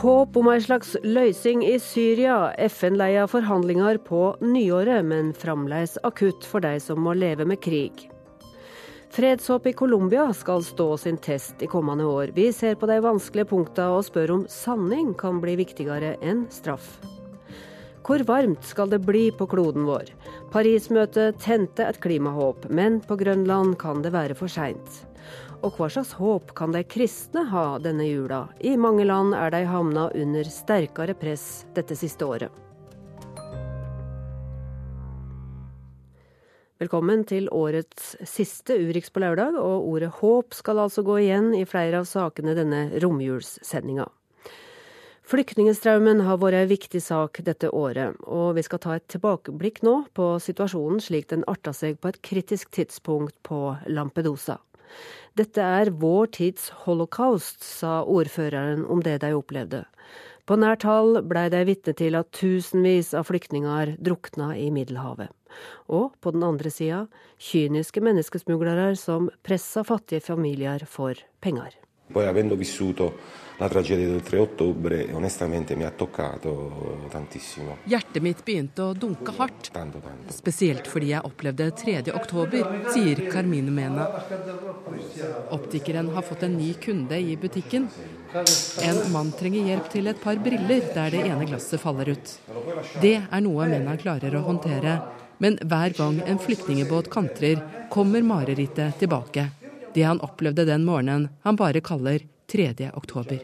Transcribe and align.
Håp 0.00 0.36
om 0.40 0.46
ei 0.48 0.60
slags 0.64 0.94
løysing 1.04 1.60
i 1.68 1.74
Syria. 1.76 2.54
FN-leia 2.72 3.26
forhandlinger 3.28 3.98
på 4.00 4.30
nyåret, 4.40 5.04
men 5.04 5.34
fremdeles 5.36 5.98
akutt 6.08 6.46
for 6.48 6.64
de 6.64 6.78
som 6.80 7.02
må 7.04 7.12
leve 7.12 7.44
med 7.44 7.60
krig. 7.60 8.06
Fredshåp 9.12 9.68
i 9.68 9.74
Colombia 9.76 10.24
skal 10.32 10.64
stå 10.64 10.86
sin 11.02 11.18
test 11.20 11.60
i 11.60 11.68
kommende 11.68 12.06
år. 12.08 12.32
Vi 12.32 12.46
ser 12.56 12.78
på 12.80 12.88
de 12.88 12.96
vanskelige 13.04 13.50
punktene 13.52 13.98
og 13.98 14.06
spør 14.08 14.32
om 14.38 14.46
sanning 14.48 15.12
kan 15.20 15.42
bli 15.44 15.58
viktigere 15.60 16.14
enn 16.24 16.46
straff. 16.48 16.96
Hvor 18.00 18.24
varmt 18.24 18.64
skal 18.64 18.88
det 18.88 19.02
bli 19.04 19.26
på 19.36 19.50
kloden 19.52 19.84
vår? 19.84 20.14
Paris-møtet 20.54 21.44
tente 21.44 21.84
et 21.84 22.00
klimahåp, 22.00 22.70
men 22.72 23.02
på 23.04 23.20
Grønland 23.20 23.76
kan 23.84 24.00
det 24.00 24.16
være 24.16 24.38
for 24.38 24.48
seint. 24.48 25.04
Og 25.60 25.76
hva 25.76 25.90
slags 25.92 26.14
håp 26.16 26.54
kan 26.56 26.72
de 26.72 26.80
kristne 26.88 27.42
ha 27.50 27.64
denne 27.84 28.06
jula? 28.06 28.46
I 28.64 28.78
mange 28.80 29.04
land 29.04 29.34
er 29.36 29.52
de 29.52 29.66
havna 29.68 30.06
under 30.16 30.48
sterkere 30.48 31.12
press 31.20 31.66
dette 31.76 31.96
siste 32.00 32.24
året. 32.24 32.54
Velkommen 36.80 37.26
til 37.28 37.50
årets 37.52 38.14
siste 38.24 38.78
Urix 38.80 39.12
på 39.12 39.20
lørdag, 39.20 39.58
og 39.60 39.84
ordet 39.90 40.08
håp 40.22 40.56
skal 40.56 40.80
altså 40.80 41.04
gå 41.04 41.18
igjen 41.26 41.52
i 41.52 41.66
flere 41.68 42.00
av 42.00 42.08
sakene 42.08 42.56
denne 42.56 42.86
romjulssendinga. 43.04 44.08
Flyktningstraumen 45.28 46.24
har 46.24 46.40
vært 46.40 46.62
en 46.62 46.72
viktig 46.72 47.04
sak 47.04 47.42
dette 47.44 47.68
året, 47.68 48.16
og 48.24 48.56
vi 48.56 48.64
skal 48.64 48.80
ta 48.80 48.96
et 48.96 49.04
tilbakeblikk 49.12 49.84
nå 49.84 49.98
på 50.16 50.32
situasjonen 50.40 51.04
slik 51.04 51.28
den 51.36 51.44
arta 51.52 51.76
seg 51.76 52.00
på 52.00 52.14
et 52.14 52.22
kritisk 52.24 52.72
tidspunkt 52.80 53.36
på 53.44 53.76
Lampedusa. 53.92 54.56
Dette 55.38 55.62
er 55.62 55.92
vår 55.94 56.32
tids 56.36 56.70
holocaust, 56.84 57.62
sa 57.62 58.00
ordføreren 58.02 58.82
om 58.90 59.02
det 59.06 59.20
de 59.22 59.32
opplevde. 59.36 59.84
På 60.48 60.56
nært 60.58 60.82
hold 60.82 61.20
blei 61.30 61.46
de 61.52 61.60
vitne 61.68 61.94
til 61.94 62.16
at 62.18 62.32
tusenvis 62.34 63.12
av 63.14 63.28
flyktninger 63.28 63.94
drukna 64.02 64.50
i 64.58 64.66
Middelhavet. 64.74 65.30
Og 65.86 66.10
på 66.22 66.32
den 66.34 66.42
andre 66.46 66.72
sida 66.74 67.04
kyniske 67.38 68.02
menneskesmuglere 68.02 68.96
som 68.98 69.30
pressa 69.46 69.84
fattige 69.86 70.24
familier 70.24 70.82
for 70.86 71.14
penger. 71.44 71.76
Poi 72.12 72.26
avendo 72.26 72.56
vissuto 72.56 73.38
la 73.60 73.68
tragedia 73.68 74.06
del 74.08 74.22
3 74.22 74.38
ottobre, 74.38 75.12
onestamente 75.12 75.76
mi 75.76 75.84
ha 75.84 75.90
toccato 75.90 77.06
tantissimo. 77.10 77.76
Hjertet 77.84 78.22
mitt 78.24 78.40
begynte 78.42 78.82
å 78.82 78.94
dunke 78.96 79.34
hardt, 79.36 79.68
spesielt 80.32 80.88
fordi 80.88 81.10
jeg 81.12 81.20
opplevde 81.28 81.68
3. 81.76 82.00
oktober, 82.16 82.64
sier 82.88 83.20
Carmine 83.28 83.70
Mena. 83.70 84.08
Optikeren 85.52 86.08
har 86.16 86.24
fått 86.24 86.48
en 86.48 86.56
ny 86.56 86.72
kunde 86.80 87.20
i 87.20 87.36
butikken. 87.36 87.90
En 88.88 89.04
mann 89.12 89.30
trenger 89.36 89.68
hjelp 89.68 89.92
til 89.92 90.08
et 90.08 90.24
par 90.24 90.40
briller 90.40 90.90
der 90.96 91.12
det 91.12 91.22
ene 91.28 91.44
glasset 91.52 91.84
faller 91.84 92.14
ut. 92.16 92.36
Det 93.04 93.16
er 93.20 93.44
noe 93.44 93.68
Mena 93.68 94.00
klarer 94.00 94.40
å 94.40 94.46
håndtere, 94.48 95.02
men 95.36 95.60
hver 95.60 95.92
gang 96.00 96.24
en 96.24 96.40
flyktningebåt 96.40 97.12
kantrer, 97.12 97.60
kommer 97.92 98.24
marerittet 98.24 98.96
tilbake. 99.04 99.50
Det 99.94 100.02
han 100.06 100.20
opplevde 100.20 100.64
den 100.68 100.84
morgenen 100.84 101.28
han 101.42 101.56
bare 101.56 101.80
kaller 101.80 102.22
3. 102.50 102.90
oktober. 102.94 103.38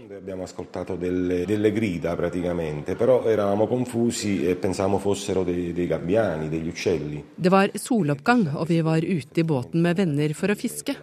Confusi 3.68 4.46
e. 4.46 4.54
Det 7.36 7.52
var 7.52 7.70
soloppgang, 7.78 8.48
og 8.56 8.68
vi 8.68 8.80
var 8.80 9.04
ute 9.04 9.40
i 9.40 9.44
båten 9.44 9.82
med 9.82 9.96
venner 9.96 10.34
for 10.34 10.50
å 10.50 10.58
fiske. 10.58 10.96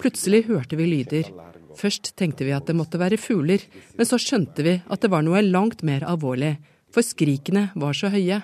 Plutselig 0.00 0.42
hørte 0.50 0.76
vi 0.76 0.90
lyder. 0.90 1.30
Først 1.76 2.16
tenkte 2.16 2.44
vi 2.48 2.56
at 2.56 2.66
det 2.66 2.74
måtte 2.74 2.98
være 2.98 3.20
fugler, 3.20 3.62
men 3.94 4.08
så 4.08 4.18
skjønte 4.18 4.64
vi 4.66 4.78
at 4.82 5.02
det 5.02 5.12
var 5.12 5.22
noe 5.22 5.44
langt 5.44 5.84
mer 5.86 6.06
alvorlig, 6.08 6.56
for 6.90 7.04
skrikene 7.04 7.68
var 7.76 7.94
så 7.94 8.10
høye. 8.10 8.42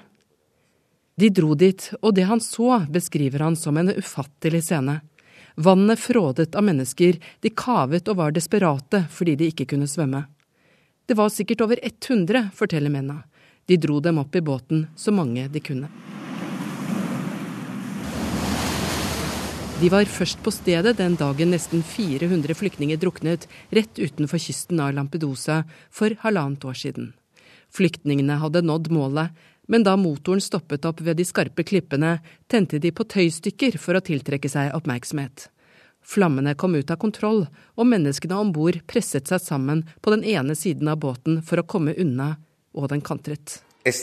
De 1.18 1.28
dro 1.28 1.54
dit, 1.58 1.90
og 2.00 2.14
det 2.16 2.28
han 2.28 2.40
så, 2.40 2.84
beskriver 2.92 3.44
han 3.44 3.56
som 3.56 3.76
en 3.76 3.92
ufattelig 3.92 4.62
scene. 4.68 5.00
Vannet 5.54 6.00
frådet 6.00 6.54
av 6.54 6.64
mennesker, 6.64 7.18
de 7.40 7.50
kavet 7.50 8.08
og 8.08 8.16
var 8.16 8.32
desperate 8.32 9.04
fordi 9.12 9.36
de 9.36 9.50
ikke 9.52 9.68
kunne 9.74 9.88
svømme. 9.90 10.24
Det 11.06 11.18
var 11.18 11.28
sikkert 11.28 11.60
over 11.60 11.80
100, 11.82 12.48
forteller 12.56 12.90
mennene. 12.92 13.24
De 13.66 13.76
dro 13.76 14.00
dem 14.00 14.18
opp 14.18 14.34
i 14.36 14.40
båten, 14.40 14.86
så 14.96 15.12
mange 15.12 15.44
de 15.48 15.60
kunne. 15.60 15.90
De 19.82 19.88
var 19.90 20.06
først 20.06 20.38
på 20.42 20.50
stedet 20.54 20.96
den 20.98 21.16
dagen 21.18 21.50
nesten 21.50 21.82
400 21.82 22.54
flyktninger 22.54 23.00
druknet 23.02 23.48
rett 23.74 23.98
utenfor 23.98 24.38
kysten 24.38 24.80
av 24.80 24.92
Lampedusa 24.94 25.64
for 25.90 26.14
halvannet 26.22 26.64
år 26.64 26.78
siden. 26.78 27.08
Flyktningene 27.72 28.36
hadde 28.38 28.62
nådd 28.62 28.92
målet, 28.94 29.32
men 29.72 29.86
da 29.86 29.96
motoren 29.96 30.40
stoppet 30.44 30.84
opp 30.84 31.00
ved 31.00 31.16
de 31.16 31.24
skarpe 31.24 31.64
klippene, 31.64 32.18
tente 32.46 32.76
de 32.78 32.90
på 32.92 33.06
tøystykker 33.08 33.78
for 33.80 33.96
å 33.96 34.04
tiltrekke 34.04 34.50
seg 34.52 34.74
oppmerksomhet. 34.76 35.46
Flammene 36.04 36.52
kom 36.60 36.74
ut 36.76 36.90
av 36.92 36.98
kontroll, 37.00 37.46
og 37.80 37.88
menneskene 37.88 38.36
om 38.36 38.52
bord 38.52 38.82
presset 38.90 39.32
seg 39.32 39.40
sammen 39.40 39.80
på 40.04 40.12
den 40.12 40.26
ene 40.28 40.52
siden 40.58 40.92
av 40.92 41.00
båten 41.00 41.40
for 41.46 41.62
å 41.62 41.64
komme 41.64 41.96
unna, 41.96 42.34
og 42.76 42.92
den 42.92 43.00
kantret. 43.00 43.62
Det 43.82 43.94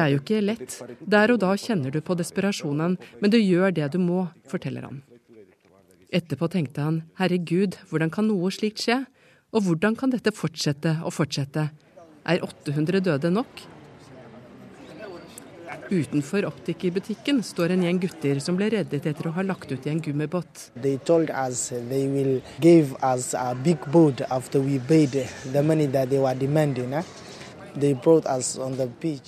er 0.00 0.10
jo 0.10 0.18
ikke 0.24 0.42
lett. 0.48 0.82
Der 1.04 1.36
og 1.36 1.38
da 1.44 1.52
kjenner 1.68 1.90
du 1.92 2.00
på 2.00 2.16
desperasjonen, 2.18 2.96
men 3.20 3.30
du 3.30 3.38
gjør 3.38 3.76
det 3.76 3.92
du 3.92 4.00
må, 4.00 4.24
forteller 4.48 4.88
han. 4.88 5.02
Etterpå 6.12 6.48
tenkte 6.48 6.80
han, 6.84 7.02
herregud, 7.20 7.76
hvordan 7.90 8.10
kan 8.12 8.26
noe 8.28 8.48
slikt 8.52 8.80
skje? 8.88 9.04
Og 9.52 9.66
hvordan 9.66 9.96
kan 9.98 10.08
dette 10.12 10.32
fortsette 10.32 10.94
og 11.04 11.12
fortsette? 11.12 11.66
Er 12.24 12.40
800 12.40 13.02
døde 13.04 13.30
nok? 13.32 13.62
Utenfor 15.92 16.46
optikerbutikken 16.48 17.42
står 17.44 17.74
en 17.74 17.82
gjeng 17.84 17.98
gutter 18.00 18.38
som 18.40 18.56
ble 18.56 18.70
reddet 18.72 19.04
etter 19.10 19.28
å 19.28 19.34
ha 19.36 19.44
lagt 19.44 19.68
ut 19.68 19.84
i 19.84 19.90
en 19.92 20.00
gummibåt. 20.00 20.70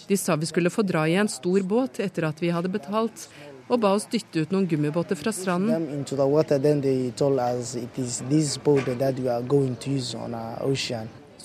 De 0.08 0.16
sa 0.20 0.36
vi 0.40 0.48
skulle 0.48 0.72
få 0.72 0.82
dra 0.88 1.04
i 1.08 1.18
en 1.20 1.28
stor 1.28 1.68
båt 1.68 2.00
etter 2.00 2.28
at 2.28 2.40
vi 2.40 2.52
hadde 2.52 2.72
betalt, 2.72 3.28
og 3.69 3.80
ba 3.80 3.94
oss 3.97 4.06
dytte 4.12 4.44
ut 4.44 4.52
noen 4.54 4.69
gummibåter 4.69 5.19
fra 5.19 5.32
stranden. 5.32 6.04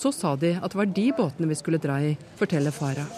Så 0.00 0.12
sa 0.16 0.36
de 0.36 0.54
at 0.56 0.70
det 0.72 0.80
var 0.80 0.94
de 1.00 1.08
båtene 1.16 1.50
vi 1.50 1.58
skulle 1.58 1.80
dra 1.80 1.98
i, 2.00 2.14
forteller 2.40 2.72
Farah. 2.72 3.10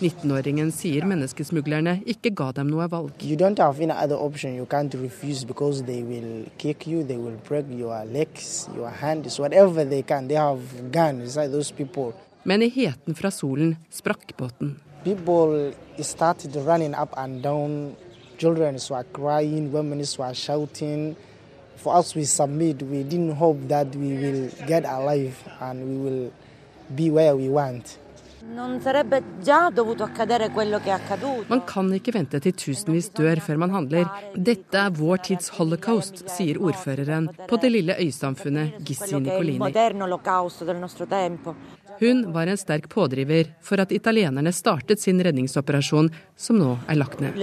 19-åringen 0.00 0.70
sier 0.72 1.04
menneskesmuglerne 1.04 1.98
ikke 2.08 2.32
ga 2.32 2.46
dem 2.56 2.70
noe 2.72 2.86
valg. 2.88 3.20
Men 12.42 12.62
i 12.64 12.70
heten 12.72 13.18
fra 13.18 13.30
solen 13.30 13.74
sprakk 13.92 14.32
båten. 14.40 14.78
People 15.04 15.72
started 16.04 16.56
running 16.56 16.94
up 16.96 17.12
and 17.20 17.42
down 17.44 17.92
Children 18.40 18.78
were 18.88 19.04
crying, 19.12 19.70
women 19.70 19.98
were 20.18 20.34
shouting. 20.34 21.14
For 21.76 21.94
us, 21.98 22.14
we 22.14 22.24
submit. 22.24 22.82
We 22.82 23.02
didn't 23.02 23.36
hope 23.36 23.68
that 23.68 23.94
we 23.94 24.14
will 24.16 24.48
get 24.66 24.86
alive 24.86 25.36
and 25.60 25.76
we 25.88 25.96
will 26.04 26.32
be 26.96 27.10
where 27.10 27.36
we 27.36 27.50
want. 27.50 27.98
Man 31.48 31.60
kan 31.66 31.92
ikke 31.92 32.12
vente 32.14 32.40
til 32.40 32.52
tusenvis 32.52 33.08
dør 33.12 33.40
før 33.44 33.56
man 33.60 33.70
handler. 33.70 34.06
Dette 34.34 34.78
er 34.78 34.90
vår 34.96 35.16
tids 35.28 35.48
holocaust, 35.58 36.24
sier 36.36 36.56
ordføreren 36.56 37.28
på 37.48 37.56
det 37.60 37.70
lille 37.72 37.94
øysamfunnet 38.00 38.80
Gissi 38.84 39.20
Nicolini. 39.20 39.58
Hun 42.00 42.32
var 42.32 42.46
en 42.46 42.56
sterk 42.56 42.88
pådriver 42.88 43.44
for 43.60 43.80
at 43.82 43.92
italienerne 43.92 44.52
startet 44.52 45.00
sin 45.00 45.20
redningsoperasjon, 45.20 46.10
som 46.36 46.56
nå 46.56 46.78
er 46.88 46.96
lagt 46.96 47.20
ned. 47.20 47.36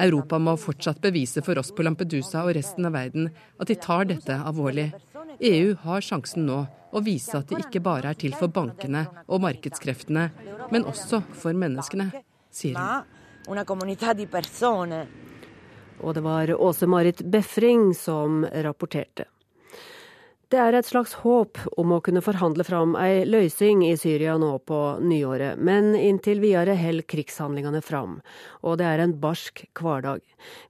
Europa 0.00 0.38
må 0.38 0.54
fortsatt 0.56 1.00
bevise 1.04 1.42
for 1.44 1.60
oss 1.60 1.70
på 1.76 1.84
Lampedusa 1.84 2.44
og 2.46 2.54
resten 2.56 2.88
av 2.88 2.96
verden 2.96 3.28
at 3.60 3.68
de 3.68 3.76
tar 3.76 4.08
dette 4.08 4.32
alvorlig. 4.32 4.86
EU 5.40 5.74
har 5.82 6.00
sjansen 6.04 6.46
nå 6.48 6.62
å 6.90 7.02
vise 7.04 7.36
at 7.36 7.52
de 7.52 7.60
ikke 7.60 7.82
bare 7.84 8.14
er 8.14 8.18
til 8.20 8.32
for 8.36 8.48
bankene 8.48 9.04
og 9.28 9.42
markedskreftene, 9.44 10.24
men 10.72 10.88
også 10.88 11.20
for 11.36 11.52
menneskene, 11.52 12.08
sier 12.48 12.80
hun. 12.80 13.04
Og 16.00 16.14
det 16.16 16.24
var 16.24 16.54
Åse 16.56 16.88
Marit 16.88 17.20
Befring 17.28 17.92
som 17.92 18.40
rapporterte. 18.64 19.28
Det 20.50 20.58
er 20.58 20.74
et 20.74 20.86
slags 20.88 21.12
håp 21.22 21.60
om 21.78 21.92
å 21.94 22.00
kunne 22.02 22.20
forhandle 22.26 22.64
fram 22.66 22.96
ei 22.98 23.20
løysing 23.22 23.84
i 23.86 23.92
Syria 23.94 24.32
nå 24.34 24.48
på 24.66 24.78
nyåret, 24.98 25.60
men 25.62 25.92
inntil 25.94 26.40
videre 26.42 26.74
holder 26.74 27.06
krigshandlingene 27.06 27.78
fram, 27.86 28.16
og 28.66 28.80
det 28.80 28.88
er 28.88 29.02
en 29.04 29.14
barsk 29.22 29.62
hverdag. 29.78 30.24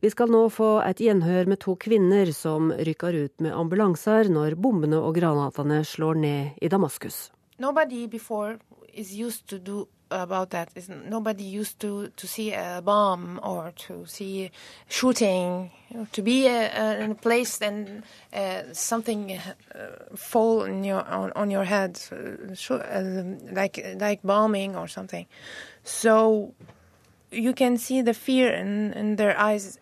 Vi 0.05 0.11
skal 0.12 0.29
nå 0.35 0.43
få 0.53 0.69
et 0.85 1.00
gjenhør 1.00 1.49
med 1.49 1.62
to 1.65 1.79
kvinner 1.81 2.29
som 2.37 2.69
rykker 2.77 3.17
ut 3.23 3.41
med 3.41 3.56
ambulanser 3.56 4.29
når 4.29 4.59
bombene 4.61 5.00
og 5.00 5.17
granatene 5.17 5.81
slår 5.88 6.21
ned 6.27 6.61
i 6.61 6.69
Damaskus. 6.69 7.31
Nobody 7.56 8.05
before 8.05 8.59
is 8.93 9.17
used 9.17 9.49
to 9.49 9.56
do 9.56 9.87
about 10.11 10.51
that 10.51 10.71
is 10.75 10.89
nobody 10.89 11.45
used 11.45 11.79
to 11.81 12.09
to 12.17 12.27
see 12.27 12.53
a 12.53 12.81
bomb 12.85 13.41
or 13.43 13.73
to 13.77 14.05
see 14.07 14.51
shooting 14.89 15.71
to 16.12 16.23
be 16.23 16.49
uh, 16.49 16.53
uh, 16.53 16.97
in 17.01 17.11
a 17.12 17.15
place 17.15 17.61
and 17.61 18.03
uh, 18.33 18.62
something 18.73 19.39
uh, 19.39 20.17
fall 20.17 20.62
on 20.62 20.85
your 20.85 21.03
on, 21.07 21.33
on 21.33 21.51
your 21.51 21.65
head 21.65 22.01
uh, 22.12 23.12
like 23.53 23.85
like 23.99 24.23
bombing 24.23 24.77
or 24.77 24.89
something. 24.89 25.27
So 25.85 26.55
you 27.31 27.53
can 27.53 27.79
see 27.79 28.03
the 28.03 28.15
fear 28.15 28.53
in, 28.53 28.93
in 28.93 29.17
their 29.17 29.39
eyes 29.39 29.79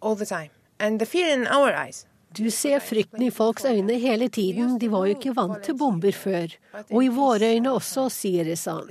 all 0.00 0.14
the 0.14 0.26
time. 0.26 0.50
And 0.80 1.00
the 1.00 1.06
fear 1.06 1.28
in 1.28 1.46
our 1.46 1.72
eyes 1.74 2.06
Du 2.36 2.50
ser 2.52 2.78
frykten 2.84 3.22
i 3.24 3.30
folks 3.32 3.64
øyne 3.64 3.96
hele 3.98 4.28
tiden, 4.28 4.76
de 4.80 4.90
var 4.92 5.06
jo 5.06 5.14
ikke 5.16 5.32
vant 5.36 5.62
til 5.64 5.76
bomber 5.78 6.12
før. 6.12 6.52
Og 6.90 7.04
i 7.04 7.08
våre 7.08 7.54
øyne 7.54 7.72
også, 7.72 8.08
sier 8.12 8.44
Rezan. 8.44 8.84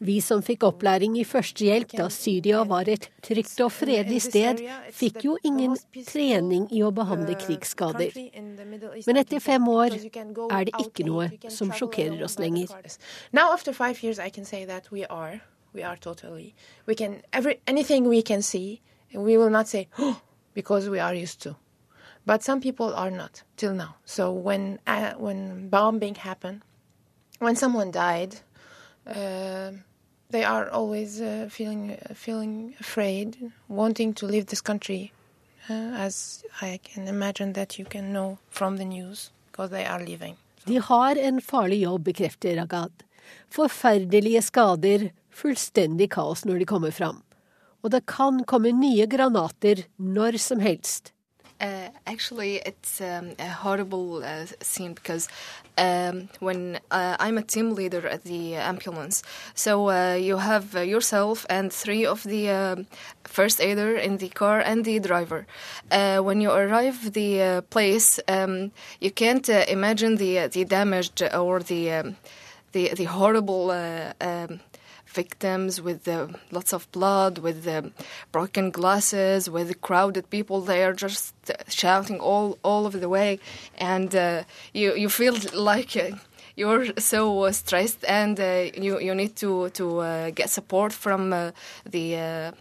Vi 0.00 0.20
som 0.20 0.42
fikk 0.42 0.62
opplæring 0.68 1.18
i 1.18 1.24
førstehjelp 1.24 1.96
da 1.98 2.08
Syria 2.08 2.62
var 2.62 2.88
et 2.88 3.10
trygt 3.26 3.60
og 3.60 3.72
fredelig 3.72 4.22
sted, 4.22 4.62
fikk 4.94 5.24
jo 5.24 5.36
ingen 5.44 5.76
trening 6.06 6.70
i 6.72 6.84
å 6.86 6.94
behandle 6.94 7.34
krigsskader. 7.34 8.14
Men 9.06 9.22
etter 9.24 9.42
fem 9.42 9.68
år 9.68 9.98
er 9.98 10.70
det 10.70 10.74
ikke 10.86 11.08
noe 11.10 11.30
som 11.50 11.74
sjokkerer 11.74 12.22
oss 12.24 12.38
lenger. 12.38 12.70
We 15.72 15.84
are 15.84 15.96
totally. 15.96 16.54
We 16.86 16.96
can 16.96 17.22
every 17.32 17.60
anything 17.66 18.08
we 18.08 18.22
can 18.22 18.42
see, 18.42 18.80
and 18.80 18.89
we 19.14 19.36
will 19.36 19.50
not 19.50 19.68
say, 19.68 19.88
oh, 19.98 20.20
because 20.54 20.88
we 20.88 20.98
are 20.98 21.14
used 21.14 21.40
to. 21.42 21.56
But 22.26 22.42
some 22.42 22.60
people 22.60 22.94
are 22.94 23.10
not 23.10 23.42
till 23.56 23.74
now. 23.74 23.96
So 24.04 24.30
when 24.30 24.78
uh, 24.86 25.12
when 25.16 25.68
bombing 25.68 26.14
happened, 26.16 26.62
when 27.38 27.56
someone 27.56 27.90
died, 27.90 28.36
uh, 29.06 29.72
they 30.30 30.44
are 30.44 30.68
always 30.70 31.20
uh, 31.20 31.48
feeling 31.50 31.96
feeling 32.14 32.74
afraid, 32.78 33.50
wanting 33.68 34.14
to 34.14 34.26
leave 34.26 34.46
this 34.46 34.60
country, 34.60 35.12
uh, 35.68 36.06
as 36.06 36.44
I 36.60 36.78
can 36.82 37.08
imagine 37.08 37.54
that 37.54 37.78
you 37.78 37.84
can 37.84 38.12
know 38.12 38.38
from 38.50 38.76
the 38.76 38.84
news, 38.84 39.30
because 39.50 39.70
they 39.70 39.86
are 39.86 40.04
leaving. 40.04 40.36
De 40.66 40.78
har 40.78 41.16
en 41.16 41.40
farlig 41.40 41.82
jobb, 41.82 42.04
bekrefter 42.04 42.56
Ragad. 42.56 42.92
Forferdelige 43.50 44.42
skader, 44.42 45.10
fullstendig 45.30 46.10
kaos 46.10 46.44
når 46.44 46.58
de 46.58 46.64
kommer 46.64 46.90
fram 46.90 47.22
og 47.82 47.90
det 47.94 48.04
kan 48.10 48.44
komme 48.44 48.72
nye 48.76 49.06
granater 49.10 49.86
når 49.98 50.38
som 50.38 50.60
helst. 50.60 51.12
Uh, 51.60 51.90
actually, 52.06 52.56
it's 52.64 53.02
um, 53.02 53.32
a 53.38 53.46
horrible 53.46 54.24
uh, 54.24 54.46
scene 54.62 54.94
because 54.94 55.28
um, 55.76 56.30
when 56.38 56.80
uh, 56.90 57.16
I'm 57.20 57.36
a 57.36 57.42
team 57.42 57.74
leader 57.74 58.08
at 58.08 58.24
the 58.24 58.54
ambulance, 58.54 59.22
so 59.54 59.90
uh, 59.90 60.14
you 60.14 60.38
have 60.38 60.74
uh, 60.74 60.80
yourself 60.80 61.44
and 61.50 61.70
three 61.70 62.06
of 62.06 62.22
the 62.22 62.48
um, 62.48 62.86
first 63.24 63.60
aider 63.60 63.94
in 63.94 64.16
the 64.16 64.30
car 64.30 64.60
and 64.60 64.86
the 64.86 65.00
driver. 65.00 65.46
Uh, 65.90 66.20
when 66.20 66.40
you 66.40 66.50
arrive 66.50 67.12
the 67.12 67.62
place, 67.68 68.18
um, 68.26 68.72
you 68.98 69.10
can't 69.10 69.48
imagine 69.50 70.16
the 70.16 70.46
the 70.46 70.64
damage 70.64 71.22
or 71.34 71.60
the 71.60 71.92
um, 71.92 72.16
the 72.72 72.94
the 72.94 73.04
horrible 73.04 73.70
um, 73.70 74.60
victims 75.10 75.80
with 75.80 76.06
uh, 76.08 76.28
lots 76.50 76.72
of 76.72 76.90
blood, 76.92 77.38
with 77.38 77.64
the 77.64 77.92
broken 78.32 78.70
glasses, 78.70 79.50
with 79.50 79.80
crowded 79.80 80.30
people 80.30 80.60
there 80.60 80.92
just 80.92 81.34
shouting 81.68 82.20
all 82.20 82.58
all 82.62 82.86
over 82.86 82.98
the 82.98 83.08
way, 83.08 83.38
and 83.78 84.14
uh, 84.14 84.42
you 84.72 84.94
you 84.94 85.08
feel 85.08 85.36
like. 85.54 85.96
Uh, 85.96 86.16
you're 86.56 86.86
so 86.98 87.44
uh, 87.44 87.52
stressed, 87.52 88.04
and 88.06 88.38
uh, 88.38 88.66
you 88.74 89.00
you 89.00 89.14
need 89.14 89.34
to 89.36 89.70
to 89.70 90.30
get 90.34 90.50
support 90.50 90.92
from 90.92 91.30
the 91.30 91.52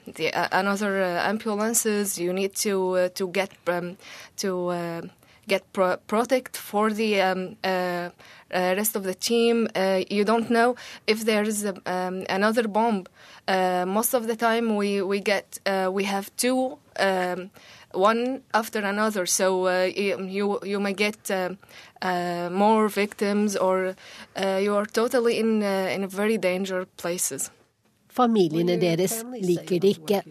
the 0.05 0.31
another 0.51 1.03
ambulances. 1.03 2.17
You 2.17 2.31
need 2.31 2.55
to 2.57 3.09
to 3.09 3.27
get 3.27 3.51
um, 3.67 3.97
to 4.37 5.09
get 5.49 5.63
pro 5.73 5.97
protect 6.07 6.53
for 6.69 6.85
the 6.93 7.11
um, 7.21 7.57
uh, 7.63 8.09
rest 8.77 8.95
of 8.95 9.03
the 9.03 9.13
team. 9.13 9.67
Uh, 9.75 10.01
you 10.09 10.23
don't 10.23 10.49
know 10.49 10.75
if 11.07 11.25
there 11.25 11.43
is 11.43 11.65
a, 11.65 11.73
um, 11.85 12.25
another 12.29 12.67
bomb. 12.67 13.05
Uh, 13.47 13.85
most 13.85 14.13
of 14.13 14.27
the 14.27 14.35
time, 14.35 14.75
we 14.75 15.01
we 15.01 15.19
get 15.19 15.59
we 15.91 16.03
have 16.05 16.25
two. 16.37 16.77
Um, 16.99 17.49
one 17.91 18.41
after 18.53 18.79
another, 18.85 19.25
so 19.25 19.67
you 19.85 20.59
you 20.63 20.79
may 20.79 20.93
get 20.93 21.31
more 22.51 22.87
victims, 22.87 23.55
or 23.55 23.95
you 24.65 24.75
are 24.75 24.85
totally 24.85 25.39
in 25.39 25.63
in 25.63 26.07
very 26.07 26.37
dangerous 26.37 26.87
places. 26.97 27.51
Familiene 28.09 28.81
deres 28.81 29.25
liker 29.41 29.79
det 29.79 29.87
ikke. 29.87 30.21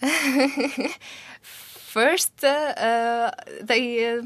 First, 1.96 2.44
uh, 2.44 3.30
they 3.62 4.20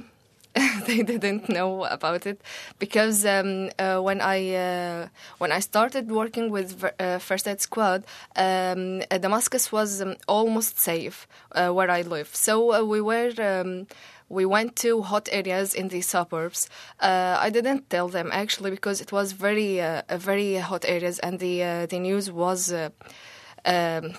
they 0.86 1.02
didn't 1.04 1.48
know 1.48 1.84
about 1.84 2.26
it 2.26 2.40
because 2.80 3.24
um, 3.24 3.70
uh, 3.78 4.00
when 4.00 4.20
I 4.20 4.38
uh, 4.56 5.06
when 5.38 5.52
I 5.52 5.60
started 5.60 6.10
working 6.10 6.50
with 6.50 6.84
uh, 6.98 7.20
First 7.20 7.46
Aid 7.46 7.60
Squad, 7.60 8.02
um, 8.34 9.02
uh, 9.08 9.18
Damascus 9.18 9.70
was 9.70 10.02
um, 10.02 10.16
almost 10.26 10.80
safe 10.80 11.28
uh, 11.52 11.68
where 11.68 11.88
I 11.88 12.02
live. 12.02 12.34
So 12.34 12.74
uh, 12.74 12.82
we 12.82 13.00
were. 13.00 13.30
Um, 13.38 13.86
we 14.28 14.44
went 14.44 14.74
to 14.76 15.02
hot 15.02 15.28
areas 15.32 15.74
in 15.74 15.88
the 15.88 16.00
suburbs. 16.00 16.68
I 17.00 17.50
didn't 17.50 17.90
tell 17.90 18.08
them 18.08 18.30
actually 18.32 18.70
because 18.70 19.00
it 19.00 19.10
was 19.10 19.32
very, 19.32 19.80
very 20.08 20.54
hot 20.54 20.84
areas, 20.84 21.18
and 21.20 21.38
the 21.40 21.86
the 21.90 21.98
news 21.98 22.30
was 22.30 22.72
um, 22.72 24.14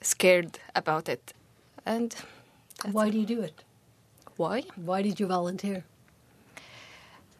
scared 0.00 0.58
about 0.74 1.08
it. 1.08 1.34
And 1.84 2.14
why 2.90 3.10
do 3.10 3.18
you 3.18 3.26
do 3.26 3.40
it? 3.42 3.64
Why? 4.36 4.64
Why 4.76 5.02
did 5.02 5.20
you 5.20 5.26
volunteer? 5.26 5.84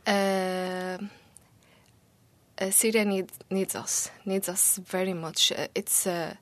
Uh, 0.06 0.99
uh, 2.61 2.70
Syria 2.70 3.04
needs 3.04 3.38
needs 3.50 3.75
us 3.75 4.11
needs 4.25 4.49
us 4.49 4.78
very 4.78 5.14
much. 5.14 5.52
Uh, 5.52 5.68
it's 5.75 6.06
uh, 6.06 6.34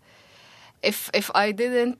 if 0.83 1.11
if 1.15 1.31
I 1.35 1.53
didn't 1.53 1.99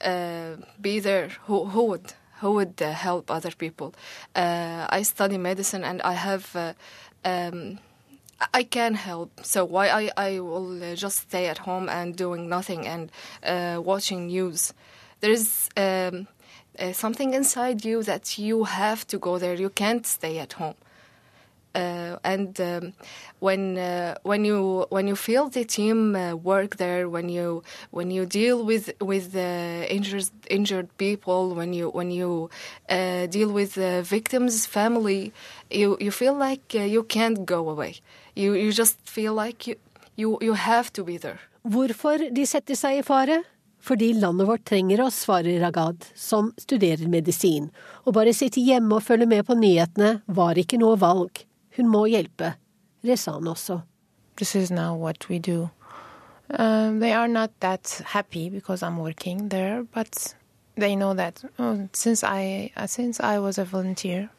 uh, 0.00 0.56
be 0.80 1.00
there, 1.00 1.28
who 1.46 1.66
who 1.66 1.84
would 1.84 2.14
who 2.40 2.52
would 2.52 2.82
uh, 2.82 2.92
help 2.92 3.30
other 3.30 3.52
people? 3.52 3.94
I 4.34 5.02
study 5.02 5.38
medicine 5.38 5.84
and 5.84 6.02
I 6.02 6.14
have. 6.14 6.74
Um, 7.24 7.78
I 8.52 8.64
can 8.64 8.94
help, 8.94 9.30
so 9.44 9.64
why 9.64 9.86
I, 9.86 10.10
I 10.16 10.40
will 10.40 10.96
just 10.96 11.18
stay 11.18 11.46
at 11.46 11.58
home 11.58 11.88
and 11.88 12.16
doing 12.16 12.48
nothing 12.48 12.88
and 12.88 13.12
watching 13.86 14.26
news. 14.26 14.74
There 15.22 15.30
is 15.30 15.68
um, 15.76 16.26
uh, 16.78 16.92
something 16.92 17.32
inside 17.34 17.84
you 17.84 18.02
that 18.02 18.38
you 18.38 18.64
have 18.64 19.06
to 19.08 19.18
go 19.18 19.38
there. 19.38 19.54
You 19.54 19.70
can't 19.70 20.04
stay 20.06 20.38
at 20.38 20.54
home. 20.54 20.74
Uh, 21.74 22.18
and 22.22 22.60
um, 22.60 22.92
when 23.40 23.78
uh, 23.78 24.14
when 24.24 24.44
you 24.44 24.84
when 24.90 25.08
you 25.08 25.16
feel 25.16 25.48
the 25.48 25.64
team 25.64 26.14
uh, 26.14 26.34
work 26.34 26.76
there, 26.76 27.08
when 27.08 27.30
you 27.30 27.62
when 27.92 28.10
you 28.10 28.26
deal 28.26 28.62
with 28.62 28.92
with 29.00 29.34
injured 29.34 30.28
injured 30.50 30.88
people, 30.98 31.54
when 31.54 31.72
you 31.72 31.88
when 31.88 32.10
you 32.10 32.50
uh, 32.90 33.24
deal 33.26 33.50
with 33.50 33.72
the 33.74 34.02
victims' 34.02 34.66
family, 34.66 35.32
you 35.70 35.96
you 35.98 36.10
feel 36.10 36.34
like 36.34 36.74
uh, 36.74 36.80
you 36.80 37.04
can't 37.04 37.46
go 37.46 37.70
away. 37.70 37.94
You 38.36 38.52
you 38.52 38.70
just 38.70 38.98
feel 39.08 39.32
like 39.32 39.66
you 39.66 39.76
you 40.16 40.36
you 40.42 40.52
have 40.54 40.92
to 40.92 41.02
be 41.04 41.16
there. 41.16 41.40
Hvorfor 41.64 42.18
de 42.34 42.44
setter 42.44 42.74
seg 42.74 42.98
i 42.98 43.02
fare? 43.02 43.44
Fordi 43.82 44.12
landet 44.14 44.48
vårt 44.48 44.64
trenger 44.64 45.00
oss, 45.00 45.20
svarer 45.24 45.60
Ragad, 45.60 46.04
som 46.14 46.52
studerer 46.58 47.08
medisin. 47.10 47.70
Å 48.06 48.12
bare 48.14 48.34
sitte 48.34 48.62
hjemme 48.62 49.00
og 49.00 49.02
følge 49.02 49.26
med 49.26 49.42
på 49.48 49.56
nyhetene 49.58 50.20
var 50.26 50.58
ikke 50.58 50.78
noe 50.78 50.98
valg. 51.02 51.42
Hun 51.74 51.88
må 51.90 52.04
hjelpe. 52.06 52.54
Rezan 53.02 53.48
også. 53.50 53.80
This 54.36 54.54
is 54.54 54.70
now 54.70 54.94
what 54.94 55.28
we 55.28 55.38
do. 55.38 55.70
Uh, 56.50 56.92
they 57.00 57.12
are 57.12 57.28
not 57.28 57.50
that 57.60 58.02
happy 58.04 58.50
because 58.50 58.82
I'm 58.82 58.98
working 58.98 59.48
there, 59.48 59.82
but 59.82 60.34
they 60.76 60.94
know 60.94 61.14
that 61.14 61.42
oh, 61.58 61.88
since 61.92 62.22
I 62.22 62.70
uh, 62.76 62.86
since 62.86 63.20
I 63.20 63.38
was 63.38 63.58
a 63.58 63.64
volunteer, 63.64 64.30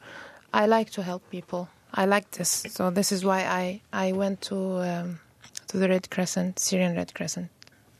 I 0.53 0.67
like 0.67 0.91
to 0.91 1.03
help 1.03 1.29
people. 1.31 1.67
I 1.93 2.05
like 2.05 2.31
this, 2.31 2.65
so 2.69 2.91
this 2.91 3.11
is 3.11 3.25
why 3.25 3.41
I 3.41 3.81
I 3.91 4.11
went 4.13 4.41
to 4.43 4.55
um, 4.81 5.19
to 5.67 5.77
the 5.77 5.89
Red 5.89 6.09
Crescent, 6.09 6.59
Syrian 6.59 6.95
Red 6.95 7.13
Crescent. 7.13 7.49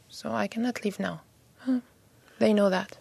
So 0.10 0.32
I 0.32 0.48
cannot 0.48 0.84
leave 0.86 1.00
now. 1.00 1.22
They 2.40 2.54
know 2.54 2.70
that. 2.70 2.98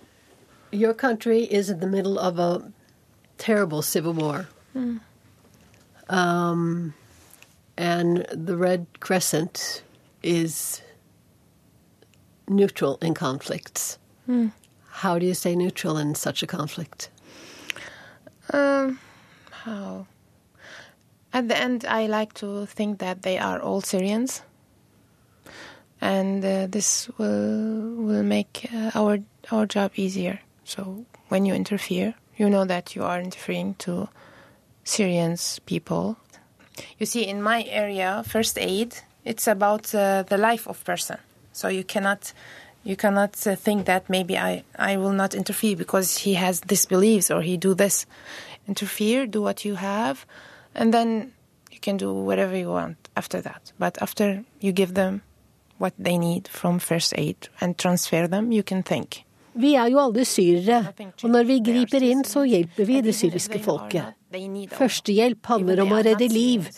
Your 0.70 0.94
country 0.94 1.44
is 1.44 1.68
in 1.68 1.80
the 1.80 1.86
middle 1.86 2.18
of 2.18 2.38
a 2.38 2.72
terrible 3.38 3.82
civil 3.82 4.12
war. 4.12 4.48
Mm. 4.74 5.00
Um, 6.08 6.94
and 7.76 8.26
the 8.30 8.56
Red 8.56 8.86
Crescent 9.00 9.82
is 10.22 10.82
neutral 12.48 12.98
in 13.02 13.14
conflicts. 13.14 13.98
Mm. 14.28 14.52
How 14.88 15.18
do 15.18 15.26
you 15.26 15.34
stay 15.34 15.56
neutral 15.56 15.96
in 15.96 16.14
such 16.14 16.42
a 16.42 16.46
conflict? 16.46 17.10
Um, 18.52 18.98
how? 19.50 20.06
At 21.32 21.48
the 21.48 21.56
end, 21.56 21.84
I 21.86 22.06
like 22.06 22.34
to 22.34 22.66
think 22.66 22.98
that 22.98 23.22
they 23.22 23.38
are 23.38 23.58
all 23.58 23.80
Syrians, 23.80 24.42
and 26.02 26.44
uh, 26.44 26.66
this 26.66 27.08
will 27.16 27.94
will 27.94 28.24
make 28.24 28.68
uh, 28.74 28.90
our 28.94 29.20
our 29.50 29.66
job 29.66 29.92
easier. 29.94 30.40
So 30.64 31.06
when 31.28 31.46
you 31.46 31.54
interfere, 31.54 32.14
you 32.36 32.50
know 32.50 32.64
that 32.66 32.94
you 32.96 33.04
are 33.04 33.20
interfering 33.20 33.76
to 33.86 34.08
Syrians 34.84 35.60
people. 35.60 36.16
You 36.98 37.06
see, 37.06 37.22
in 37.24 37.40
my 37.40 37.64
area, 37.68 38.24
first 38.26 38.58
aid, 38.58 38.96
it's 39.24 39.46
about 39.46 39.94
uh, 39.94 40.24
the 40.24 40.36
life 40.36 40.66
of 40.66 40.84
person. 40.84 41.18
So 41.52 41.68
you 41.68 41.84
cannot 41.84 42.32
you 42.82 42.96
cannot 42.96 43.46
uh, 43.46 43.54
think 43.54 43.86
that 43.86 44.10
maybe 44.10 44.36
I, 44.36 44.64
I 44.76 44.96
will 44.96 45.12
not 45.12 45.34
interfere 45.34 45.76
because 45.76 46.18
he 46.18 46.34
has 46.34 46.60
this 46.62 46.84
beliefs 46.84 47.30
or 47.30 47.42
he 47.42 47.56
do 47.56 47.74
this. 47.74 48.06
Interfere, 48.66 49.26
do 49.26 49.40
what 49.40 49.64
you 49.64 49.76
have, 49.76 50.26
and 50.74 50.92
then 50.92 51.32
you 51.70 51.78
can 51.78 51.96
do 51.96 52.12
whatever 52.12 52.56
you 52.56 52.70
want 52.70 52.96
after 53.16 53.40
that. 53.40 53.70
But 53.78 54.02
after 54.02 54.44
you 54.60 54.72
give 54.72 54.94
them 54.94 55.22
what 55.82 55.98
they 55.98 56.16
need 56.18 56.48
from 56.48 56.78
first 56.78 57.12
aid 57.18 57.48
and 57.60 57.76
transfer 57.76 58.28
them, 58.28 58.52
you 58.52 58.62
can 58.62 58.82
think. 58.82 59.24
Vi 59.52 59.74
er 59.76 59.90
jo 59.92 59.98
alle 60.00 60.24
syrere, 60.24 60.94
og 61.22 61.28
når 61.28 61.44
vi 61.44 61.58
griper 61.66 62.04
inn, 62.06 62.22
så 62.24 62.46
hjelper 62.48 62.88
vi 62.88 63.00
det 63.04 63.12
syriske 63.18 63.60
folket. 63.60 64.14
Førstehjelp 64.72 65.50
handler 65.52 65.82
om 65.84 65.92
å 65.92 66.00
redde 66.06 66.28
liv, 66.32 66.70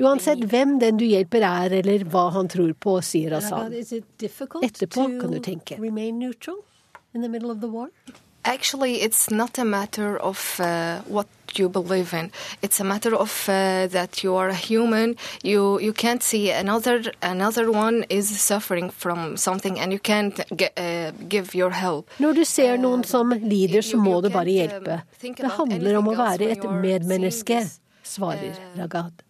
uansett 0.00 0.40
hvem 0.48 0.78
den 0.80 0.96
du 0.96 1.04
hjelper 1.04 1.44
er, 1.44 1.76
eller 1.82 2.06
hva 2.08 2.30
han 2.38 2.48
tror 2.48 2.72
på, 2.72 2.96
sier 3.04 3.36
Asan. 3.36 3.74
Etterpå 3.76 5.08
kan 5.20 5.34
du 5.34 5.40
tenke. 5.44 5.76
Actually, 8.44 8.94
it's 9.02 9.30
not 9.30 9.58
a 9.58 9.64
matter 9.64 10.16
of 10.18 10.58
uh, 10.58 10.98
what 11.06 11.28
you 11.58 11.68
believe 11.68 12.12
in. 12.12 12.30
It's 12.62 12.80
a 12.80 12.84
matter 12.84 13.14
of 13.14 13.48
uh, 13.48 13.86
that 13.88 14.22
you 14.24 14.36
are 14.36 14.48
a 14.48 14.54
human. 14.54 15.16
You 15.42 15.78
you 15.80 15.92
can't 15.92 16.22
see 16.22 16.50
another 16.50 17.02
another 17.22 17.70
one 17.70 18.04
is 18.08 18.28
suffering 18.40 18.90
from 18.90 19.36
something, 19.36 19.78
and 19.80 19.92
you 19.92 19.98
can't 19.98 20.40
get, 20.56 20.72
uh, 20.78 21.12
give 21.28 21.54
your 21.54 21.70
help. 21.70 22.10
Når 22.18 22.32
du 22.34 22.44
ser 22.44 22.76
noen 22.78 23.04
som 23.04 23.30
lider, 23.30 23.82
så 23.82 23.96
må 23.96 24.20
du 24.20 24.30
bare 24.30 24.50
hjelpe. 24.50 25.00
Um, 25.22 25.34
Det 25.36 25.50
handler 25.56 25.96
om 25.98 26.08
å 26.08 26.14
være 26.18 26.50
et 26.52 26.64
medmenneske, 26.64 27.62
svarer 28.02 28.52
uh, 28.52 28.78
Ragad. 28.78 29.22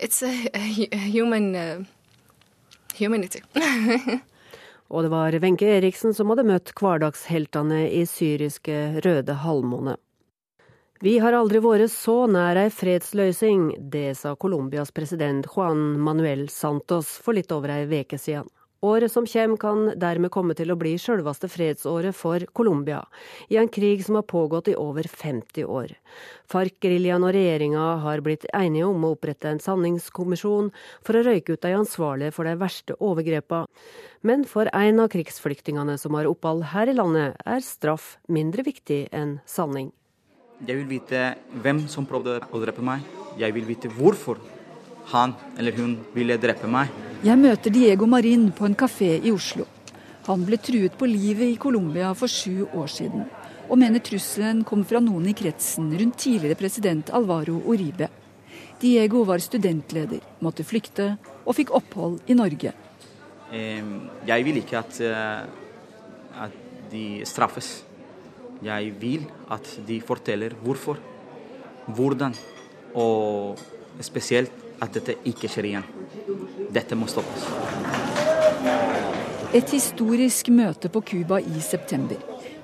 It's 0.00 0.22
a, 0.22 0.32
a 0.54 0.96
human 1.10 1.54
uh, 1.56 1.84
humanity. 2.98 3.40
Og 4.88 5.02
det 5.04 5.10
var 5.12 5.32
Wenche 5.42 5.66
Eriksen 5.68 6.14
som 6.16 6.30
hadde 6.32 6.46
møtt 6.48 6.72
hverdagsheltene 6.78 7.82
i 7.92 8.06
syriske 8.08 9.02
Røde 9.04 9.34
halvmåne. 9.42 9.98
Vi 10.98 11.12
har 11.22 11.30
aldri 11.30 11.60
vært 11.62 11.92
så 11.94 12.24
nær 12.26 12.58
ei 12.58 12.72
fredsløysing, 12.74 13.68
det 13.92 14.16
sa 14.18 14.32
Colombias 14.34 14.90
president 14.90 15.46
Juan 15.46 15.92
Manuel 16.02 16.48
Santos 16.50 17.12
for 17.22 17.38
litt 17.38 17.52
over 17.54 17.70
ei 17.70 17.84
veke 17.86 18.18
siden. 18.18 18.48
Året 18.82 19.12
som 19.12 19.26
kommer 19.26 19.60
kan 19.62 19.84
dermed 19.94 20.32
komme 20.34 20.56
til 20.58 20.72
å 20.74 20.76
bli 20.78 20.96
sjølveste 20.98 21.46
fredsåret 21.50 22.18
for 22.18 22.42
Colombia, 22.50 23.04
i 23.46 23.60
en 23.62 23.70
krig 23.70 24.02
som 24.02 24.18
har 24.18 24.26
pågått 24.26 24.72
i 24.72 24.74
over 24.74 25.06
50 25.06 25.70
år. 25.70 25.94
FARC-geriljaen 26.50 27.26
og 27.28 27.34
regjeringa 27.36 27.84
har 28.02 28.24
blitt 28.26 28.48
enige 28.50 28.90
om 28.90 29.06
å 29.06 29.12
opprette 29.14 29.52
en 29.52 29.62
sanningskommisjon 29.62 30.72
for 31.06 31.14
å 31.14 31.22
røyke 31.28 31.54
ut 31.54 31.62
de 31.62 31.76
ansvarlige 31.78 32.34
for 32.34 32.50
de 32.50 32.56
verste 32.58 32.98
overgrepene. 32.98 33.70
Men 34.26 34.42
for 34.50 34.66
en 34.74 34.98
av 35.06 35.14
krigsflyktningene 35.14 35.94
som 35.94 36.18
har 36.18 36.26
opphold 36.26 36.66
her 36.74 36.90
i 36.90 36.98
landet, 36.98 37.38
er 37.46 37.62
straff 37.62 38.16
mindre 38.26 38.66
viktig 38.66 39.04
enn 39.14 39.38
sanning. 39.46 39.92
Jeg 40.58 40.74
vil 40.74 40.88
vite 40.90 41.18
hvem 41.62 41.84
som 41.86 42.06
prøvde 42.06 42.40
å 42.50 42.58
drepe 42.58 42.82
meg. 42.82 43.04
Jeg 43.38 43.54
vil 43.54 43.66
vite 43.68 43.90
hvorfor 43.94 44.40
han 45.12 45.36
eller 45.54 45.76
hun 45.78 45.92
ville 46.16 46.34
drepe 46.40 46.66
meg. 46.66 46.90
Jeg 47.22 47.38
møter 47.38 47.70
Diego 47.70 48.08
Marin 48.10 48.48
på 48.50 48.66
en 48.66 48.74
kafé 48.78 49.12
i 49.22 49.30
Oslo. 49.30 49.68
Han 50.26 50.42
ble 50.44 50.58
truet 50.60 50.98
på 50.98 51.06
livet 51.08 51.54
i 51.54 51.60
Colombia 51.62 52.10
for 52.18 52.28
sju 52.28 52.66
år 52.74 52.90
siden, 52.90 53.22
og 53.68 53.78
mener 53.80 54.02
trusselen 54.04 54.64
kom 54.66 54.82
fra 54.84 55.00
noen 55.00 55.30
i 55.30 55.36
kretsen 55.38 55.88
rundt 55.94 56.18
tidligere 56.26 56.58
president 56.58 57.14
Alvaro 57.14 57.62
Uribe. 57.62 58.10
Diego 58.82 59.22
var 59.26 59.40
studentleder, 59.42 60.20
måtte 60.42 60.66
flykte 60.66 61.12
og 61.44 61.54
fikk 61.56 61.72
opphold 61.78 62.18
i 62.26 62.36
Norge. 62.36 62.74
Jeg 63.48 64.44
vil 64.44 64.60
ikke 64.60 64.82
at, 64.82 65.00
eh, 65.00 65.46
at 66.44 66.90
de 66.90 67.22
straffes. 67.24 67.87
Jeg 68.64 68.92
vil 68.98 69.26
at 69.54 69.68
de 69.86 70.00
forteller 70.02 70.54
hvorfor, 70.64 70.98
hvordan, 71.94 72.34
og 72.94 73.58
spesielt 74.02 74.52
at 74.82 74.94
dette 74.94 75.14
ikke 75.28 75.50
skjer 75.50 75.68
igjen. 75.70 75.86
Dette 76.74 76.98
må 76.98 77.06
stoppes. 77.10 77.46
Et 79.54 79.70
historisk 79.72 80.50
møte 80.52 80.90
på 80.92 81.00
Cuba 81.06 81.38
i 81.40 81.62
september. 81.64 82.18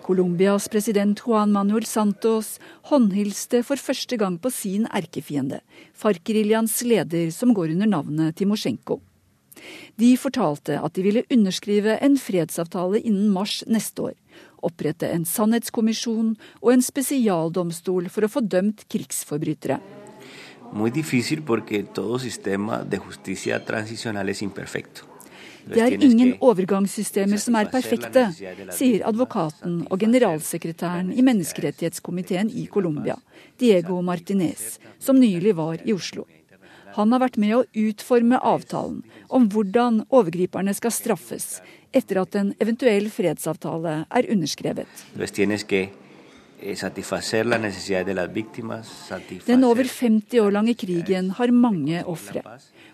Colombias 0.04 0.66
president 0.68 1.22
Juan 1.24 1.54
Manuel 1.54 1.86
Santos 1.88 2.58
håndhilste 2.90 3.62
for 3.64 3.80
første 3.80 4.18
gang 4.20 4.36
på 4.36 4.50
sin 4.52 4.84
erkefiende, 4.92 5.62
FARC-geriljaens 5.96 6.82
leder 6.84 7.30
som 7.32 7.54
går 7.56 7.72
under 7.72 7.88
navnet 7.88 8.36
Timosjenko. 8.36 8.98
De 9.96 10.10
fortalte 10.20 10.76
at 10.76 10.92
de 10.98 11.06
ville 11.06 11.24
underskrive 11.32 11.96
en 12.04 12.18
fredsavtale 12.20 13.00
innen 13.00 13.30
mars 13.32 13.62
neste 13.70 14.10
år, 14.10 14.18
opprette 14.64 15.10
en 15.12 15.26
sannhetskommisjon 15.28 16.32
og 16.62 16.72
en 16.72 16.84
spesialdomstol 16.84 18.08
for 18.12 18.26
å 18.26 18.32
få 18.32 18.44
dømt 18.44 18.86
krigsforbrytere 18.90 19.80
muy 20.74 20.90
difícil 20.90 21.42
porque 21.42 21.84
todo 21.84 22.18
sistema 22.18 22.82
de 22.82 22.98
justicia 22.98 23.64
transicional 23.64 24.28
es 24.28 24.42
imperfecto. 24.42 25.06
Det 25.66 25.80
er 25.80 26.02
ingen 26.04 26.34
overgangssystemer 26.44 27.40
som 27.40 27.56
er 27.56 27.70
perfekte, 27.72 28.26
sier 28.76 29.06
advokaten 29.08 29.86
og 29.88 30.02
generalsekretæren 30.02 31.14
i 31.14 31.24
menneskerettighetskomiteen 31.24 32.50
i 32.52 32.66
Colombia, 32.66 33.16
Diego 33.56 34.02
Martinez, 34.02 34.76
som 35.00 35.16
nylig 35.16 35.54
var 35.56 35.80
i 35.80 35.94
Oslo. 35.96 36.26
Han 36.94 37.10
har 37.14 37.24
vært 37.24 37.38
med 37.42 37.54
å 37.56 37.64
utforme 37.88 38.38
avtalen 38.38 39.02
om 39.34 39.48
hvordan 39.50 40.04
overgriperne 40.14 40.74
skal 40.78 40.94
straffes 40.94 41.58
etter 41.94 42.20
at 42.22 42.38
en 42.38 42.54
eventuell 42.62 43.10
fredsavtale 43.10 44.04
er 44.06 44.30
underskrevet. 44.30 45.02
Eh, 46.64 46.76
Den 49.46 49.64
over 49.66 49.84
50 49.84 50.40
år 50.40 50.54
lange 50.54 50.74
krigen 50.78 51.30
har 51.38 51.50
mange 51.50 52.04
ofre. 52.06 52.42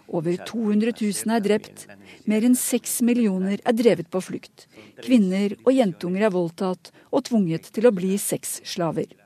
Over 0.08 0.36
200 0.48 0.92
000 0.96 1.36
er 1.36 1.44
drept, 1.44 1.86
mer 2.26 2.42
enn 2.48 2.56
6 2.58 3.02
millioner 3.06 3.60
er 3.62 3.76
drevet 3.76 4.10
på 4.10 4.24
flukt. 4.24 4.66
Kvinner 5.04 5.54
og 5.62 5.72
jentunger 5.76 6.26
er 6.26 6.34
voldtatt 6.34 6.90
og 7.12 7.28
tvunget 7.28 7.70
til 7.70 7.86
å 7.86 7.94
bli 7.94 8.16
sexslaver. 8.18 9.19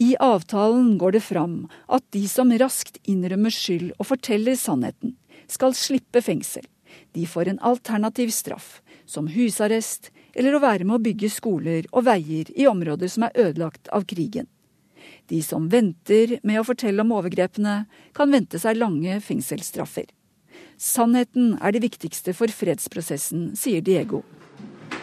I 0.00 0.16
avtalen 0.16 0.98
går 0.98 1.12
det 1.12 1.20
fram 1.20 1.56
at 1.92 2.04
de 2.16 2.22
som 2.28 2.52
raskt 2.62 2.96
innrømmer 3.04 3.52
skyld 3.52 3.90
og 3.98 4.06
forteller 4.08 4.56
sannheten, 4.56 5.12
skal 5.44 5.76
slippe 5.76 6.22
fengsel. 6.24 6.64
De 7.12 7.26
får 7.28 7.50
en 7.50 7.60
alternativ 7.68 8.32
straff, 8.32 8.78
som 9.04 9.28
husarrest, 9.28 10.08
eller 10.32 10.56
å 10.56 10.62
være 10.64 10.88
med 10.88 10.96
å 10.96 11.04
bygge 11.04 11.28
skoler 11.34 11.90
og 11.92 12.06
veier 12.08 12.48
i 12.56 12.64
områder 12.70 13.12
som 13.12 13.28
er 13.28 13.36
ødelagt 13.44 13.92
av 13.92 14.08
krigen. 14.08 14.48
De 15.28 15.42
som 15.44 15.68
venter 15.68 16.38
med 16.48 16.62
å 16.62 16.64
fortelle 16.64 17.04
om 17.04 17.12
overgrepene, 17.20 17.84
kan 18.16 18.32
vente 18.32 18.58
seg 18.62 18.80
lange 18.80 19.20
fengselsstraffer. 19.20 20.08
Sannheten 20.80 21.58
er 21.60 21.76
det 21.76 21.84
viktigste 21.84 22.32
for 22.32 22.48
fredsprosessen, 22.48 23.50
sier 23.52 23.84
Diego. 23.84 24.24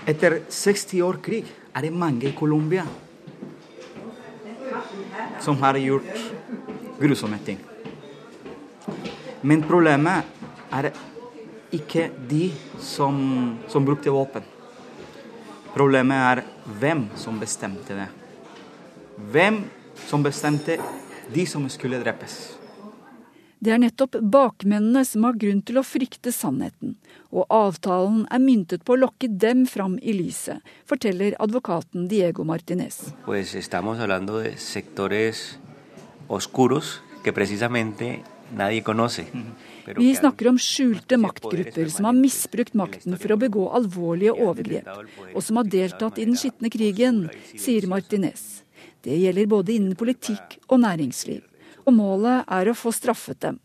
Etter 0.09 0.41
60 0.49 1.05
år 1.05 1.21
krig 1.21 1.45
er 1.75 1.85
det 1.85 1.93
mange 1.93 2.31
i 2.31 2.33
Colombia 2.33 2.87
som 5.39 5.57
har 5.61 5.77
gjort 5.77 6.03
grusomme 6.99 7.37
ting. 7.45 7.59
Men 9.41 9.63
problemet 9.63 10.25
er 10.73 10.91
ikke 11.73 12.09
de 12.29 12.49
som, 12.81 13.17
som 13.69 13.85
brukte 13.85 14.11
våpen. 14.13 14.43
Problemet 15.75 16.17
er 16.17 16.43
hvem 16.79 17.05
som 17.19 17.39
bestemte 17.39 17.95
det. 17.95 18.07
Hvem 19.31 19.61
som 20.07 20.23
bestemte 20.25 20.79
de 21.33 21.45
som 21.45 21.67
skulle 21.69 21.99
drepes. 22.01 22.56
Det 23.59 23.71
er 23.73 23.79
nettopp 23.81 24.19
bakmennene 24.21 25.01
som 25.07 25.23
har 25.25 25.37
grunn 25.41 25.63
til 25.65 25.79
å 25.79 25.85
frykte 25.85 26.29
sannheten, 26.33 26.93
og 27.33 27.49
avtalen 27.53 28.27
er 28.29 28.43
myntet 28.43 28.83
på 28.85 28.93
å 28.93 28.99
lokke 29.01 29.29
dem 29.33 29.63
fram 29.65 29.95
i 29.97 30.13
lyset, 30.13 30.61
forteller 30.85 31.33
advokaten 31.41 32.05
Diego 32.11 32.45
Martinez. 32.45 32.99
Pues 33.25 33.55
oscuros 36.27 37.01
conoce. 38.85 39.25
Vi 39.97 40.13
snakker 40.15 40.47
om 40.47 40.61
skjulte 40.61 41.17
maktgrupper 41.17 41.89
som 41.89 42.05
har 42.05 42.15
misbrukt 42.15 42.77
makten 42.77 43.17
for 43.17 43.33
å 43.33 43.41
begå 43.41 43.67
alvorlige 43.75 44.37
overgrep, 44.37 44.87
og 45.33 45.41
som 45.43 45.57
har 45.59 45.67
deltatt 45.67 46.21
i 46.21 46.29
den 46.29 46.37
skitne 46.37 46.69
krigen, 46.69 47.25
sier 47.57 47.89
Martinez. 47.89 48.61
Det 49.01 49.17
gjelder 49.17 49.49
både 49.49 49.75
innen 49.75 49.97
politikk 49.97 50.59
og 50.67 50.83
næringsliv 50.85 51.41
og 51.87 51.95
målet 51.95 52.43
er 52.51 52.67
å 52.67 52.75
få 52.75 52.91
straffet 52.95 53.39
dem. 53.45 53.59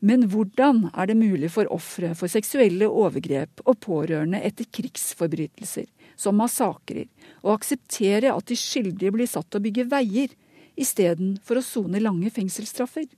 Men 0.00 0.22
hvordan 0.32 0.86
er 0.94 1.10
det 1.10 1.16
mulig 1.18 1.50
for 1.52 1.68
ofre 1.74 2.14
for 2.16 2.32
seksuelle 2.32 2.86
overgrep 2.88 3.60
og 3.66 3.80
pårørende 3.84 4.40
etter 4.46 4.68
krigsforbrytelser, 4.72 5.90
som 6.16 6.38
massakrer, 6.40 7.10
å 7.44 7.52
akseptere 7.52 8.32
at 8.32 8.46
de 8.48 8.56
skyldige 8.56 9.12
blir 9.12 9.28
satt 9.28 9.50
til 9.50 9.60
å 9.60 9.66
bygge 9.66 9.88
veier, 9.90 10.32
istedenfor 10.80 11.60
å 11.60 11.66
sone 11.66 12.00
lange 12.00 12.30
fengselsstraffer? 12.32 13.10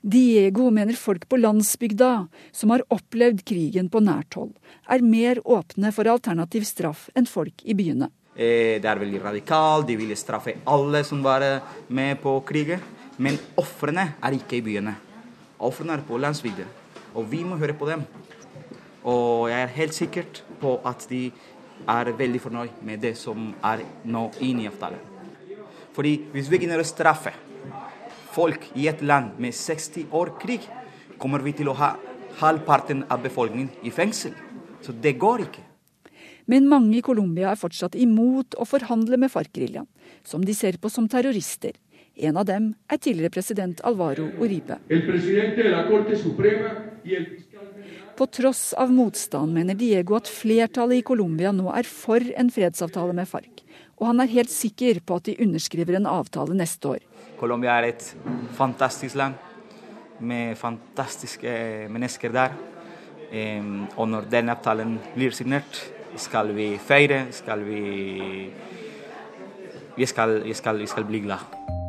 Diego 0.00 0.70
mener 0.70 0.96
folk 0.96 1.26
på 1.28 1.36
landsbygda, 1.36 2.28
som 2.52 2.70
har 2.72 2.84
opplevd 2.88 3.42
krigen 3.44 3.90
på 3.92 4.00
nært 4.00 4.32
hold, 4.38 4.54
er 4.88 5.04
mer 5.04 5.42
åpne 5.44 5.92
for 5.92 6.08
alternativ 6.08 6.64
straff 6.64 7.10
enn 7.14 7.28
folk 7.28 7.60
i 7.68 7.76
byene. 7.76 8.08
Eh, 8.32 8.80
det 8.80 8.88
er 8.88 9.02
veldig 9.02 9.20
radikalt, 9.20 9.86
de 9.90 9.98
vil 10.00 10.16
straffe 10.16 10.56
alle 10.64 11.02
som 11.04 11.20
var 11.22 11.44
med 11.88 12.20
på 12.22 12.38
krigen. 12.48 12.80
Men 13.20 13.36
ofrene 13.60 14.14
er 14.24 14.32
ikke 14.38 14.56
i 14.56 14.64
byene. 14.64 14.94
Ofrene 15.60 15.98
er 15.98 16.04
på 16.08 16.16
landsbygda, 16.16 16.64
og 17.12 17.26
vi 17.28 17.42
må 17.44 17.58
høre 17.60 17.76
på 17.76 17.90
dem. 17.90 18.06
Og 19.04 19.50
jeg 19.50 19.60
er 19.60 19.76
helt 19.76 19.96
sikker 19.96 20.24
på 20.60 20.78
at 20.88 21.04
de 21.10 21.26
er 21.88 22.12
veldig 22.16 22.40
fornøyd 22.40 22.80
med 22.84 23.04
det 23.04 23.12
som 23.20 23.52
er 23.64 23.84
nå 24.08 24.30
inne 24.40 24.64
i 24.64 24.70
avtalen. 24.72 25.04
Fordi 25.92 26.16
hvis 26.32 26.48
vi 26.48 26.56
begynner 26.56 26.80
å 26.80 26.88
straffe 26.88 27.34
folk 28.34 28.68
i 28.78 28.86
et 28.90 29.02
land 29.02 29.38
med 29.42 29.54
60 29.56 30.12
år 30.12 30.34
krig, 30.42 30.64
kommer 31.20 31.42
vi 31.44 31.54
til 31.56 31.70
å 31.70 31.76
ha 31.78 31.94
halvparten 32.40 33.04
av 33.10 33.22
befolkningen 33.24 33.70
i 33.84 33.92
fengsel. 33.92 34.32
Så 34.80 34.94
det 34.96 35.18
går 35.20 35.44
ikke. 35.48 35.66
Men 36.50 36.66
mange 36.70 36.98
i 36.98 37.04
Colombia 37.04 37.52
er 37.52 37.60
fortsatt 37.60 37.94
imot 37.94 38.56
å 38.58 38.66
forhandle 38.66 39.18
med 39.20 39.30
FARC-geriljaen, 39.30 39.86
som 40.26 40.42
de 40.44 40.54
ser 40.56 40.80
på 40.82 40.90
som 40.90 41.06
terrorister. 41.10 41.76
En 42.20 42.36
av 42.36 42.46
dem 42.48 42.72
er 42.90 42.98
tidligere 42.98 43.32
president 43.32 43.80
Alvaro 43.86 44.26
Uribe. 44.42 44.80
På 48.18 48.26
tross 48.26 48.64
av 48.76 48.90
motstand 48.92 49.54
mener 49.56 49.78
Diego 49.78 50.18
at 50.18 50.28
flertallet 50.28 51.00
i 51.00 51.06
Colombia 51.06 51.52
nå 51.54 51.70
er 51.72 51.86
for 51.88 52.24
en 52.36 52.50
fredsavtale 52.52 53.14
med 53.16 53.30
FARC, 53.30 53.62
og 54.00 54.10
han 54.10 54.24
er 54.24 54.34
helt 54.34 54.52
sikker 54.52 55.00
på 55.06 55.20
at 55.20 55.30
de 55.30 55.38
underskriver 55.44 55.96
en 56.00 56.10
avtale 56.10 56.56
neste 56.58 56.96
år. 56.96 57.06
Colombia 57.40 57.78
er 57.80 57.88
et 57.88 58.16
fantastisk 58.52 59.16
land 59.16 59.34
med 60.20 60.56
fantastiske 60.60 61.86
mennesker 61.88 62.34
der. 62.34 62.52
Og 63.96 64.08
når 64.08 64.28
den 64.28 64.52
avtalen 64.52 64.98
blir 65.14 65.32
signert, 65.32 65.80
skal 66.20 66.52
vi 66.56 66.74
feire, 66.76 67.26
skal 67.32 67.64
vi 67.64 67.80
Vi 69.96 70.06
skal, 70.06 70.44
vi 70.44 70.54
skal, 70.54 70.78
vi 70.78 70.86
skal 70.86 71.04
bli 71.04 71.18
glad. 71.20 71.79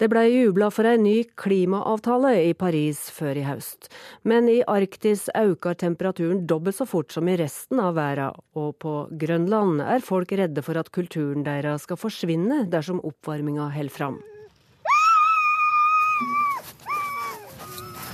Det 0.00 0.06
ble 0.08 0.22
jubla 0.32 0.70
for 0.72 0.88
ei 0.88 0.96
ny 0.96 1.18
klimaavtale 1.36 2.30
i 2.46 2.52
Paris 2.56 3.02
før 3.12 3.36
i 3.36 3.42
høst. 3.44 3.90
Men 4.24 4.46
i 4.48 4.62
Arktis 4.64 5.26
øker 5.36 5.76
temperaturen 5.76 6.46
dobbelt 6.48 6.78
så 6.78 6.86
fort 6.88 7.12
som 7.12 7.28
i 7.28 7.34
resten 7.36 7.82
av 7.84 7.98
verden, 7.98 8.38
og 8.56 8.78
på 8.80 8.94
Grønland 9.20 9.82
er 9.84 10.00
folk 10.00 10.32
redde 10.40 10.64
for 10.64 10.80
at 10.80 10.88
kulturen 10.96 11.44
deres 11.44 11.84
skal 11.84 12.00
forsvinne 12.00 12.62
dersom 12.72 13.02
oppvarminga 13.04 13.68
holder 13.74 13.92
fram. 13.92 14.16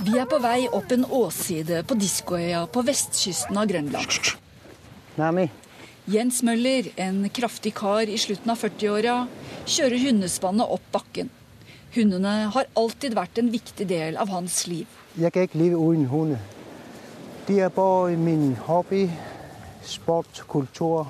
Vi 0.03 0.19
er 0.19 0.27
på 0.27 0.41
vei 0.43 0.67
opp 0.67 0.91
en 0.91 1.07
åsside 1.07 1.85
på 1.87 1.95
Diskoøya 2.03 2.65
på 2.67 2.83
vestkysten 2.83 3.63
av 3.63 3.71
Grønland. 3.71 4.35
Nami. 5.15 5.47
Jens 6.11 6.43
Møller, 6.43 6.91
en 6.99 7.23
kraftig 7.31 7.77
kar 7.79 8.11
i 8.11 8.19
slutten 8.19 8.51
av 8.51 8.59
40-åra, 8.59 9.17
kjører 9.63 10.03
hundespannet 10.09 10.77
opp 10.77 10.91
bakken. 10.91 11.31
Hundene 11.95 12.49
har 12.53 12.67
alltid 12.77 13.15
vært 13.15 13.39
en 13.39 13.51
viktig 13.51 13.87
del 13.89 14.17
av 14.19 14.29
hans 14.29 14.65
liv. 14.67 14.87
Jeg 15.17 15.31
kan 15.33 15.47
ikke 15.47 15.61
leve 15.61 15.79
uten 15.79 16.05
hunder. 16.11 16.43
De 17.47 17.59
er 17.63 17.69
både 17.69 18.17
min 18.19 18.55
hobby, 18.67 19.05
sport, 19.81 20.43
kultur 20.47 21.07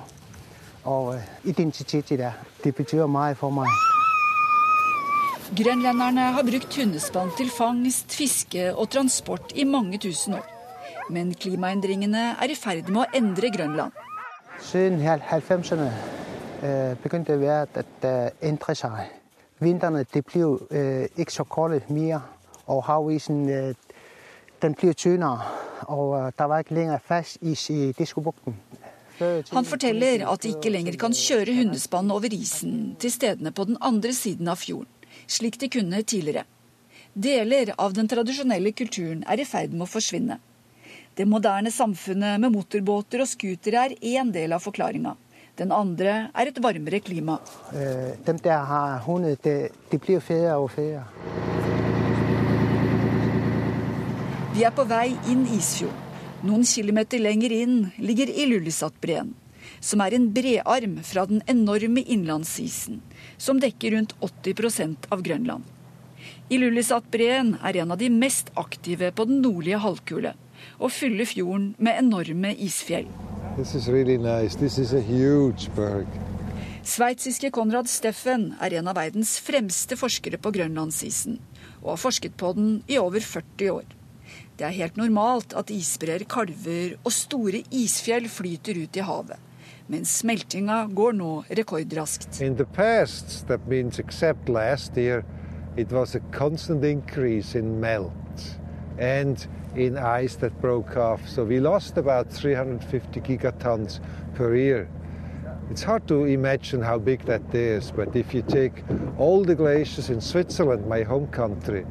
og 0.84 1.18
identitet. 1.44 2.10
identitet. 2.10 2.32
Det 2.64 2.74
betyr 2.74 3.06
mye 3.06 3.34
for 3.34 3.50
meg. 3.50 3.66
Grenlenderne 5.56 6.28
har 6.36 6.44
brukt 6.44 6.76
hundespann 6.76 7.30
til 7.36 7.50
fangst, 7.50 8.12
fiske 8.12 8.68
og 8.74 8.90
transport 8.92 9.52
i 9.56 9.64
mange 9.64 9.98
tusen 9.98 10.34
år. 10.34 10.46
Men 11.10 11.34
klimaendringene 11.34 12.34
er 12.36 12.52
i 12.52 12.56
ferd 12.56 12.90
med 12.92 13.02
å 13.02 13.06
endre 13.16 13.50
Grønland. 13.54 13.92
Siden 14.60 15.00
90-erne 15.00 15.88
øh, 16.62 16.96
begynte 17.02 17.40
verden 17.40 17.86
å 18.04 18.10
øh, 18.10 18.30
endre 18.42 18.74
seg. 18.76 19.17
Vintrene 19.60 20.04
det 20.14 20.24
blir 20.26 20.58
øh, 20.70 21.08
ikke 21.16 21.32
så 21.32 21.44
kolde 21.44 21.80
mer, 21.88 22.20
og 22.66 22.84
havisen 22.84 23.48
øh, 23.48 23.74
den 24.62 24.74
blir 24.74 24.92
tynnere. 24.92 25.40
Og 25.88 26.18
øh, 26.20 26.32
det 26.38 26.48
var 26.48 26.58
ikke 26.58 26.74
lenger 26.74 26.98
fast 26.98 27.38
is 27.40 27.70
i 27.70 27.92
Diskobukten. 27.92 28.56
Han 29.50 29.64
forteller 29.64 30.28
at 30.30 30.42
de 30.42 30.48
ikke 30.48 30.70
lenger 30.70 30.94
kan 30.98 31.14
kjøre 31.14 31.54
hundespann 31.56 32.10
over 32.10 32.30
isen 32.32 32.94
til 33.02 33.10
stedene 33.10 33.50
på 33.50 33.64
den 33.64 33.76
andre 33.80 34.12
siden 34.14 34.48
av 34.48 34.60
fjorden, 34.62 34.86
slik 35.26 35.58
de 35.60 35.68
kunne 35.68 36.02
tidligere. 36.02 36.44
Deler 37.18 37.72
av 37.78 37.96
den 37.96 38.06
tradisjonelle 38.08 38.70
kulturen 38.78 39.24
er 39.26 39.42
i 39.42 39.46
ferd 39.48 39.74
med 39.74 39.88
å 39.88 39.90
forsvinne. 39.90 40.38
Det 41.18 41.26
moderne 41.26 41.72
samfunnet 41.74 42.38
med 42.38 42.54
motorbåter 42.54 43.24
og 43.24 43.26
scootere 43.26 43.88
er 43.88 43.96
én 44.06 44.30
del 44.30 44.54
av 44.54 44.62
forklaringa. 44.62 45.16
Den 45.58 45.72
andre 45.74 46.28
er 46.30 46.50
et 46.50 46.58
varmere 46.62 47.00
klima. 47.02 47.38
Øh, 47.74 48.14
de 48.26 48.38
der 48.44 48.64
har 48.64 48.98
hundet, 49.06 49.42
de, 49.44 49.68
de 49.92 49.98
blir 49.98 50.20
fedre 50.20 50.54
og 50.56 50.70
fedre. 50.70 51.02
Vi 54.54 54.62
er 54.62 54.70
på 54.74 54.84
vei 54.86 55.16
inn 55.30 55.46
Isfjorden. 55.54 56.04
Noen 56.46 56.62
kilometer 56.62 57.18
lenger 57.18 57.50
inn 57.50 57.78
ligger 57.98 58.30
Ilulissat-breen, 58.30 59.32
som 59.82 60.02
er 60.04 60.14
en 60.14 60.28
brearm 60.34 61.00
fra 61.02 61.24
den 61.26 61.40
enorme 61.50 62.04
innlandsisen, 62.06 63.00
som 63.38 63.58
dekker 63.58 63.96
rundt 63.96 64.14
80% 64.22 65.10
av 65.10 65.24
Grønland. 65.26 65.66
Ilulissat-breen 66.54 67.56
er 67.58 67.80
en 67.82 67.90
av 67.90 67.98
de 67.98 68.10
mest 68.14 68.54
aktive 68.54 69.10
på 69.10 69.26
den 69.26 69.42
nordlige 69.42 69.82
halvkule, 69.82 70.36
og 70.78 70.94
fyller 70.94 71.26
fjorden 71.26 71.72
med 71.82 71.98
enorme 71.98 72.54
isfjell. 72.54 73.10
Really 73.58 74.18
nice. 74.18 74.54
Sveitsiske 76.82 77.50
Konrad 77.50 77.88
Steffen 77.90 78.52
er 78.62 78.76
en 78.78 78.86
av 78.86 78.94
verdens 78.94 79.32
fremste 79.42 79.98
forskere 79.98 80.38
på 80.38 80.52
grønlandsisen, 80.54 81.40
og 81.82 81.90
har 81.90 81.98
forsket 81.98 82.36
på 82.38 82.52
den 82.54 82.76
i 82.86 83.00
over 83.02 83.18
40 83.18 83.72
år. 83.72 83.88
Det 84.54 84.68
er 84.68 84.76
helt 84.76 84.96
normalt 84.96 85.56
at 85.58 85.72
isbreer 85.74 86.22
kalver 86.30 86.94
og 87.02 87.10
store 87.10 87.64
isfjell 87.74 88.30
flyter 88.30 88.78
ut 88.78 88.94
i 88.94 89.06
havet. 89.10 89.42
Men 89.90 90.06
smeltinga 90.06 90.84
går 90.94 91.18
nå 91.18 91.34
rekordraskt. 91.50 92.38
In 92.40 92.54
the 92.54 92.68
past, 92.78 93.48
that 93.48 93.66
means 93.66 93.98
except 93.98 94.48
last 94.48 94.96
year, 94.96 95.24
it 95.76 95.90
was 95.90 96.14
a 96.14 96.20
constant 96.30 96.84
increase 96.84 97.58
in 97.58 97.80
melt. 97.80 98.54
And 99.00 99.48
in 99.76 99.96
ice 99.96 100.36
that 100.36 100.60
broke 100.60 100.96
off. 100.96 101.28
So 101.28 101.44
we 101.44 101.60
lost 101.60 101.96
about 101.96 102.30
350 102.30 103.20
gigatons 103.20 104.00
per 104.34 104.54
year. 104.54 104.88
It's 105.70 105.82
hard 105.82 106.08
to 106.08 106.24
imagine 106.24 106.80
how 106.80 106.98
big 106.98 107.24
that 107.26 107.54
is, 107.54 107.90
but 107.90 108.16
if 108.16 108.32
you 108.32 108.42
take 108.42 108.82
all 109.18 109.44
the 109.44 109.54
glaciers 109.54 110.08
in 110.08 110.20
Switzerland, 110.20 110.86
my 110.88 111.02
home 111.02 111.26
country, 111.26 111.84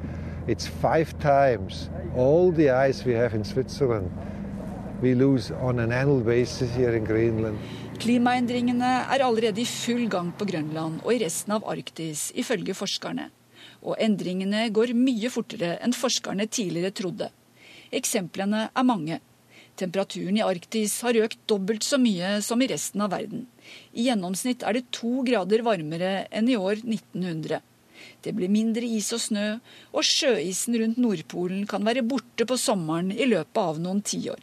it's 0.48 0.66
five 0.66 1.18
times 1.20 1.90
all 2.16 2.52
the 2.52 2.72
ice 2.72 3.06
we 3.06 3.14
have 3.14 3.36
in 3.36 3.44
Switzerland. 3.44 4.10
We 5.02 5.14
lose 5.14 5.52
on 5.52 5.80
an 5.80 5.92
annual 5.92 6.22
basis 6.22 6.74
here 6.74 6.96
in 6.96 7.06
Greenland. 7.06 7.60
Klimaendringene 8.02 8.90
er 9.14 9.22
allerede 9.26 9.62
i 9.62 9.66
full 9.66 10.08
gang 10.10 10.32
på 10.38 10.46
Grønland 10.46 11.04
og 11.04 11.14
i 11.14 11.22
resten 11.22 11.54
av 11.54 11.66
Arktis, 11.70 12.32
ifølge 12.34 12.74
forskerne. 12.78 13.30
Og 13.86 13.98
endringene 14.02 14.68
går 14.74 14.94
mye 14.98 15.30
fortere 15.30 15.76
enn 15.86 15.94
forskerne 15.94 16.50
tidligere 16.50 16.94
trodde. 16.98 17.30
Eksemplene 17.96 18.68
er 18.74 18.88
mange. 18.88 19.20
Temperaturen 19.78 20.40
i 20.40 20.44
Arktis 20.46 20.98
har 21.06 21.20
økt 21.22 21.40
dobbelt 21.50 21.86
så 21.86 22.00
mye 22.02 22.38
som 22.42 22.62
i 22.62 22.70
resten 22.72 23.04
av 23.06 23.14
verden. 23.14 23.46
I 23.94 24.08
gjennomsnitt 24.10 24.66
er 24.66 24.78
det 24.78 24.88
to 24.96 25.22
grader 25.28 25.62
varmere 25.66 26.14
enn 26.34 26.50
i 26.50 26.58
år 26.58 26.82
1900. 26.82 27.62
Det 28.26 28.34
blir 28.38 28.52
mindre 28.52 28.86
is 28.86 29.12
og 29.16 29.22
snø, 29.22 29.48
og 29.94 30.06
sjøisen 30.06 30.78
rundt 30.82 31.02
Nordpolen 31.02 31.66
kan 31.70 31.86
være 31.86 32.06
borte 32.06 32.46
på 32.50 32.58
sommeren 32.60 33.14
i 33.14 33.30
løpet 33.30 33.62
av 33.62 33.82
noen 33.82 34.02
tiår. 34.06 34.42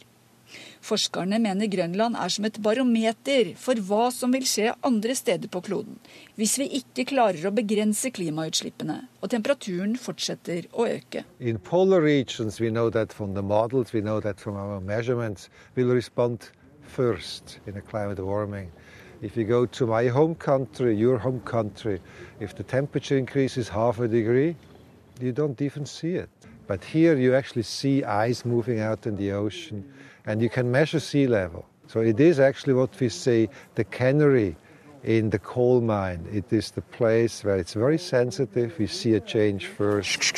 Forskerne 0.85 1.39
mener 1.41 1.65
Grønland 1.71 2.13
er 2.21 2.29
som 2.29 2.45
et 2.45 2.57
barometer 2.61 3.47
for 3.57 3.79
hva 3.87 4.11
som 4.13 4.33
vil 4.35 4.43
skje 4.45 4.75
andre 4.85 5.15
steder 5.17 5.49
på 5.49 5.63
kloden, 5.65 5.95
hvis 6.37 6.59
vi 6.61 6.67
ikke 6.79 7.07
klarer 7.09 7.47
å 7.49 7.53
begrense 7.57 8.11
klimautslippene 8.13 8.99
og 9.17 9.31
temperaturen 9.33 9.95
fortsetter 9.97 10.67
å 10.77 10.85
øke. 10.91 11.23
In 11.39 11.57
polar 11.57 12.05
regions, 12.05 12.59
we 12.61 12.69
know 12.69 12.91
that 12.91 13.13
from 13.13 13.33
the 13.33 13.41
models, 13.41 13.93
we 13.93 14.01
know 14.01 14.19
that 14.21 14.39
from 14.39 14.61
our 14.61 14.79
measurements, 14.79 15.49
we'll 15.75 15.95
respond 15.95 16.51
first 16.85 17.57
in 17.65 17.77
a 17.77 17.81
climate 17.81 18.21
warming. 18.21 18.69
If 19.23 19.35
you 19.35 19.43
go 19.43 19.65
to 19.65 19.87
my 19.87 20.09
home 20.09 20.35
country, 20.35 20.93
your 20.93 21.17
home 21.17 21.41
country, 21.45 21.99
if 22.39 22.53
the 22.53 22.63
temperature 22.63 23.17
increases 23.17 23.69
half 23.69 23.99
a 23.99 24.07
degree, 24.07 24.55
you 25.19 25.31
don't 25.31 25.59
even 25.61 25.87
see 25.87 26.13
it. 26.13 26.29
But 26.67 26.83
here 26.83 27.17
you 27.17 27.33
actually 27.33 27.63
see 27.63 28.03
ice 28.03 28.45
moving 28.45 28.79
out 28.81 29.07
in 29.07 29.17
the 29.17 29.31
ocean 29.31 29.83
and 30.25 30.41
you 30.41 30.49
can 30.49 30.71
measure 30.71 30.99
sea 30.99 31.27
level. 31.27 31.65
So 31.87 31.99
it 32.01 32.19
is 32.19 32.39
actually 32.39 32.73
what 32.73 32.99
we 32.99 33.09
say 33.09 33.49
the 33.75 33.83
cannery 33.83 34.55
in 35.03 35.29
the 35.29 35.39
coal 35.39 35.81
mine. 35.81 36.25
It 36.33 36.51
is 36.51 36.71
the 36.71 36.81
place 36.81 37.43
where 37.43 37.57
it's 37.57 37.73
very 37.73 37.97
sensitive. 37.97 38.73
We 38.79 38.87
see 38.87 39.15
a 39.15 39.19
change 39.19 39.67
first. 39.67 40.33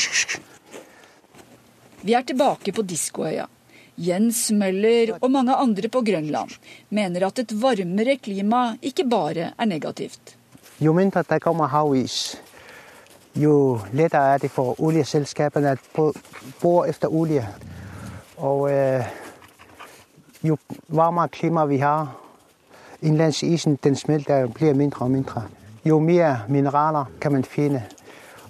Vi 2.02 2.14
er 2.14 2.22
tilbake 2.22 2.72
på 2.72 2.82
Diskoøya. 2.82 3.48
Jens 3.98 4.52
Møller 4.54 5.16
og 5.22 5.32
mange 5.32 5.56
andre 5.58 5.90
på 5.90 6.04
Grønland 6.06 6.52
mener 6.90 7.26
at 7.26 7.40
et 7.40 7.54
varmere 7.62 8.18
klima 8.22 8.76
ikke 8.82 9.08
bare 9.10 9.54
er 9.58 9.66
negativt. 9.66 10.36
Jo 10.80 10.94
mindre 10.94 11.24
det 11.26 11.42
kommer 11.42 11.68
havis, 11.68 12.38
jo 13.36 13.80
lettere 13.94 14.36
er 14.36 14.44
det 14.44 14.52
for 14.54 14.78
oljeselskapene 14.78 15.74
å 15.98 16.12
bore 16.62 16.92
etter 16.92 17.10
olje. 17.10 17.48
Og 18.38 18.70
øh, 18.70 19.10
jo 20.42 20.58
varmere 20.88 21.30
klima 21.34 21.66
vi 21.66 21.80
har, 21.82 22.08
innlandsisen 23.02 23.78
den 23.82 23.96
smelter 23.96 24.48
blir 24.48 24.76
mindre 24.78 25.06
og 25.06 25.12
mindre. 25.12 25.46
Jo 25.84 26.00
mer 26.04 26.46
mineraler 26.52 27.10
kan 27.22 27.34
man 27.34 27.46
finne, 27.48 27.86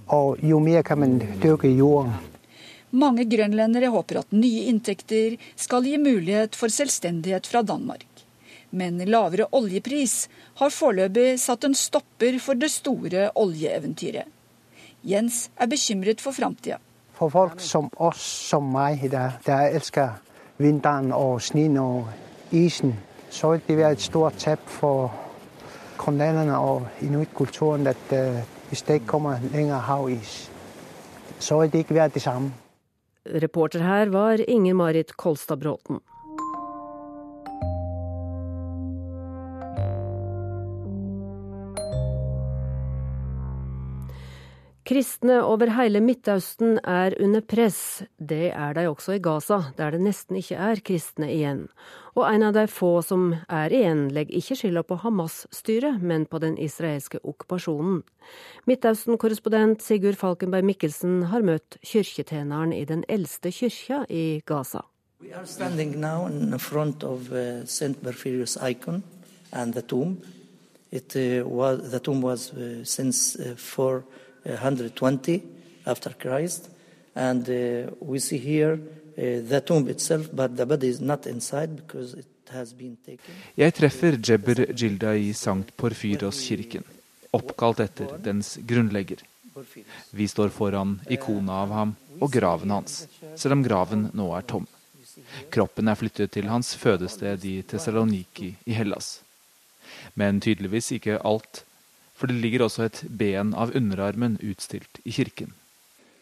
og 0.07 0.39
jo 0.43 0.59
mer 0.63 0.83
kan 0.83 0.99
man 0.99 1.19
dyrke 1.41 1.69
i 1.69 1.77
jorden. 1.77 2.15
Mange 2.97 3.25
grønlendere 3.27 3.91
håper 3.91 4.21
at 4.21 4.31
nye 4.31 4.69
inntekter 4.71 5.35
skal 5.59 5.85
gi 5.85 5.97
mulighet 5.99 6.55
for 6.55 6.71
selvstendighet 6.71 7.47
fra 7.47 7.61
Danmark. 7.61 8.05
Men 8.69 8.99
lavere 9.05 9.47
oljepris 9.55 10.27
har 10.59 10.71
foreløpig 10.73 11.35
satt 11.39 11.67
en 11.67 11.75
stopper 11.75 12.39
for 12.43 12.59
det 12.59 12.71
store 12.71 13.29
oljeeventyret. 13.35 14.27
Jens 15.07 15.47
er 15.59 15.69
bekymret 15.71 16.23
for 16.23 16.35
framtida. 16.35 16.79
For 17.17 17.31
folk 17.31 17.61
som 17.63 17.89
oss, 17.97 18.23
som 18.49 18.65
meg, 18.71 19.03
der, 19.11 19.37
der 19.45 19.75
elsker 19.77 20.17
vinteren 20.57 21.11
og 21.11 21.41
snøen 21.41 21.77
og 21.77 22.07
isen, 22.51 22.95
så 23.29 23.51
vil 23.51 23.61
det 23.67 23.77
være 23.77 23.91
et 23.91 24.01
stort 24.01 24.33
tap 24.33 24.59
for 24.65 25.13
grønlænderne 25.97 26.57
og 26.57 26.87
inuittkulturen 27.01 27.87
at 27.87 28.11
uh, 28.11 28.39
hvis 28.67 28.81
det 28.81 28.93
ikke 28.93 29.05
kommer 29.05 29.37
lenger 29.51 29.77
havis, 29.77 30.51
så 31.39 31.59
vil 31.59 31.71
det 31.71 31.79
ikke 31.79 31.93
være 31.93 32.09
det 32.13 32.21
samme. 32.21 32.53
Reporter 33.27 33.83
her 33.83 34.09
var 34.09 34.39
Inger 34.47 34.73
Marit 34.73 35.17
Kolstad 35.17 35.57
Bråten. 35.57 35.99
Kristne 44.87 45.41
over 45.43 45.67
hele 45.75 45.99
Midtøsten 45.99 46.77
er 46.87 47.11
under 47.19 47.41
press. 47.43 48.05
Det 48.15 48.53
er 48.55 48.71
de 48.77 48.85
også 48.87 49.17
i 49.17 49.19
Gaza, 49.19 49.57
der 49.75 49.91
det 49.91 49.99
nesten 49.99 50.37
ikke 50.39 50.55
er 50.55 50.79
kristne 50.79 51.27
igjen. 51.27 51.65
Og 52.15 52.23
en 52.29 52.45
av 52.47 52.53
de 52.55 52.63
få 52.71 53.01
som 53.03 53.33
er 53.51 53.73
igjen, 53.75 54.05
legger 54.15 54.37
ikke 54.39 54.55
skylda 54.55 54.85
på 54.87 54.95
Hamas-styret, 55.01 55.99
men 55.99 56.23
på 56.23 56.39
den 56.39 56.55
israelske 56.55 57.19
okkupasjonen. 57.19 57.99
Midtøsten-korrespondent 58.69 59.83
Sigurd 59.83 60.15
Falkenberg 60.21 60.63
Mikkelsen 60.69 61.25
har 61.33 61.43
møtt 61.43 61.75
kirketjeneren 61.83 62.71
i 62.71 62.85
den 62.87 63.03
eldste 63.11 63.51
kyrkja 63.51 64.05
i 64.07 64.39
Gaza. 64.47 64.85
We 65.19 65.33
are 65.35 65.45
standing 65.45 65.99
now 65.99 66.27
in 66.27 66.57
front 66.59 67.03
uh, 67.03 67.65
St. 67.65 67.99
Berfilius 68.01 68.55
icon 68.55 69.03
and 69.51 69.73
the 69.73 69.81
tomb. 69.81 70.21
It, 70.91 71.13
uh, 71.17 71.43
was, 71.45 71.91
the 71.91 71.99
tomb 71.99 72.21
was 72.21 72.53
uh, 72.53 72.85
since 72.85 73.35
uh, 73.35 73.55
420 74.55 75.41
after 75.85 76.13
Christ, 76.13 76.69
and 77.15 77.49
uh, 77.49 77.91
we 77.99 78.19
see 78.19 78.37
here 78.37 78.73
uh, 78.73 79.41
the 79.49 79.61
tomb 79.61 79.89
itself, 79.89 80.29
but 80.31 80.55
the 80.55 80.65
body 80.65 80.87
is 80.87 81.01
not 81.01 81.27
inside 81.27 81.75
because 81.75 82.13
it. 82.13 82.25
Jeg 83.55 83.73
treffer 83.75 84.15
Jebber 84.23 84.61
Gilda 84.71 85.13
i 85.19 85.33
Sankt 85.35 85.73
Porfyros-kirken, 85.75 86.85
oppkalt 87.35 87.81
etter 87.83 88.13
dens 88.23 88.55
grunnlegger. 88.67 89.19
Vi 90.15 90.27
står 90.31 90.53
foran 90.55 90.95
ikonet 91.11 91.51
av 91.51 91.73
ham 91.75 91.93
og 92.21 92.31
graven 92.31 92.71
hans, 92.71 93.01
selv 93.35 93.57
om 93.57 93.65
graven 93.65 94.07
nå 94.15 94.29
er 94.37 94.47
tom. 94.47 94.67
Kroppen 95.51 95.89
er 95.91 95.99
flyttet 95.99 96.31
til 96.37 96.47
hans 96.47 96.71
fødested 96.79 97.43
i 97.45 97.55
Tessaloniki 97.67 98.53
i 98.65 98.77
Hellas. 98.77 99.17
Men 100.15 100.39
tydeligvis 100.41 100.93
ikke 100.95 101.19
alt, 101.25 101.65
for 102.17 102.27
det 102.31 102.39
ligger 102.41 102.65
også 102.65 102.87
et 102.87 103.03
ben 103.09 103.53
av 103.53 103.71
underarmen 103.77 104.39
utstilt 104.41 104.99
i 105.05 105.13
kirken. 105.13 105.53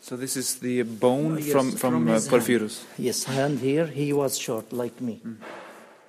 So 0.01 0.17
this 0.17 0.35
is 0.37 0.55
the 0.61 0.83
bone 0.83 1.39
Yes, 1.39 1.51
from, 1.51 1.71
from, 1.71 2.07
uh, 2.07 2.13
his 2.13 2.27
Porphyros. 2.29 2.83
hand. 2.83 3.05
Yes, 3.07 3.23
hand 3.25 3.59
here, 3.59 3.87
he 3.87 4.13
was 4.13 4.37
short 4.37 4.71
like 4.71 5.01
me. 5.01 5.19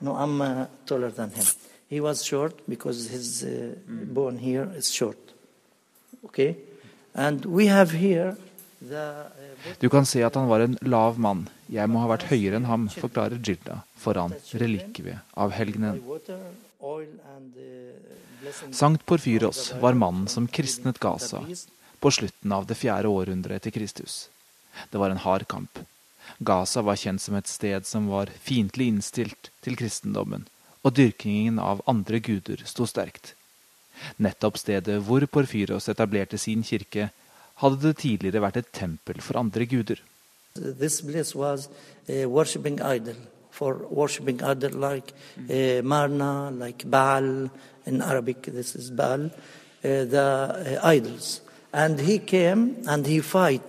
No, 0.00 0.12
I'm 0.16 0.40
uh, 0.42 0.66
taller 0.84 1.10
than 1.10 1.30
him. 1.30 1.46
He 1.88 2.00
was 2.00 2.22
short 2.24 2.54
because 2.68 3.08
his 3.08 3.42
uh, 3.44 3.72
bone 3.88 4.38
here 4.38 4.68
is 4.76 4.90
short. 4.92 5.16
Okay? 6.26 6.56
And 7.14 7.46
we 7.46 7.68
have 7.68 7.92
here 7.92 8.36
uh, 8.92 9.30
Du 9.80 9.88
kan 9.88 10.04
se 10.06 10.22
at 10.22 10.34
han 10.34 10.48
var 10.48 10.60
en 10.60 10.76
lav 10.82 11.18
mann. 11.18 11.48
Jeg 11.72 11.88
må 11.88 11.98
ha 12.04 12.10
vært 12.10 12.28
høyere 12.28 12.60
enn 12.60 12.68
ham, 12.68 12.88
forklarer 12.92 13.40
Gilda 13.42 13.80
foran 13.98 14.34
relikviet 14.54 15.24
av 15.34 15.50
helgenen. 15.56 16.02
Uh. 16.86 18.72
Sankt 18.72 19.06
Porfyros 19.06 19.72
var 19.80 19.94
mannen 19.98 20.28
som 20.28 20.46
kristnet 20.48 20.98
Gaza 21.02 21.42
på 22.00 22.10
slutten 22.10 22.52
av 22.52 22.66
det 22.66 22.76
fjerde 22.78 23.08
århundret 23.08 23.60
etter 23.60 23.70
Kristus. 23.74 24.28
Det 24.90 24.98
var 24.98 25.10
en 25.10 25.22
hard 25.24 25.46
kamp. 25.48 25.78
Gaza 26.38 26.82
var 26.82 26.96
kjent 27.00 27.22
som 27.22 27.34
et 27.38 27.48
sted 27.48 27.86
som 27.86 28.08
var 28.10 28.30
fiendtlig 28.42 28.90
innstilt 28.92 29.50
til 29.64 29.76
kristendommen, 29.78 30.46
og 30.84 30.94
dyrkingen 30.98 31.58
av 31.62 31.82
andre 31.90 32.20
guder 32.20 32.62
sto 32.68 32.86
sterkt. 32.86 33.34
Nettopp 34.20 34.58
stedet 34.60 34.98
hvor 35.06 35.24
Porfyros 35.26 35.88
etablerte 35.88 36.38
sin 36.38 36.62
kirke, 36.66 37.10
hadde 37.62 37.80
det 37.80 37.98
tidligere 38.02 38.42
vært 38.44 38.60
et 38.60 38.72
tempel 38.76 39.22
for 39.24 39.40
andre 39.40 39.64
guder. 39.64 40.02
This 40.56 41.00
place 41.00 41.34
was 41.36 41.68
uh, 42.08 42.28
for 43.56 43.72
worshipping 43.88 44.42
other 44.42 44.68
like 44.68 45.08
uh, 45.50 45.80
Marna, 45.82 46.50
like 46.50 46.84
Baal. 46.84 47.50
In 47.86 48.02
Arabic, 48.02 48.42
this 48.42 48.74
is 48.74 48.90
Baal, 48.90 49.26
uh, 49.26 49.30
the 49.82 50.78
uh, 50.82 50.86
idols. 50.96 51.40
And 51.72 52.00
he 52.00 52.18
came 52.18 52.82
and 52.86 53.06
he 53.06 53.20
fight, 53.20 53.68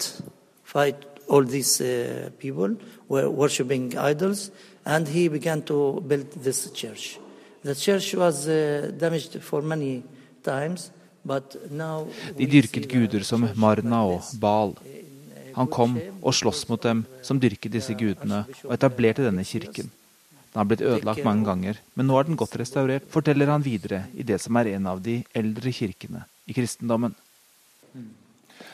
fight 0.64 0.96
all 1.30 1.44
these 1.44 1.80
uh, 1.82 2.32
people 2.40 2.76
were 3.08 3.30
worshipping 3.30 3.96
idols, 3.96 4.50
and 4.86 5.08
he 5.08 5.28
began 5.28 5.62
to 5.72 6.02
build 6.02 6.32
this 6.32 6.72
church. 6.72 7.20
The 7.64 7.76
church 7.76 8.16
was 8.16 8.48
uh, 8.48 8.92
damaged 8.98 9.40
for 9.42 9.62
many 9.62 10.04
times, 10.44 10.92
but 11.24 11.72
now 11.72 12.08
De 12.38 12.48
dyrket 12.48 12.90
guder 12.90 13.24
som 13.24 13.50
Marna 13.56 14.04
og 14.08 14.24
Baal. 14.42 14.76
Han 15.58 15.70
kom 15.74 15.98
og 16.22 16.36
sloss 16.38 16.68
mot 16.70 16.82
dem 16.86 17.04
som 17.26 17.40
dyrket 17.42 17.74
disse 17.74 17.96
gudene, 17.98 18.44
og 18.64 18.76
etablerte 18.78 19.26
denne 19.26 19.46
kirken. 19.48 19.90
Den 20.54 20.62
har 20.62 20.68
blitt 20.70 20.86
ødelagt 20.86 21.26
mange 21.26 21.46
ganger, 21.46 21.80
men 21.98 22.08
nå 22.10 22.18
er 22.18 22.30
den 22.30 22.38
godt 22.40 22.56
restaurert, 22.62 23.10
forteller 23.14 23.50
han 23.52 23.66
videre 23.66 24.06
i 24.18 24.26
det 24.26 24.40
som 24.42 24.58
er 24.58 24.72
en 24.76 24.88
av 24.90 25.02
de 25.04 25.20
eldre 25.38 25.74
kirkene 25.74 26.24
i 26.48 26.56
kristendommen. 26.58 27.18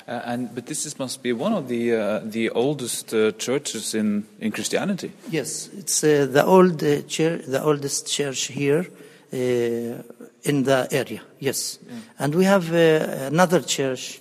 Uh, 0.06 0.20
and, 0.26 0.54
but 0.54 0.66
this 0.66 0.86
is, 0.86 1.00
must 1.00 1.24
be 1.24 1.32
one 1.32 1.54
of 1.54 1.70
the, 1.70 1.94
uh, 1.96 2.20
the 2.26 2.50
oldest 2.50 3.14
uh, 3.14 3.32
churches 3.40 3.94
in, 3.96 4.26
in 4.40 4.52
Christianity. 4.52 5.12
Yes, 5.32 5.70
it's 5.78 6.04
uh, 6.04 6.26
the 6.30 6.44
old 6.46 6.84
uh, 6.84 7.02
church, 7.08 7.46
the 7.48 7.64
oldest 7.64 8.08
church 8.08 8.48
here 8.48 8.86
uh, 9.32 10.04
in 10.44 10.64
the 10.64 10.88
area. 10.92 11.22
Yes, 11.40 11.80
and 12.20 12.36
we 12.36 12.44
have 12.44 12.74
uh, 12.74 13.28
another 13.32 13.62
church. 13.62 14.20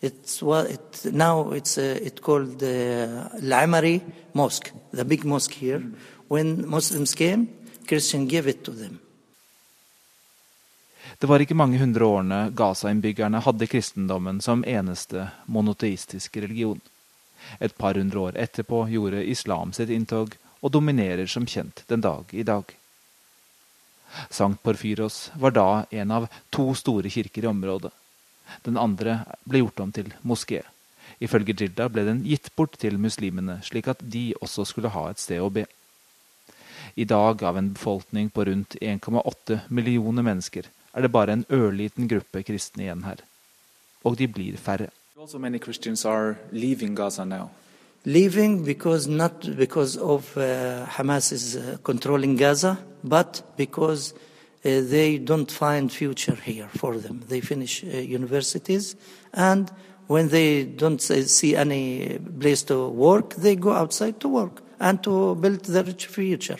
It's 0.00 0.42
what 0.42 0.70
it 0.70 1.12
now 1.12 1.52
it's 1.52 1.78
uh, 1.78 1.98
it 2.06 2.20
called 2.22 2.62
uh, 2.62 3.28
Al-Amari 3.42 4.00
Mosque, 4.32 4.70
the 4.92 5.04
big 5.04 5.24
mosque 5.24 5.54
here, 5.54 5.82
when 6.28 6.68
Muslims 6.68 7.14
came, 7.14 7.48
Christians 7.88 8.30
gave 8.30 8.46
it 8.46 8.64
to 8.64 8.72
them. 8.72 8.98
Det 11.18 11.26
var 11.26 11.42
ikke 11.42 11.56
mange 11.58 11.78
hundre 11.80 12.06
årene 12.06 12.52
Gaza-innbyggerne 12.54 13.40
hadde 13.42 13.66
kristendommen 13.66 14.38
som 14.40 14.62
eneste 14.62 15.30
monoteistiske 15.46 16.40
religion. 16.44 16.80
Et 17.58 17.74
par 17.74 17.98
hundre 17.98 18.20
år 18.20 18.38
etterpå 18.38 18.84
gjorde 18.92 19.24
islam 19.26 19.72
sitt 19.72 19.90
inntog 19.90 20.36
og 20.60 20.70
dominerer 20.70 21.26
som 21.26 21.46
kjent 21.46 21.82
den 21.90 22.04
dag 22.04 22.30
i 22.30 22.44
dag. 22.46 22.70
Sankt 24.30 24.62
Porfyros 24.62 25.30
var 25.34 25.56
da 25.58 25.84
en 25.90 26.10
av 26.10 26.28
to 26.54 26.70
store 26.74 27.10
kirker 27.10 27.44
i 27.44 27.50
området. 27.50 27.90
Den 28.64 28.78
andre 28.80 29.22
ble 29.48 29.62
gjort 29.62 29.80
om 29.84 29.92
til 29.92 30.12
moské. 30.24 30.62
Ifølge 31.20 31.54
Jilda 31.56 31.88
ble 31.90 32.04
den 32.06 32.22
gitt 32.26 32.50
bort 32.56 32.76
til 32.78 32.98
muslimene, 33.00 33.58
slik 33.66 33.88
at 33.90 34.02
de 34.02 34.32
også 34.40 34.66
skulle 34.68 34.92
ha 34.94 35.08
et 35.10 35.22
sted 35.22 35.42
å 35.42 35.50
be. 35.50 35.64
I 36.98 37.04
dag, 37.04 37.42
av 37.42 37.58
en 37.58 37.72
befolkning 37.74 38.30
på 38.34 38.44
rundt 38.48 38.76
1,8 38.82 39.60
millioner 39.70 40.24
mennesker, 40.26 40.68
er 40.94 41.04
det 41.04 41.12
bare 41.14 41.34
en 41.36 41.46
ørliten 41.52 42.08
gruppe 42.10 42.42
kristne 42.46 42.86
igjen 42.86 43.04
her. 43.06 43.22
Og 44.04 44.16
de 44.18 44.28
blir 44.30 44.56
færre. 44.56 44.90
Also, 45.18 45.38
many 45.38 45.58
Christians 45.58 46.04
are 46.06 46.36
leaving 46.52 46.94
Gaza 46.94 47.24
now. 47.24 47.50
Leaving 48.04 48.64
because 48.64 49.08
not 49.08 49.44
because 49.56 49.98
of 49.98 50.36
uh, 50.36 50.86
Hamas 50.86 51.32
is 51.32 51.56
uh, 51.56 51.76
controlling 51.82 52.36
Gaza, 52.36 52.78
but 53.02 53.42
because 53.56 54.14
they 54.62 55.18
don't 55.18 55.50
find 55.50 55.92
future 55.92 56.34
here 56.34 56.68
for 56.68 56.96
them. 56.98 57.22
They 57.28 57.40
finish 57.40 57.84
uh, 57.84 57.98
universities, 57.98 58.96
and 59.32 59.70
when 60.06 60.28
they 60.28 60.64
don't 60.64 61.10
uh, 61.10 61.22
see 61.22 61.56
any 61.56 62.18
place 62.40 62.62
to 62.64 62.88
work, 62.88 63.34
they 63.34 63.56
go 63.56 63.72
outside 63.72 64.20
to 64.20 64.28
work 64.28 64.62
and 64.80 65.02
to 65.02 65.34
build 65.34 65.64
their 65.64 65.84
future. 65.84 66.58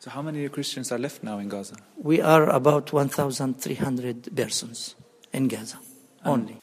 So, 0.00 0.10
how 0.10 0.22
many 0.22 0.48
Christians 0.48 0.92
are 0.92 0.98
left 0.98 1.22
now 1.22 1.38
in 1.38 1.48
Gaza? 1.48 1.76
We 1.96 2.20
are 2.20 2.48
about 2.50 2.92
1,300 2.92 4.36
persons 4.36 4.94
in 5.32 5.48
Gaza 5.48 5.78
only. 6.24 6.56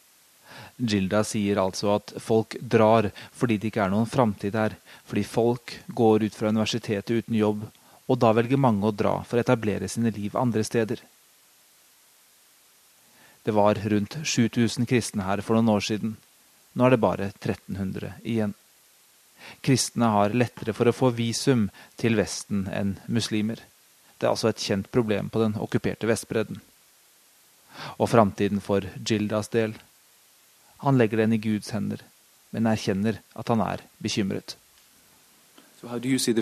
Gilda 0.77 1.21
sier 1.23 1.59
altså 1.61 1.93
at 1.95 2.13
folk 2.19 2.57
drar 2.59 3.07
fordi 3.31 3.57
det 3.57 3.71
ikke 3.71 3.85
er 3.85 3.91
noen 3.93 4.09
framtid 4.09 4.55
her, 4.59 4.75
fordi 5.07 5.23
folk 5.23 5.75
går 5.95 6.27
ut 6.27 6.35
fra 6.35 6.51
universitetet 6.51 7.23
uten 7.23 7.37
jobb, 7.39 7.63
og 8.05 8.19
da 8.21 8.31
velger 8.37 8.61
mange 8.61 8.85
å 8.85 8.93
dra 8.93 9.17
for 9.25 9.37
å 9.37 9.43
etablere 9.45 9.89
sine 9.89 10.11
liv 10.13 10.35
andre 10.37 10.63
steder. 10.63 11.01
Det 13.45 13.53
var 13.53 13.79
rundt 13.91 14.17
7000 14.23 14.85
kristne 14.89 15.25
her 15.25 15.41
for 15.45 15.57
noen 15.57 15.73
år 15.75 15.85
siden. 15.85 16.15
Nå 16.73 16.85
er 16.85 16.95
det 16.95 17.01
bare 17.01 17.31
1300 17.33 18.15
igjen. 18.23 18.55
Kristne 19.61 20.09
har 20.15 20.33
lettere 20.33 20.73
for 20.73 20.89
å 20.89 20.95
få 20.95 21.11
visum 21.13 21.67
til 22.01 22.17
Vesten 22.17 22.65
enn 22.73 22.95
muslimer. 23.05 23.61
Det 24.17 24.25
er 24.25 24.33
altså 24.33 24.49
et 24.49 24.63
kjent 24.63 24.89
problem 24.93 25.29
på 25.29 25.41
den 25.43 25.57
okkuperte 25.61 26.09
Vestbredden. 26.09 26.61
Og 27.99 28.09
framtiden 28.09 28.63
for 28.63 28.87
Gildas 28.97 29.51
del 29.53 29.75
han 30.83 30.97
legger 30.99 31.23
den 31.23 31.33
i 31.33 31.41
Guds 31.41 31.71
hender, 31.73 32.01
men 32.51 32.67
erkjenner 32.69 33.21
at 33.33 33.49
han 33.49 33.61
er 33.63 33.83
bekymret. 34.03 34.57
So, 35.79 35.87
how 35.87 35.99
do 35.99 36.09
you 36.09 36.19
see? 36.19 36.33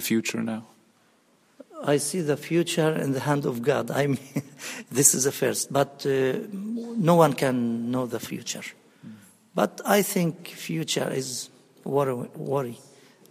I 1.83 1.97
see 1.97 2.21
the 2.21 2.37
future 2.37 2.93
in 2.93 3.11
the 3.11 3.19
hand 3.19 3.45
of 3.45 3.61
God. 3.61 3.91
I 3.91 4.07
mean, 4.07 4.19
this 4.91 5.13
is 5.13 5.25
the 5.25 5.31
first, 5.31 5.71
but 5.71 6.05
uh, 6.05 6.39
no 6.51 7.15
one 7.15 7.33
can 7.33 7.91
know 7.91 8.05
the 8.05 8.19
future. 8.19 8.63
But 9.53 9.81
I 9.85 10.01
think 10.01 10.47
future 10.47 11.09
is 11.11 11.49
worry. 11.83 12.13
worry. 12.35 12.79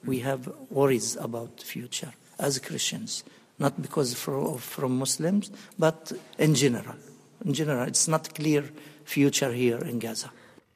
We 0.04 0.20
have 0.20 0.52
worries 0.70 1.16
about 1.16 1.60
future 1.60 2.12
as 2.38 2.58
Christians, 2.58 3.24
not 3.58 3.80
because 3.80 4.14
from, 4.14 4.58
from 4.58 4.98
Muslims, 4.98 5.50
but 5.78 6.12
in 6.38 6.54
general. 6.54 6.96
In 7.44 7.54
general, 7.54 7.86
it's 7.88 8.08
not 8.08 8.34
clear 8.34 8.64
future 9.04 9.52
here 9.52 9.78
in 9.78 9.98
Gaza. 9.98 10.30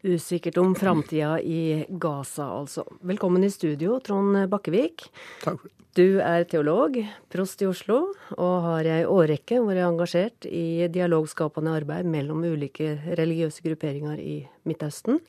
Usikkert 0.06 0.56
om 0.62 0.74
framtida 0.74 1.40
i 1.40 1.84
Gaza, 1.88 2.44
altså. 2.60 2.84
Velkommen 3.00 3.44
i 3.44 3.50
studio, 3.50 3.98
Trond 4.00 4.38
Bakkevik. 4.48 5.08
Takk 5.42 5.58
for 5.58 5.66
det. 5.66 5.72
Du 5.96 6.20
er 6.20 6.44
teolog, 6.44 6.98
prost 7.32 7.62
i 7.64 7.66
Oslo, 7.66 8.12
og 8.36 8.54
har 8.66 8.84
ei 8.84 9.06
årrekke 9.08 9.62
vært 9.64 9.80
engasjert 9.86 10.44
i 10.44 10.84
dialogskapende 10.92 11.72
arbeid 11.72 12.04
mellom 12.12 12.44
ulike 12.44 12.98
religiøse 13.16 13.64
grupperinger 13.64 14.20
i 14.20 14.36
Midtøsten. 14.68 15.22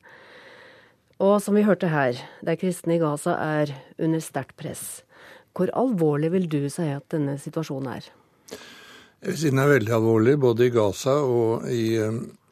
Og 1.24 1.38
som 1.40 1.56
vi 1.56 1.64
hørte 1.64 1.88
her, 1.88 2.20
de 2.44 2.58
kristne 2.60 2.98
i 2.98 3.00
Gaza 3.02 3.38
er 3.40 3.72
under 3.96 4.22
sterkt 4.22 4.58
press. 4.60 5.00
Hvor 5.56 5.72
alvorlig 5.72 6.34
vil 6.36 6.50
du 6.52 6.60
si 6.70 6.86
at 6.92 7.08
denne 7.16 7.38
situasjonen 7.40 7.94
er? 7.96 8.12
Jeg 9.24 9.32
vil 9.32 9.40
si 9.40 9.50
den 9.50 9.64
er 9.64 9.72
veldig 9.72 9.98
alvorlig, 10.02 10.38
både 10.38 10.68
i 10.68 10.74
Gaza 10.76 11.16
og 11.24 11.64
i, 11.72 11.96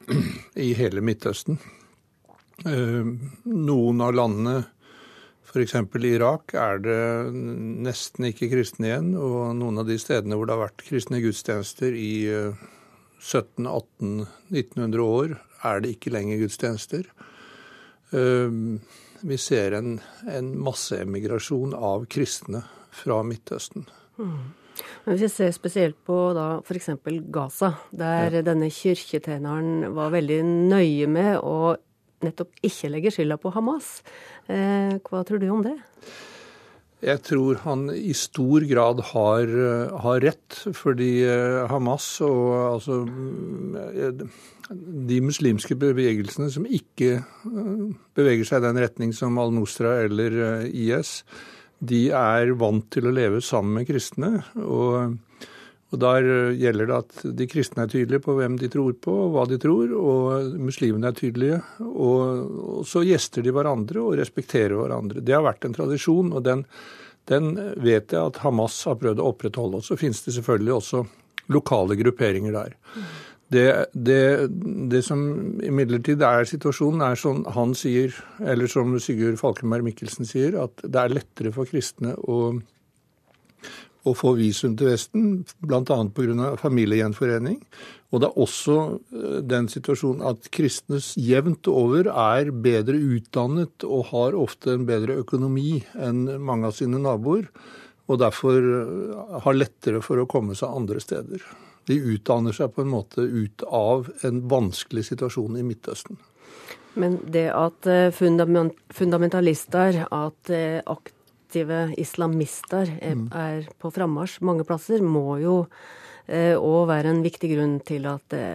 i 0.66 0.72
hele 0.80 1.04
Midtøsten. 1.04 1.60
Noen 2.66 4.02
av 4.02 4.14
landene, 4.16 4.56
f.eks. 5.46 5.76
Irak, 6.08 6.54
er 6.58 6.80
det 6.82 7.00
nesten 7.86 8.28
ikke 8.30 8.50
kristne 8.50 8.90
igjen. 8.90 9.12
Og 9.14 9.54
noen 9.58 9.82
av 9.82 9.88
de 9.88 9.98
stedene 10.02 10.38
hvor 10.38 10.48
det 10.48 10.56
har 10.56 10.64
vært 10.66 10.86
kristne 10.88 11.22
gudstjenester 11.22 11.94
i 11.94 12.12
17 13.22 13.66
18 13.70 14.26
1900 14.50 15.06
år, 15.06 15.36
er 15.66 15.82
det 15.82 15.94
ikke 15.96 16.12
lenger 16.14 16.42
gudstjenester. 16.42 17.08
Vi 19.26 19.38
ser 19.40 19.78
en, 19.78 19.96
en 20.30 20.52
masseemigrasjon 20.66 21.74
av 21.74 22.04
kristne 22.12 22.66
fra 22.94 23.22
Midtøsten. 23.26 23.86
Mm. 24.18 24.54
Hvis 25.06 25.22
vi 25.22 25.28
ser 25.32 25.52
spesielt 25.56 25.96
på 26.04 26.16
da 26.36 26.58
f.eks. 26.60 26.90
Gaza, 27.32 27.72
der 27.96 28.40
ja. 28.40 28.44
denne 28.44 28.68
kirketjeneren 28.72 29.94
var 29.96 30.12
veldig 30.14 30.40
nøye 30.44 31.08
med 31.10 31.38
å 31.40 31.76
nettopp 32.26 32.66
ikke 32.66 32.90
legger 32.92 33.14
skylda 33.14 33.38
på 33.40 33.52
Hamas. 33.54 34.00
Eh, 34.50 34.96
hva 35.06 35.22
tror 35.26 35.42
du 35.42 35.48
om 35.52 35.64
det? 35.66 35.76
Jeg 37.04 37.20
tror 37.26 37.58
han 37.66 37.90
i 37.92 38.14
stor 38.16 38.64
grad 38.66 39.02
har, 39.12 39.50
har 40.00 40.22
rett, 40.24 40.54
fordi 40.74 41.10
Hamas 41.68 42.06
og 42.24 42.46
altså 42.56 43.02
de 44.72 45.18
muslimske 45.22 45.76
bevegelsene 45.78 46.48
som 46.50 46.64
ikke 46.64 47.20
beveger 48.16 48.48
seg 48.48 48.64
i 48.64 48.66
den 48.70 48.80
retning 48.80 49.12
som 49.14 49.36
Al-Nusra 49.38 49.92
eller 50.06 50.64
IS, 50.72 51.20
de 51.84 52.06
er 52.16 52.56
vant 52.56 52.88
til 52.90 53.06
å 53.10 53.14
leve 53.14 53.44
sammen 53.44 53.76
med 53.76 53.90
kristne. 53.92 54.32
og 54.56 55.20
og 55.94 56.00
Der 56.02 56.24
gjelder 56.58 56.88
det 56.88 56.96
at 56.96 57.20
de 57.38 57.46
kristne 57.46 57.84
er 57.84 57.90
tydelige 57.92 58.24
på 58.24 58.34
hvem 58.34 58.56
de 58.58 58.68
tror 58.72 58.96
på, 58.98 59.12
og 59.26 59.34
hva 59.36 59.44
de 59.46 59.58
tror, 59.62 59.92
og 59.94 60.56
muslimene 60.58 61.12
er 61.12 61.14
tydelige. 61.14 61.60
Og, 61.86 62.80
og 62.80 62.88
så 62.90 63.04
gjester 63.06 63.46
de 63.46 63.54
hverandre 63.54 64.02
og 64.02 64.16
respekterer 64.18 64.74
hverandre. 64.74 65.22
Det 65.22 65.36
har 65.36 65.46
vært 65.46 65.68
en 65.68 65.76
tradisjon, 65.76 66.32
og 66.34 66.42
den, 66.48 66.64
den 67.30 67.54
vet 67.78 68.10
jeg 68.10 68.18
at 68.18 68.42
Hamas 68.42 68.80
har 68.90 68.98
prøvd 68.98 69.22
å 69.22 69.30
opprettholde. 69.30 69.78
Og 69.78 69.86
så 69.86 69.98
finnes 70.00 70.24
det 70.26 70.34
selvfølgelig 70.40 70.74
også 70.80 71.04
lokale 71.54 71.94
grupperinger 72.02 72.58
der. 72.58 72.76
Det, 73.46 73.66
det, 73.94 74.50
det 74.90 75.04
som 75.06 75.20
imidlertid 75.62 76.22
er 76.26 76.48
situasjonen, 76.50 77.04
er 77.06 77.18
som 77.20 77.44
han 77.54 77.76
sier, 77.78 78.10
eller 78.42 78.66
som 78.66 78.96
Sigurd 78.98 79.38
Falkenberg 79.38 79.86
Mikkelsen 79.86 80.26
sier, 80.26 80.58
at 80.64 80.82
det 80.82 80.98
er 80.98 81.14
lettere 81.14 81.54
for 81.54 81.70
kristne 81.70 82.16
å 82.26 82.56
å 84.06 84.14
få 84.16 84.34
visum 84.38 84.76
til 84.78 84.92
Vesten, 84.92 85.44
bl.a. 85.64 85.82
pga. 86.14 86.56
familiegjenforening. 86.60 87.58
Og 88.14 88.22
det 88.22 88.28
er 88.28 88.42
også 88.44 88.76
eh, 88.94 89.38
den 89.46 89.66
situasjonen 89.70 90.22
at 90.30 90.50
kristne 90.54 91.00
jevnt 91.20 91.68
over 91.70 92.08
er 92.12 92.52
bedre 92.52 92.96
utdannet 92.96 93.86
og 93.86 94.10
har 94.12 94.38
ofte 94.38 94.76
en 94.76 94.86
bedre 94.88 95.18
økonomi 95.24 95.80
enn 95.94 96.26
mange 96.42 96.70
av 96.70 96.76
sine 96.78 96.98
naboer, 97.02 97.48
og 98.06 98.22
derfor 98.22 98.60
eh, 98.62 99.40
har 99.42 99.58
lettere 99.58 100.02
for 100.04 100.22
å 100.22 100.28
komme 100.30 100.54
seg 100.58 100.70
andre 100.70 101.02
steder. 101.02 101.42
De 101.86 101.98
utdanner 102.14 102.54
seg 102.54 102.72
på 102.74 102.82
en 102.82 102.94
måte 102.94 103.20
ut 103.22 103.62
av 103.66 104.08
en 104.26 104.40
vanskelig 104.50 105.04
situasjon 105.10 105.58
i 105.58 105.66
Midtøsten. 105.66 106.18
Men 106.96 107.18
det 107.28 107.50
at 107.52 107.86
eh, 107.90 108.14
fundamentalister, 108.14 110.06
at 110.06 110.56
aktive 110.86 111.15
islamister 111.54 112.90
er, 113.00 113.14
mm. 113.14 113.28
er 113.32 113.70
på 113.78 113.92
frammarsj 113.94 114.42
mange 114.46 114.66
plasser, 114.66 115.02
må 115.02 115.38
jo 115.42 115.56
eh, 116.26 116.56
være 116.58 117.12
en 117.12 117.22
viktig 117.24 117.50
grunn 117.54 117.78
til 117.86 118.06
at 118.10 118.22
det, 118.32 118.46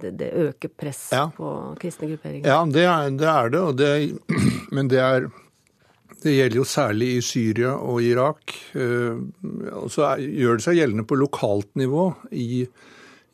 det, 0.00 0.14
det 0.20 0.30
øker 0.46 0.68
press 0.68 1.10
ja. 1.12 1.28
på 1.34 1.74
kristne 1.80 2.10
grupperinger. 2.12 2.48
Ja, 2.48 2.62
det 2.64 2.86
er 2.86 3.10
det, 3.10 3.28
er 3.28 3.50
det, 3.54 3.64
det 3.80 3.92
men 4.76 4.88
det, 4.88 5.00
er, 5.00 5.28
det 6.22 6.36
gjelder 6.36 6.60
jo 6.62 6.68
særlig 6.68 7.10
i 7.16 7.20
Syria 7.24 7.74
og 7.74 8.02
Irak. 8.02 8.54
Eh, 8.74 9.20
og 9.74 9.90
så 9.92 10.14
gjør 10.20 10.60
det 10.60 10.66
seg 10.68 10.80
gjeldende 10.80 11.08
på 11.08 11.18
lokalt 11.18 11.72
nivå 11.80 12.12
i, 12.30 12.64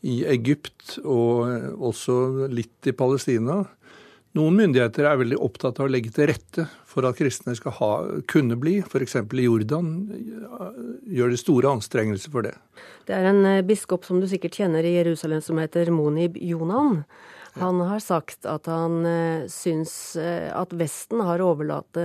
i 0.07 0.21
Egypt 0.33 0.99
og 1.05 1.81
også 1.93 2.49
litt 2.49 2.89
i 2.89 2.97
Palestina. 2.97 3.65
Noen 4.37 4.59
myndigheter 4.59 5.07
er 5.09 5.17
veldig 5.17 5.39
opptatt 5.41 5.79
av 5.81 5.87
å 5.87 5.93
legge 5.93 6.11
til 6.13 6.27
rette 6.29 6.67
for 6.85 7.07
at 7.09 7.17
kristne 7.17 7.55
skal 7.57 7.73
ha, 7.79 7.91
kunne 8.29 8.59
bli. 8.61 8.75
F.eks. 8.85 9.17
i 9.17 9.45
Jordan 9.47 9.89
gjør 11.09 11.33
de 11.33 11.39
store 11.41 11.71
anstrengelser 11.73 12.35
for 12.35 12.45
det. 12.45 12.53
Det 13.09 13.15
er 13.17 13.31
en 13.31 13.41
eh, 13.49 13.63
biskop 13.65 14.05
som 14.05 14.21
du 14.21 14.27
sikkert 14.29 14.59
kjenner 14.61 14.85
i 14.85 14.93
Jerusalem 14.99 15.41
som 15.45 15.61
heter 15.63 15.89
Monib 15.95 16.37
Jonan. 16.37 17.01
Han 17.57 17.81
har 17.89 18.03
sagt 18.05 18.45
at 18.45 18.69
han 18.69 18.99
uh, 19.09 19.47
syns 19.49 19.95
uh, 20.21 20.53
at 20.53 20.75
Vesten 20.77 21.25
har 21.25 21.41
overlatt 21.41 21.97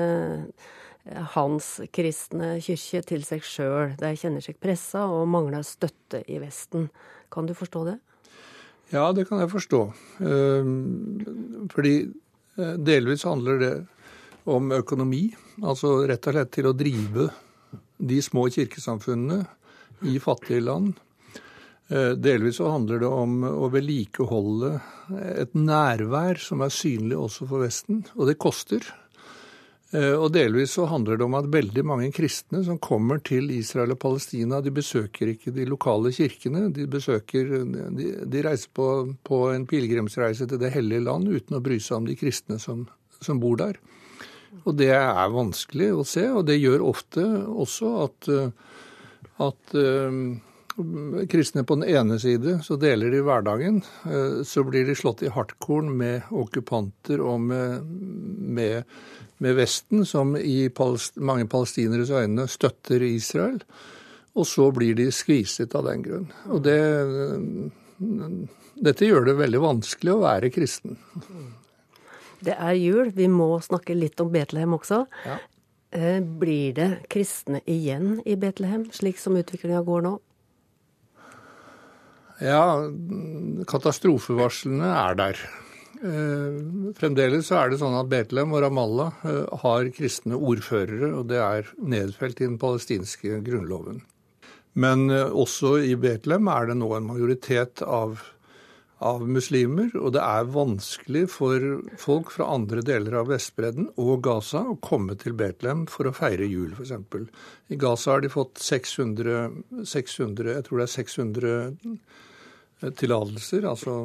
hans 1.34 1.68
kristne 1.92 2.54
kirke 2.62 3.02
til 3.10 3.26
seg 3.28 3.44
sjøl. 3.44 3.96
De 4.00 4.14
kjenner 4.16 4.44
seg 4.46 4.60
pressa 4.62 5.02
og 5.10 5.26
mangler 5.34 5.66
støtte 5.68 6.22
i 6.32 6.38
Vesten. 6.40 6.88
Kan 7.34 7.50
du 7.50 7.56
forstå 7.58 7.84
det? 7.90 7.98
Ja, 8.94 9.08
det 9.16 9.26
kan 9.28 9.42
jeg 9.42 9.50
forstå. 9.50 9.80
Fordi 11.74 11.96
delvis 12.56 13.24
handler 13.28 13.62
det 13.62 13.74
om 14.52 14.74
økonomi. 14.76 15.30
Altså 15.62 16.02
rett 16.10 16.28
og 16.28 16.36
slett 16.36 16.52
til 16.58 16.68
å 16.70 16.76
drive 16.76 17.30
de 18.02 18.18
små 18.24 18.48
kirkesamfunnene 18.52 19.44
i 20.10 20.18
fattige 20.20 20.64
land 20.66 20.96
Eh, 21.92 22.14
delvis 22.16 22.56
så 22.62 22.70
handler 22.72 23.02
det 23.04 23.08
om 23.12 23.42
å 23.44 23.68
vedlikeholde 23.72 24.78
et 25.42 25.56
nærvær 25.58 26.40
som 26.40 26.64
er 26.64 26.72
synlig 26.72 27.18
også 27.20 27.48
for 27.50 27.66
Vesten, 27.66 28.06
og 28.16 28.30
det 28.30 28.38
koster. 28.40 28.86
Eh, 29.92 30.14
og 30.16 30.30
delvis 30.32 30.78
så 30.78 30.86
handler 30.88 31.20
det 31.20 31.26
om 31.26 31.36
at 31.36 31.50
veldig 31.52 31.84
mange 31.84 32.12
kristne 32.16 32.62
som 32.64 32.80
kommer 32.80 33.20
til 33.28 33.50
Israel 33.52 33.92
og 33.96 34.00
Palestina, 34.00 34.62
de 34.64 34.72
besøker 34.72 35.34
ikke 35.34 35.52
de 35.56 35.66
lokale 35.68 36.14
kirkene. 36.16 36.70
De, 36.72 36.88
besøker, 36.92 37.52
de, 37.98 38.12
de 38.24 38.44
reiser 38.46 38.72
på, 38.76 38.88
på, 39.28 39.42
en 39.52 39.68
pilegrimsreise 39.68 40.48
til 40.48 40.62
Det 40.62 40.72
hellige 40.72 41.04
land 41.10 41.28
uten 41.28 41.60
å 41.60 41.64
bry 41.64 41.80
seg 41.84 42.00
om 42.00 42.08
de 42.08 42.16
kristne 42.20 42.60
som, 42.64 42.86
som 43.20 43.42
bor 43.42 43.60
der. 43.60 43.82
Og 44.64 44.76
det 44.80 44.94
er 44.96 45.34
vanskelig 45.34 45.92
å 45.96 46.08
se, 46.08 46.24
og 46.32 46.46
det 46.48 46.60
gjør 46.60 46.84
ofte 46.88 47.24
også 47.50 47.92
at, 48.06 48.32
at 49.44 49.76
kristne 51.30 51.64
på 51.64 51.76
den 51.76 51.90
ene 51.90 52.18
side, 52.20 52.60
så 52.64 52.78
deler 52.80 53.12
de 53.12 53.22
hverdagen. 53.26 53.82
Eh, 54.06 54.42
så 54.48 54.64
blir 54.68 54.86
de 54.88 54.96
slått 54.96 55.24
i 55.24 55.32
hardkorn 55.32 55.92
med 55.98 56.30
okkupanter 56.32 57.22
og 57.24 57.42
med, 57.42 57.86
med, 58.60 58.84
med 59.38 59.58
Vesten, 59.58 60.06
som 60.06 60.36
i 60.38 60.70
palest, 60.70 61.18
mange 61.18 61.48
palestineres 61.52 62.12
øyne 62.12 62.48
støtter 62.52 63.04
Israel. 63.06 63.62
Og 64.34 64.48
så 64.48 64.70
blir 64.72 64.96
de 64.96 65.10
skviset 65.12 65.76
av 65.76 65.90
den 65.90 66.06
grunn. 66.06 66.30
Og 66.48 66.64
det, 66.64 66.80
dette 68.80 69.08
gjør 69.08 69.28
det 69.28 69.40
veldig 69.42 69.64
vanskelig 69.64 70.14
å 70.16 70.22
være 70.24 70.54
kristen. 70.56 70.96
Det 72.42 72.56
er 72.56 72.78
jul. 72.80 73.12
Vi 73.14 73.28
må 73.30 73.54
snakke 73.62 73.98
litt 73.98 74.20
om 74.24 74.32
Betlehem 74.34 74.78
også. 74.80 75.04
Ja. 75.28 75.38
Eh, 75.92 76.22
blir 76.24 76.72
det 76.78 76.90
kristne 77.12 77.60
igjen 77.68 78.22
i 78.26 78.38
Betlehem, 78.40 78.88
slik 78.96 79.20
som 79.20 79.36
utviklinga 79.36 79.84
går 79.84 80.06
nå? 80.08 80.18
Ja, 82.42 82.90
katastrofevarslene 83.70 84.88
er 84.90 85.18
der. 85.20 85.42
Eh, 86.02 86.56
fremdeles 86.98 87.46
så 87.52 87.60
er 87.60 87.70
det 87.70 87.78
sånn 87.78 87.94
at 88.00 88.10
Betlehem 88.10 88.56
og 88.56 88.64
Ramallah 88.64 89.22
eh, 89.30 89.60
har 89.62 89.92
kristne 89.94 90.40
ordførere, 90.40 91.12
og 91.20 91.28
det 91.30 91.38
er 91.38 91.70
nedfelt 91.78 92.42
i 92.42 92.48
den 92.48 92.58
palestinske 92.62 93.44
grunnloven. 93.46 94.02
Men 94.74 95.12
eh, 95.14 95.30
også 95.30 95.76
i 95.86 95.94
Betlehem 96.02 96.50
er 96.50 96.72
det 96.72 96.80
nå 96.80 96.90
en 96.98 97.06
majoritet 97.12 97.84
av, 97.86 98.24
av 98.98 99.22
muslimer, 99.30 99.94
og 100.02 100.16
det 100.18 100.26
er 100.26 100.50
vanskelig 100.58 101.28
for 101.36 101.68
folk 102.02 102.34
fra 102.34 102.50
andre 102.56 102.82
deler 102.88 103.20
av 103.22 103.30
Vestbredden 103.30 103.92
og 104.02 104.26
Gaza 104.26 104.64
å 104.72 104.80
komme 104.82 105.20
til 105.22 105.38
Betlehem 105.38 105.86
for 105.92 106.10
å 106.10 106.16
feire 106.18 106.50
jul, 106.50 106.74
f.eks. 106.74 106.98
I 107.70 107.78
Gaza 107.86 108.16
har 108.16 108.26
de 108.26 108.34
fått 108.34 108.58
600, 108.66 109.86
600 109.86 110.56
jeg 110.56 110.66
tror 110.66 110.82
det 110.82 110.90
er 110.90 110.96
600 110.98 111.64
tillatelser 112.82 113.68
altså 113.70 113.96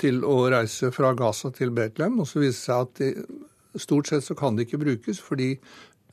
til 0.00 0.24
å 0.26 0.42
reise 0.50 0.90
fra 0.94 1.12
Gaza 1.18 1.52
til 1.54 1.72
Betlehem. 1.74 2.18
Og 2.22 2.28
så 2.28 2.42
viser 2.42 2.58
det 2.58 2.64
seg 2.64 2.82
at 2.84 3.00
de, 3.00 3.38
stort 3.78 4.10
sett 4.10 4.26
så 4.26 4.36
kan 4.38 4.56
det 4.56 4.66
ikke 4.66 4.82
brukes 4.82 5.22
fordi 5.22 5.54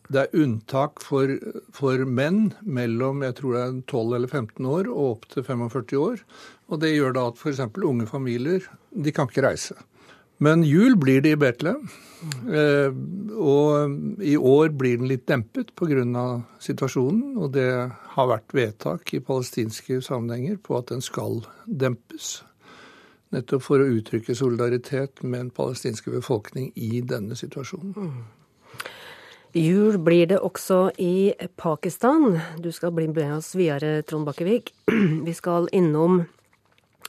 det 0.07 0.21
er 0.21 0.39
unntak 0.39 1.01
for, 1.03 1.33
for, 1.75 2.05
menn 2.07 2.53
mellom 2.63 3.25
jeg 3.25 3.35
tror 3.41 3.55
det 3.57 3.63
er 3.65 3.73
12 3.91 4.15
eller 4.15 4.31
15 4.31 4.69
år 4.71 4.87
og 4.93 5.09
opp 5.09 5.27
til 5.33 5.43
45 5.43 5.99
år. 5.99 6.23
Og 6.71 6.81
det 6.83 6.93
gjør 6.93 7.15
da 7.17 7.25
at 7.31 7.41
f.eks. 7.41 7.63
unge 7.83 8.07
familier 8.07 8.69
de 8.91 9.13
kan 9.15 9.27
ikke 9.27 9.43
reise. 9.49 9.75
Men 10.37 10.63
jul 10.63 10.97
blir 10.97 11.21
det 11.21 11.33
i 11.33 11.39
Betlehem. 11.39 11.87
Eh, 12.49 12.93
og 13.37 14.21
i 14.21 14.35
år 14.37 14.69
blir 14.77 14.97
den 14.97 15.09
litt 15.09 15.27
dempet 15.29 15.73
pga. 15.75 16.43
situasjonen. 16.59 17.37
Og 17.37 17.51
det 17.53 17.91
har 18.15 18.27
vært 18.27 18.53
vedtak 18.53 19.13
i 19.13 19.19
palestinske 19.19 20.01
sammenhenger 20.01 20.57
på 20.57 20.77
at 20.77 20.87
den 20.87 21.01
skal 21.01 21.43
dempes. 21.65 22.43
Nettopp 23.31 23.63
for 23.63 23.83
å 23.83 23.89
uttrykke 23.91 24.35
solidaritet 24.35 25.23
med 25.23 25.39
den 25.39 25.49
palestinske 25.51 26.11
befolkning 26.11 26.71
i 26.75 27.01
denne 27.01 27.35
situasjonen. 27.35 27.93
Mm. 27.97 28.25
Jul 29.57 29.97
blir 29.97 30.27
det 30.27 30.39
også 30.39 30.91
i 31.01 31.33
Pakistan. 31.57 32.39
Du 32.61 32.71
skal 32.71 32.91
bli 32.91 33.07
med 33.07 33.39
oss 33.39 33.55
videre, 33.55 34.01
Trond 34.03 34.27
Bakkevik. 34.27 34.73
Vi 35.27 35.33
skal 35.33 35.67
innom 35.73 36.25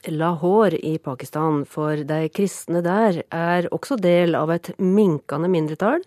Lahore 0.08 0.78
i 0.78 0.98
Pakistan, 0.98 1.64
for 1.66 1.96
de 1.96 2.28
kristne 2.28 2.82
der 2.84 3.22
er 3.34 3.68
også 3.74 3.98
del 4.00 4.36
av 4.38 4.52
et 4.54 4.70
minkende 4.78 5.50
mindretall, 5.50 6.04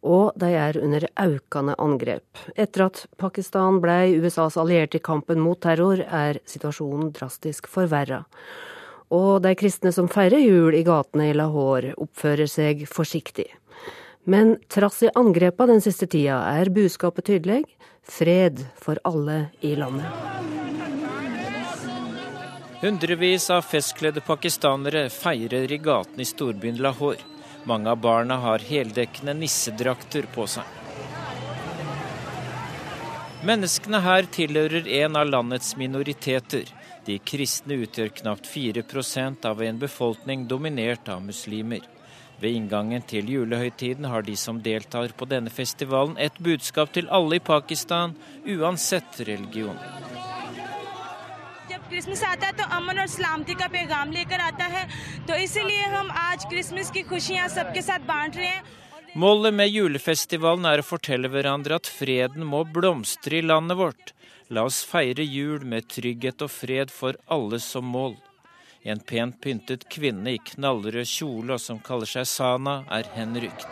og 0.00 0.32
de 0.40 0.48
er 0.56 0.78
under 0.80 1.04
økende 1.20 1.76
angrep. 1.78 2.40
Etter 2.56 2.86
at 2.86 3.04
Pakistan 3.20 3.82
ble 3.84 4.16
USAs 4.22 4.56
allierte 4.60 4.96
i 4.96 5.04
kampen 5.04 5.42
mot 5.44 5.60
terror, 5.60 6.00
er 6.00 6.40
situasjonen 6.48 7.12
drastisk 7.16 7.68
forverra. 7.68 8.24
Og 9.10 9.42
de 9.44 9.52
kristne 9.58 9.92
som 9.92 10.08
feirer 10.08 10.40
jul 10.40 10.74
i 10.78 10.84
gatene 10.86 11.30
i 11.30 11.36
Lahore, 11.36 11.92
oppfører 12.00 12.48
seg 12.48 12.86
forsiktig. 12.88 13.50
Men 14.24 14.56
trass 14.68 15.02
i 15.02 15.12
angrepa 15.16 15.66
den 15.66 15.80
siste 15.84 16.08
tida 16.08 16.42
er 16.54 16.72
budskapet 16.72 17.26
tydelig 17.28 17.64
fred 18.06 18.64
for 18.80 19.00
alle 19.04 19.48
i 19.60 19.74
landet. 19.76 20.69
Hundrevis 22.80 23.50
av 23.50 23.66
festkledde 23.68 24.22
pakistanere 24.24 25.02
feirer 25.12 25.72
i 25.72 25.76
gatene 25.84 26.24
i 26.24 26.28
storbyen 26.28 26.78
Lahore. 26.80 27.20
Mange 27.68 27.90
av 27.92 27.98
barna 28.00 28.38
har 28.40 28.64
heldekkende 28.64 29.34
nissedrakter 29.36 30.24
på 30.32 30.46
seg. 30.48 30.64
Menneskene 33.44 34.00
her 34.00 34.24
tilhører 34.32 34.88
en 35.02 35.20
av 35.20 35.28
landets 35.28 35.74
minoriteter. 35.76 36.72
De 37.04 37.18
kristne 37.20 37.76
utgjør 37.84 38.14
knapt 38.22 38.48
4% 38.48 39.44
av 39.52 39.60
en 39.68 39.84
befolkning 39.84 40.48
dominert 40.48 41.12
av 41.12 41.20
muslimer. 41.24 41.84
Ved 42.40 42.56
inngangen 42.56 43.04
til 43.04 43.28
julehøytiden 43.28 44.08
har 44.08 44.24
de 44.24 44.38
som 44.40 44.64
deltar 44.64 45.12
på 45.12 45.28
denne 45.28 45.52
festivalen 45.52 46.16
et 46.16 46.40
budskap 46.40 46.96
til 46.96 47.12
alle 47.12 47.36
i 47.36 47.44
Pakistan, 47.44 48.16
uansett 48.48 49.20
religion. 49.28 49.76
Christmas 51.89 52.23
आता 52.23 52.47
है 52.47 52.53
तो 52.57 52.63
अमन 52.77 52.99
और 52.99 53.07
सलामती 53.07 53.53
का 53.59 53.67
पैगाम 53.73 54.11
लेकर 54.11 54.39
आता 54.39 54.65
है 54.75 54.87
तो 55.27 55.35
इसीलिए 55.43 55.83
हम 55.93 56.11
आज 56.11 56.45
क्रिसमस 56.49 56.91
की 56.91 57.01
खुशियाँ 57.11 57.47
सबके 57.49 57.81
साथ 57.81 57.99
बांट 58.07 58.35
रहे 58.35 58.47
हैं 58.47 58.63
Målet 59.15 59.53
med 59.53 59.69
julefestivalen 59.71 60.65
er 60.67 60.81
å 60.81 60.83
fortelle 60.83 61.29
hverandre 61.31 61.77
at 61.79 61.87
freden 61.87 62.43
må 62.43 62.65
blomstre 62.67 63.37
i 63.37 63.45
landet 63.45 63.77
vårt. 63.79 64.11
La 64.49 64.65
oss 64.67 64.81
feire 64.83 65.23
jul 65.23 65.63
med 65.63 65.87
trygghet 65.87 66.43
og 66.43 66.51
fred 66.51 66.91
for 66.91 67.15
alle 67.31 67.61
som 67.63 67.87
mål. 67.87 68.17
En 68.83 68.99
pent 68.99 69.39
pyntet 69.41 69.87
kvinne 69.87 70.35
i 70.35 70.41
knallrød 70.51 71.07
kjole 71.07 71.55
og 71.55 71.63
som 71.63 71.79
kaller 71.79 72.11
seg 72.11 72.27
Sana, 72.27 72.81
er 72.91 73.07
henrykt. 73.15 73.71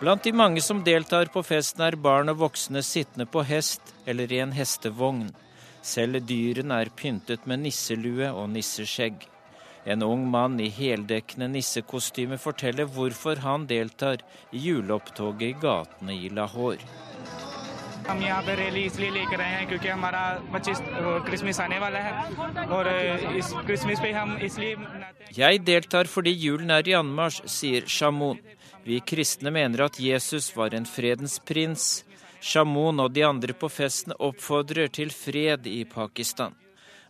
Blant 0.00 0.24
de 0.24 0.32
mange 0.32 0.60
som 0.64 0.82
deltar 0.82 1.28
på 1.30 1.42
festen, 1.44 1.82
er 1.84 1.94
barn 1.96 2.32
og 2.32 2.38
voksne 2.40 2.80
sittende 2.82 3.26
på 3.28 3.42
hest 3.44 3.94
eller 4.08 4.32
i 4.32 4.38
en 4.40 4.52
hestevogn. 4.56 5.26
Selv 5.85 6.23
dyrene 6.25 6.79
er 6.81 6.89
pyntet 6.97 7.45
med 7.45 7.61
nisselue 7.61 8.31
og 8.33 8.49
nisseskjegg. 8.55 9.27
En 9.85 10.01
ung 10.01 10.23
mann 10.33 10.57
i 10.57 10.71
heldekkende 10.73 11.45
nissekostyme 11.53 12.39
forteller 12.41 12.89
hvorfor 12.89 13.37
han 13.43 13.67
deltar 13.69 14.23
i 14.49 14.63
juleopptoget 14.65 15.51
i 15.51 15.59
gatene 15.61 16.15
i 16.17 16.31
Lahore. 16.33 16.81
Jeg 25.37 25.61
deltar 25.65 26.09
fordi 26.09 26.33
julen 26.33 26.73
er 26.73 26.89
i 26.89 26.97
anmarsj, 26.97 27.45
sier 27.49 27.85
Shamoun. 27.85 28.41
Vi 28.85 28.99
kristne 29.01 29.49
mener 29.49 29.87
at 29.87 29.97
Jesus 30.01 30.51
var 30.57 30.73
en 30.77 30.85
fredens 30.85 31.39
prins, 31.41 32.04
Shamoun 32.45 33.01
og 33.01 33.13
de 33.15 33.23
andre 33.25 33.55
på 33.57 33.67
festen 33.73 34.13
oppfordrer 34.21 34.91
til 34.93 35.09
fred 35.09 35.65
i 35.65 35.79
Pakistan. 35.89 36.53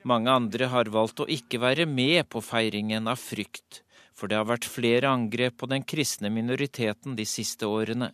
Mange 0.07 0.31
andre 0.31 0.69
har 0.71 0.88
valgt 0.93 1.19
å 1.19 1.27
ikke 1.27 1.59
være 1.59 1.86
med 1.91 2.29
på 2.31 2.39
feiringen 2.45 3.11
av 3.11 3.19
frykt. 3.19 3.81
for 4.15 4.31
det 4.31 4.38
har 4.38 4.45
vært 4.47 4.63
flere 4.63 5.09
angrep 5.11 5.57
på 5.59 5.67
den 5.67 5.83
kristne 5.83 6.29
minoriteten 6.31 7.17
de 7.17 7.25
siste 7.27 7.67
årene. 7.67 8.13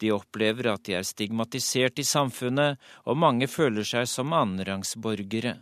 De 0.00 0.10
opplever 0.10 0.66
at 0.66 0.82
de 0.82 0.96
er 0.98 1.06
stigmatisert 1.06 2.00
i 2.02 2.04
samfunnet, 2.04 2.74
og 3.06 3.16
mange 3.16 3.46
føler 3.46 3.86
seg 3.86 4.08
som 4.10 4.34
annenrangsborgere. 4.34 5.54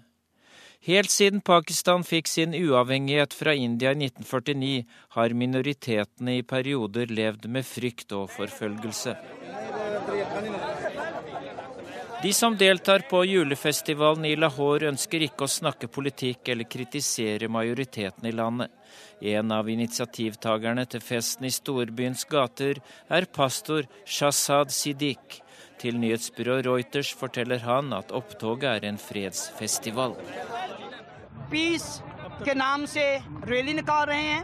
Helt 0.88 1.12
siden 1.12 1.42
Pakistan 1.44 2.08
fikk 2.08 2.28
sin 2.28 2.56
uavhengighet 2.56 3.36
fra 3.36 3.52
India 3.52 3.92
i 3.92 4.00
1949, 4.08 4.86
har 5.18 5.36
minoritetene 5.44 6.38
i 6.38 6.42
perioder 6.54 7.12
levd 7.12 7.50
med 7.52 7.68
frykt 7.68 8.16
og 8.16 8.30
forfølgelse. 8.32 9.16
De 12.21 12.33
som 12.33 12.57
deltar 12.57 12.99
på 13.09 13.23
julefestivalen 13.25 14.25
i 14.29 14.35
Lahore, 14.35 14.91
ønsker 14.91 15.23
ikke 15.25 15.47
å 15.47 15.49
snakke 15.49 15.87
politikk 15.89 16.51
eller 16.53 16.69
kritisere 16.69 17.49
majoriteten 17.49 18.27
i 18.29 18.33
landet. 18.35 18.69
En 19.21 19.51
av 19.51 19.69
initiativtakerne 19.69 20.85
til 20.85 21.01
festen 21.01 21.47
i 21.49 21.53
storbyens 21.53 22.27
gater 22.29 22.81
er 23.09 23.25
pastor 23.25 23.89
Shazad 24.05 24.69
Siddiq. 24.69 25.41
Til 25.81 25.97
nyhetsbyrået 25.97 26.67
Reuters 26.67 27.09
forteller 27.17 27.63
han 27.65 27.89
at 27.97 28.13
opptoget 28.13 28.69
er 28.69 28.87
en 28.89 29.01
fredsfestival. 29.01 30.13
Peace 31.49 32.01
के 32.45 32.53
नाम 32.53 32.85
से 32.85 33.03
रैली 33.49 33.73
निकाल 33.73 34.05
रहे 34.07 34.21
हैं 34.21 34.43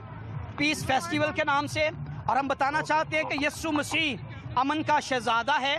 piece 0.57 0.83
festival 0.85 1.31
के 1.37 1.43
नाम 1.43 1.67
से 1.67 1.87
और 2.29 2.37
हम 2.37 2.47
बताना 2.47 2.81
चाहते 2.81 3.17
हैं 3.17 3.25
कि 3.25 3.45
यस्सु 3.45 3.71
मसीह 3.71 4.59
अमन 4.61 4.83
का 4.89 4.99
शहजादा 4.99 5.53
है 5.65 5.77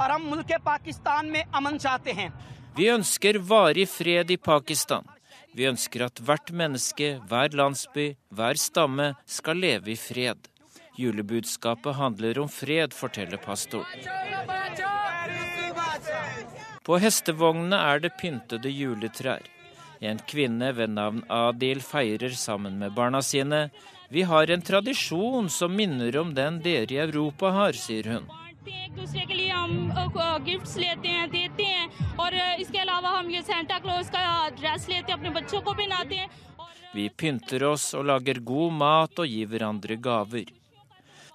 और 0.00 0.10
हम 0.10 0.22
मुल्क 0.22 0.52
पाकिस्तान 0.64 1.26
में 1.26 1.42
अमन 1.54 1.78
चाहते 1.78 2.12
हैं 2.12 2.32
Vi 2.76 2.86
ønsker 2.88 3.38
varig 3.38 3.88
fred 3.88 4.30
i 4.30 4.36
Pakistan. 4.36 5.04
Vi 5.54 5.66
ønsker 5.66 6.04
at 6.06 6.20
hvert 6.22 6.52
menneske, 6.54 7.18
hver 7.28 7.50
landsby, 7.58 8.14
hver 8.30 8.54
stamme 8.54 9.14
skal 9.26 9.56
leve 9.56 9.90
i 9.90 9.96
fred. 9.96 10.38
Julebudskapet 10.98 11.96
handler 11.96 12.38
om 12.38 12.48
fred, 12.48 12.94
forteller 12.94 13.36
pastoren. 13.36 14.06
På 16.86 16.98
hestevognene 16.98 17.76
er 17.76 17.98
det 18.04 18.12
pyntede 18.20 18.70
juletrær. 18.70 19.42
En 20.00 20.18
kvinne 20.30 20.70
ved 20.76 20.94
navn 20.94 21.24
Adil 21.28 21.82
feirer 21.84 22.32
sammen 22.32 22.78
med 22.78 22.94
barna 22.94 23.20
sine. 23.22 23.70
Vi 24.08 24.22
har 24.22 24.50
en 24.50 24.62
tradisjon 24.62 25.50
som 25.50 25.74
minner 25.76 26.16
om 26.22 26.34
den 26.34 26.62
dere 26.62 26.94
i 26.94 27.02
Europa 27.02 27.50
har, 27.50 27.72
sier 27.72 28.08
hun. 28.14 28.30
एक 28.90 28.94
दूसरे 28.96 29.24
के 29.26 29.34
लिए 29.34 29.50
हम 29.50 29.92
गिफ्ट्स 30.44 30.76
लेते 30.76 31.08
हैं 31.08 31.28
देते 31.30 31.64
हैं 31.64 32.16
और 32.20 32.34
इसके 32.60 32.78
अलावा 32.78 33.10
हम 33.18 33.30
ये 33.30 33.42
सेंटा 33.42 33.78
क्लॉज 33.78 34.08
का 34.14 34.48
ड्रेस 34.60 34.88
लेते 34.88 35.12
हैं 35.12 35.18
अपने 35.18 35.30
बच्चों 35.40 35.60
को 35.60 35.72
पहनाते 35.72 36.16
हैं 36.16 36.28
Vi 36.94 37.04
pynter 37.22 37.60
oss 37.66 37.84
og 37.94 38.06
lager 38.06 38.40
god 38.46 38.72
mat 38.78 39.20
og 39.22 39.28
gir 39.32 39.46
hverandre 39.52 39.96
gaver. 40.06 40.48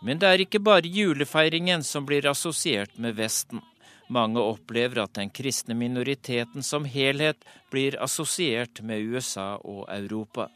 Men 0.01 0.19
det 0.19 0.27
er 0.27 0.43
ikke 0.43 0.59
bare 0.59 0.91
julefeiringen 0.97 1.83
som 1.83 2.05
blir 2.05 2.27
assosiert 2.31 2.99
med 2.99 3.15
Vesten. 3.15 3.61
Mange 4.09 4.43
opplever 4.43 5.03
at 5.05 5.13
den 5.15 5.29
kristne 5.29 5.73
minoriteten 5.73 6.63
som 6.63 6.85
helhet 6.85 7.47
blir 7.71 7.95
assosiert 8.03 8.81
med 8.81 9.07
USA 9.15 9.55
og 9.63 9.87
Europa 9.89 10.49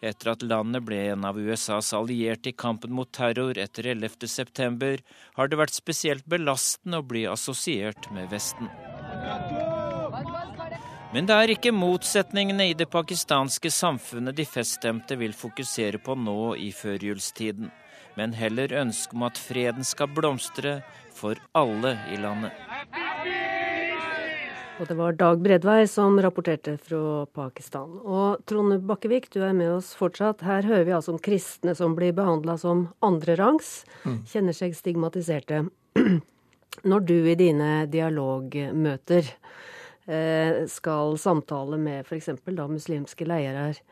etter 0.00 0.32
at 0.32 0.44
landet 0.46 0.84
ble 0.86 0.98
en 1.12 1.24
av 1.26 1.38
USAs 1.38 1.92
allierte 1.96 2.52
i 2.52 2.56
kampen 2.56 2.92
mot 2.94 3.10
terror 3.12 3.58
etter 3.58 3.90
11.9, 3.94 5.00
har 5.34 5.48
det 5.48 5.58
vært 5.58 5.74
spesielt 5.76 6.26
belastende 6.26 7.00
å 7.02 7.06
bli 7.06 7.26
assosiert 7.26 8.10
med 8.14 8.30
Vesten. 8.30 8.70
Men 11.12 11.24
det 11.24 11.36
er 11.40 11.54
ikke 11.54 11.72
motsetningene 11.72 12.68
i 12.68 12.76
det 12.76 12.90
pakistanske 12.92 13.70
samfunnet 13.72 14.36
de 14.36 14.44
feststemte 14.44 15.16
vil 15.16 15.32
fokusere 15.32 16.00
på 16.04 16.16
nå 16.20 16.54
i 16.60 16.68
førjulstiden, 16.76 17.70
men 18.18 18.36
heller 18.36 18.74
ønske 18.82 19.16
om 19.16 19.24
at 19.24 19.40
freden 19.40 19.86
skal 19.88 20.12
blomstre 20.12 20.80
for 21.16 21.40
alle 21.56 21.96
i 22.12 22.20
landet. 22.20 22.52
Og 24.78 24.86
det 24.86 24.94
var 24.94 25.16
Dag 25.18 25.40
Bredvei 25.42 25.88
som 25.90 26.20
rapporterte 26.22 26.76
fra 26.78 27.24
Pakistan. 27.34 27.96
Og 27.98 28.44
Trond 28.46 28.76
Bakkevik, 28.86 29.26
du 29.34 29.40
er 29.42 29.56
med 29.56 29.72
oss 29.74 29.90
fortsatt. 29.98 30.44
Her 30.46 30.62
hører 30.62 30.84
vi 30.86 30.94
altså 30.94 31.16
om 31.16 31.18
kristne 31.22 31.74
som 31.74 31.96
blir 31.98 32.14
behandla 32.14 32.54
som 32.62 32.84
andrerangs, 33.02 33.82
mm. 34.04 34.20
kjenner 34.30 34.54
seg 34.54 34.78
stigmatiserte. 34.78 35.64
Når 36.90 37.06
du 37.10 37.16
i 37.26 37.34
dine 37.40 37.72
dialogmøter 37.90 39.26
eh, 40.06 40.62
skal 40.70 41.18
samtale 41.18 41.80
med 41.82 42.06
f.eks. 42.06 42.30
da 42.46 42.70
muslimske 42.70 43.26
leirer, 43.26 43.82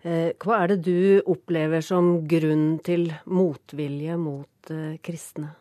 eh, 0.00 0.30
hva 0.40 0.62
er 0.62 0.72
det 0.72 0.82
du 0.88 1.20
opplever 1.28 1.84
som 1.84 2.22
grunn 2.24 2.78
til 2.80 3.10
motvilje 3.28 4.16
mot 4.16 4.72
eh, 4.72 4.96
kristne? 5.04 5.52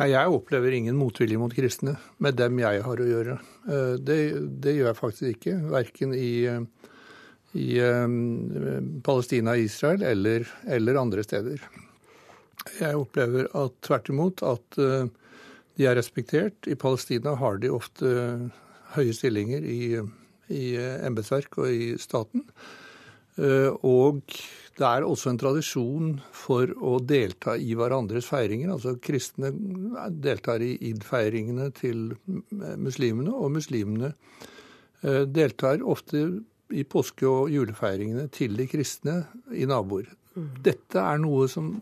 Nei, 0.00 0.14
Jeg 0.14 0.32
opplever 0.32 0.72
ingen 0.72 0.96
motvilje 0.96 1.36
mot 1.36 1.52
kristne 1.52 1.92
med 2.24 2.38
dem 2.40 2.56
jeg 2.62 2.80
har 2.86 3.00
å 3.02 3.08
gjøre. 3.08 3.34
Eh, 3.68 3.96
det, 4.00 4.16
det 4.64 4.72
gjør 4.78 4.88
jeg 4.88 4.96
faktisk 4.96 5.34
ikke. 5.34 5.56
Verken 5.74 6.14
i, 6.16 6.32
i 7.60 7.66
um, 7.84 8.14
Palestina, 9.04 9.58
Israel 9.60 10.06
eller, 10.08 10.48
eller, 10.64 11.00
andre 11.02 11.24
steder. 11.26 11.60
Jeg 12.78 12.96
opplever 12.96 13.50
at 13.60 13.76
tvert 13.84 14.08
imot 14.12 14.40
at 14.48 14.80
uh, 14.80 15.04
de 15.76 15.88
er 15.90 16.00
respektert. 16.00 16.56
I 16.64 16.80
Palestina 16.80 17.36
har 17.36 17.60
de 17.60 17.68
ofte 17.76 18.08
høye 18.96 19.12
stillinger 19.16 19.68
i, 19.68 20.00
i 20.48 20.64
embetsverk 20.80 21.60
og 21.60 21.76
i 21.76 21.92
staten. 22.00 22.48
Og 23.36 24.40
det 24.78 24.86
er 24.86 25.04
også 25.04 25.32
en 25.32 25.40
tradisjon 25.40 26.12
for 26.32 26.70
å 26.78 26.98
delta 27.04 27.56
i 27.58 27.74
hverandres 27.76 28.28
feiringer. 28.30 28.70
Altså 28.72 28.94
kristne 29.02 29.50
deltar 30.22 30.62
i 30.64 30.72
id-feiringene 30.90 31.68
til 31.76 32.14
muslimene, 32.80 33.34
og 33.34 33.52
muslimene 33.58 34.12
eh, 35.02 35.26
deltar 35.28 35.82
ofte 35.82 36.22
i 36.70 36.86
påske- 36.86 37.28
og 37.28 37.50
julefeiringene 37.52 38.28
til 38.32 38.56
de 38.56 38.68
kristne 38.70 39.16
i 39.52 39.66
naboer. 39.68 40.08
Mm. 40.38 40.48
Dette 40.64 41.02
er 41.02 41.20
noe 41.20 41.48
som 41.50 41.74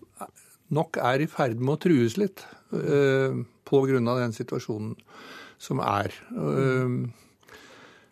nok 0.75 0.99
er 1.05 1.25
i 1.25 1.31
ferd 1.31 1.61
med 1.61 1.77
å 1.77 1.81
trues 1.85 2.17
litt 2.21 2.45
eh, 2.73 3.37
pga. 3.69 4.01
den 4.01 4.35
situasjonen 4.37 4.97
som 5.59 5.81
er. 5.85 6.15
Mm. 6.33 7.11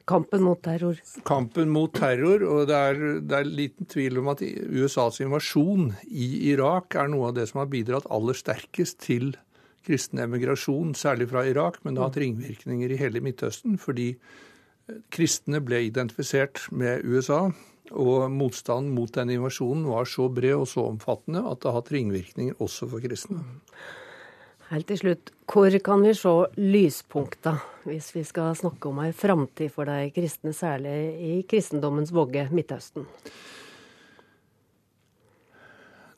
Kampen 0.06 0.44
mot 0.46 0.60
terror. 0.62 1.00
Kampen 1.26 1.72
mot 1.74 1.90
terror. 1.94 2.44
Og 2.46 2.68
det 2.70 2.76
er, 2.76 3.00
det 3.26 3.40
er 3.40 3.48
liten 3.48 3.88
tvil 3.90 4.20
om 4.22 4.30
at 4.30 4.42
USAs 4.42 5.18
invasjon 5.24 5.90
i 6.06 6.28
Irak 6.52 6.94
er 6.94 7.10
noe 7.10 7.32
av 7.32 7.38
det 7.40 7.48
som 7.50 7.64
har 7.64 7.70
bidratt 7.72 8.06
aller 8.14 8.38
sterkest 8.38 9.00
til 9.02 9.34
kristen 9.86 10.22
emigrasjon, 10.22 10.94
særlig 10.98 11.28
fra 11.30 11.44
Irak, 11.46 11.78
men 11.84 11.94
det 11.94 12.02
har 12.02 12.10
hatt 12.10 12.20
ringvirkninger 12.22 12.90
i 12.90 12.98
hele 13.00 13.22
Midtøsten. 13.22 13.78
Fordi 13.82 14.12
eh, 14.14 15.00
kristne 15.14 15.62
ble 15.62 15.84
identifisert 15.88 16.64
med 16.74 17.06
USA, 17.06 17.48
og 17.94 18.30
motstanden 18.34 18.94
mot 18.94 19.12
den 19.14 19.30
invasjonen 19.36 19.86
var 19.86 20.08
så 20.10 20.26
bred 20.32 20.56
og 20.58 20.66
så 20.70 20.88
omfattende 20.90 21.44
at 21.46 21.62
det 21.62 21.70
har 21.70 21.78
hatt 21.80 21.92
ringvirkninger 21.94 22.62
også 22.62 22.88
for 22.90 23.02
kristne. 23.02 23.44
Helt 24.66 24.88
til 24.90 24.98
slutt, 24.98 25.30
hvor 25.46 25.74
kan 25.86 26.02
vi 26.02 26.12
se 26.18 26.30
lyspunkta 26.58 27.52
hvis 27.86 28.08
vi 28.16 28.24
skal 28.26 28.56
snakke 28.58 28.90
om 28.90 28.98
ei 29.04 29.12
framtid 29.14 29.70
for 29.70 29.86
de 29.86 30.08
kristne, 30.14 30.50
særlig 30.50 30.96
i 31.22 31.34
kristendommens 31.46 32.10
vogge, 32.14 32.48
Midtøsten? 32.50 33.06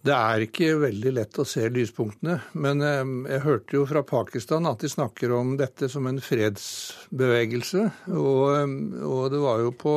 Det 0.09 0.14
er 0.14 0.44
ikke 0.46 0.70
veldig 0.80 1.11
lett 1.12 1.40
å 1.42 1.44
se 1.44 1.66
lyspunktene. 1.74 2.38
Men 2.57 2.80
eh, 2.86 3.11
jeg 3.34 3.44
hørte 3.44 3.76
jo 3.76 3.82
fra 3.90 4.01
Pakistan 4.07 4.68
at 4.70 4.80
de 4.80 4.88
snakker 4.88 5.34
om 5.36 5.57
dette 5.61 5.90
som 5.92 6.07
en 6.09 6.20
fredsbevegelse. 6.22 7.82
Og, 8.14 8.44
eh, 8.55 8.76
og 9.05 9.26
det 9.34 9.42
var 9.42 9.61
jo 9.66 9.74
på 9.76 9.96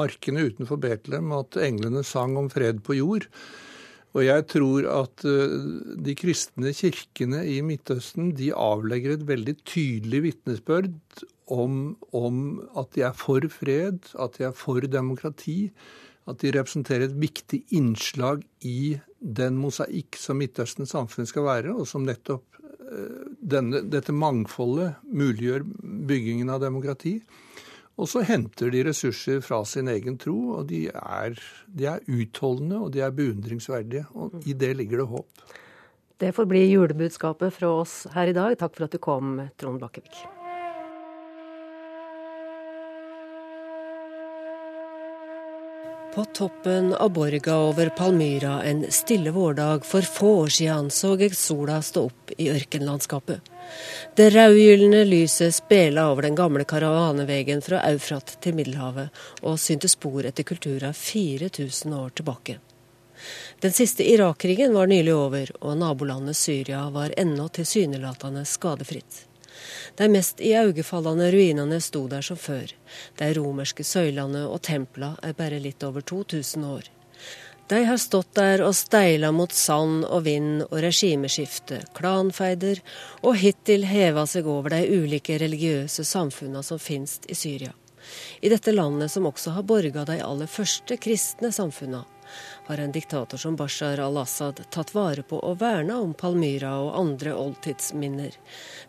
markene 0.00 0.48
utenfor 0.48 0.80
Betlehem 0.82 1.30
at 1.36 1.60
englene 1.62 2.02
sang 2.08 2.34
om 2.40 2.50
fred 2.50 2.82
på 2.82 2.98
jord. 2.98 3.28
Og 4.14 4.22
jeg 4.22 4.46
tror 4.52 4.86
at 4.94 5.24
eh, 5.26 5.54
de 6.06 6.14
kristne 6.18 6.70
kirkene 6.76 7.42
i 7.50 7.58
Midtøsten 7.66 8.30
de 8.38 8.52
avlegger 8.54 9.16
et 9.16 9.26
veldig 9.26 9.56
tydelig 9.66 10.22
vitnesbyrd 10.28 10.92
om, 11.50 11.96
om, 12.14 12.38
at 12.78 12.94
de 12.94 13.04
er 13.08 13.16
for 13.18 13.44
fred, 13.52 13.98
at 14.14 14.38
de 14.38 14.46
er 14.48 14.54
for 14.56 14.86
demokrati. 14.86 15.72
At 16.30 16.40
de 16.40 16.54
representerer 16.54 17.08
et 17.08 17.18
viktig 17.20 17.64
innslag 17.76 18.46
i 18.64 18.94
den 19.18 19.58
mosaikk 19.60 20.16
som 20.16 20.38
Midtøstens 20.40 20.94
samfunn 20.94 21.28
skal 21.28 21.44
være, 21.48 21.74
og 21.74 21.88
som 21.90 22.06
nettopp 22.06 22.62
eh, 22.62 23.26
denne, 23.42 23.82
dette 23.90 24.14
mangfoldet 24.14 24.94
muliggjør 25.10 25.66
byggingen 26.06 26.54
av 26.54 26.62
demokrati. 26.62 27.18
Og 27.94 28.10
så 28.10 28.24
henter 28.26 28.72
de 28.74 28.82
ressurser 28.88 29.42
fra 29.44 29.60
sin 29.68 29.88
egen 29.92 30.16
tro, 30.18 30.36
og 30.58 30.66
de 30.70 30.88
er, 30.90 31.38
de 31.66 31.86
er 31.92 32.02
utholdende 32.10 32.80
og 32.82 32.94
de 32.94 33.04
er 33.06 33.14
beundringsverdige. 33.14 34.06
Og 34.18 34.40
i 34.46 34.56
det 34.58 34.72
ligger 34.80 35.04
det 35.04 35.10
håp. 35.12 35.44
Det 36.18 36.30
får 36.34 36.46
bli 36.50 36.64
julebudskapet 36.70 37.54
fra 37.54 37.70
oss 37.82 38.04
her 38.14 38.30
i 38.30 38.34
dag. 38.36 38.56
Takk 38.58 38.74
for 38.74 38.86
at 38.86 38.94
du 38.94 39.02
kom, 39.02 39.38
Trond 39.58 39.82
Bakkevik. 39.82 40.24
På 46.14 46.22
toppen 46.30 46.92
av 46.94 47.10
borga 47.10 47.56
over 47.58 47.88
Palmyra 47.98 48.60
en 48.62 48.84
stille 48.94 49.32
vårdag 49.34 49.82
for 49.86 50.06
få 50.06 50.30
år 50.44 50.52
siden 50.58 50.90
så 50.94 51.16
jeg 51.18 51.34
sola 51.34 51.80
stå 51.82 52.06
opp 52.06 52.30
i 52.38 52.52
ørkenlandskapet. 52.54 53.53
Det 54.16 54.30
rødgylne 54.34 55.04
lyset 55.08 55.54
spela 55.54 56.06
over 56.10 56.22
den 56.22 56.36
gamle 56.38 56.64
karavanevegen 56.64 57.62
fra 57.62 57.80
Eufrat 57.90 58.36
til 58.40 58.54
Middelhavet, 58.54 59.10
og 59.42 59.58
synte 59.58 59.90
spor 59.90 60.26
etter 60.28 60.46
kultura 60.46 60.92
4000 60.92 61.94
år 61.98 62.14
tilbake. 62.14 62.58
Den 63.60 63.72
siste 63.72 64.04
Irak-krigen 64.06 64.74
var 64.74 64.86
nylig 64.86 65.14
over, 65.14 65.50
og 65.60 65.78
nabolandet 65.78 66.36
Syria 66.36 66.88
var 66.90 67.14
ennå 67.16 67.48
tilsynelatende 67.48 68.44
skadefritt. 68.44 69.24
De 69.98 70.08
mest 70.10 70.42
iøynefallende 70.42 71.30
ruinene 71.32 71.78
sto 71.80 72.06
der 72.10 72.22
som 72.26 72.36
før. 72.36 72.72
De 73.18 73.30
romerske 73.38 73.86
søylene 73.86 74.44
og 74.48 74.62
templene 74.66 75.14
er 75.22 75.38
bare 75.38 75.62
litt 75.62 75.82
over 75.86 76.02
2000 76.02 76.66
år. 76.66 76.90
De 77.68 77.84
har 77.84 77.96
stått 77.96 78.34
der 78.36 78.60
og 78.60 78.74
steila 78.76 79.30
mot 79.32 79.52
sand 79.52 80.02
og 80.04 80.26
vind 80.26 80.66
og 80.66 80.76
regimeskifte, 80.84 81.78
klanfeider, 81.96 82.82
og 83.24 83.38
hittil 83.40 83.86
heva 83.88 84.26
seg 84.28 84.44
over 84.44 84.74
de 84.74 84.82
ulike 84.98 85.38
religiøse 85.40 86.04
samfunna 86.04 86.60
som 86.62 86.78
finnes 86.78 87.22
i 87.24 87.36
Syria. 87.38 87.72
I 88.44 88.50
dette 88.52 88.72
landet 88.72 89.10
som 89.10 89.24
også 89.26 89.54
har 89.56 89.64
borga 89.64 90.04
de 90.04 90.18
aller 90.20 90.50
første 90.50 90.98
kristne 91.00 91.48
samfunna, 91.56 92.02
har 92.66 92.78
en 92.78 92.92
diktator 92.92 93.40
som 93.40 93.56
Bashar 93.56 94.00
al-Assad 94.00 94.60
tatt 94.70 94.92
vare 94.94 95.24
på 95.24 95.38
og 95.38 95.56
verna 95.60 95.96
om 96.00 96.12
Palmyra 96.14 96.74
og 96.82 96.98
andre 97.00 97.32
oldtidsminner. 97.32 98.36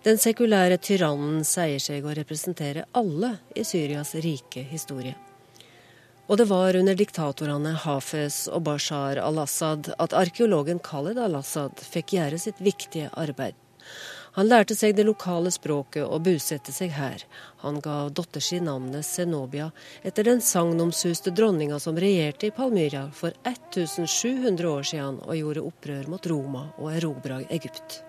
Den 0.03 0.19
sekulære 0.19 0.81
tyrannen 0.83 1.43
sier 1.47 1.79
seg 1.79 2.03
å 2.03 2.15
representere 2.15 2.87
alle 2.91 3.37
i 3.55 3.63
Syrias 3.63 4.15
rike 4.19 4.65
historie. 4.71 5.15
Og 6.25 6.37
det 6.37 6.47
var 6.49 6.75
under 6.75 6.97
diktatorene 6.97 7.75
Hafez 7.83 8.47
og 8.49 8.63
Bashar 8.65 9.19
al-Assad 9.21 9.91
at 10.01 10.15
arkeologen 10.17 10.79
Khaled 10.81 11.19
al-Assad 11.21 11.83
fikk 11.85 12.15
gjøre 12.17 12.39
sitt 12.41 12.61
viktige 12.65 13.11
arbeid. 13.13 13.53
Han 14.35 14.49
lærte 14.49 14.75
seg 14.75 14.97
det 14.97 15.05
lokale 15.07 15.51
språket 15.53 16.03
og 16.03 16.25
bosatte 16.25 16.73
seg 16.75 16.91
her. 16.97 17.21
Han 17.61 17.77
ga 17.83 18.09
datter 18.09 18.43
si 18.43 18.57
navnet 18.59 19.05
Zenobia 19.07 19.69
etter 20.03 20.27
den 20.27 20.41
sagnomsuste 20.43 21.31
dronninga 21.31 21.79
som 21.79 22.01
regjerte 22.01 22.49
i 22.49 22.55
Palmyra 22.57 23.05
for 23.13 23.37
1700 23.45 24.67
år 24.73 24.91
siden 24.91 25.21
og 25.21 25.39
gjorde 25.39 25.63
opprør 25.69 26.11
mot 26.11 26.27
Roma 26.33 26.65
og 26.75 26.91
erobra 26.97 27.39
Egypt. 27.47 28.01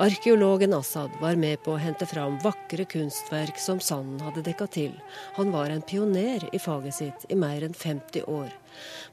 Arkeologen 0.00 0.74
Assad 0.74 1.10
var 1.20 1.34
med 1.36 1.58
på 1.60 1.74
å 1.74 1.80
hente 1.80 2.06
fram 2.08 2.38
vakre 2.40 2.86
kunstverk 2.88 3.58
som 3.60 3.82
sanden 3.84 4.22
hadde 4.24 4.40
dekka 4.46 4.64
til. 4.72 4.94
Han 5.36 5.50
var 5.52 5.68
en 5.68 5.82
pioner 5.84 6.46
i 6.56 6.58
faget 6.58 6.94
sitt 6.96 7.26
i 7.28 7.36
mer 7.36 7.66
enn 7.66 7.74
50 7.76 8.24
år. 8.32 8.54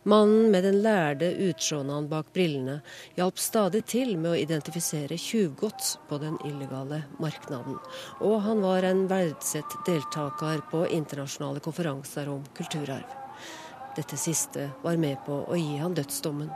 Mannen 0.07 0.47
med 0.53 0.63
den 0.63 0.77
lærde 0.85 1.27
utsjånaen 1.49 2.07
bak 2.07 2.29
brillene 2.31 2.77
hjalp 3.17 3.41
stadig 3.43 3.81
til 3.91 4.13
med 4.15 4.31
å 4.31 4.39
identifisere 4.39 5.17
tjuvgods 5.19 5.97
på 6.07 6.21
den 6.21 6.37
illegale 6.47 7.01
marknaden. 7.19 7.75
Og 8.23 8.37
han 8.45 8.63
var 8.63 8.87
en 8.87 9.09
verdsett 9.11 9.75
deltaker 9.89 10.63
på 10.71 10.85
internasjonale 10.87 11.65
konferanser 11.67 12.31
om 12.31 12.47
kulturarv. 12.55 13.11
Dette 13.99 14.15
siste 14.15 14.69
var 14.87 14.95
med 14.95 15.19
på 15.27 15.41
å 15.51 15.59
gi 15.59 15.81
han 15.83 15.99
dødsdommen. 15.99 16.47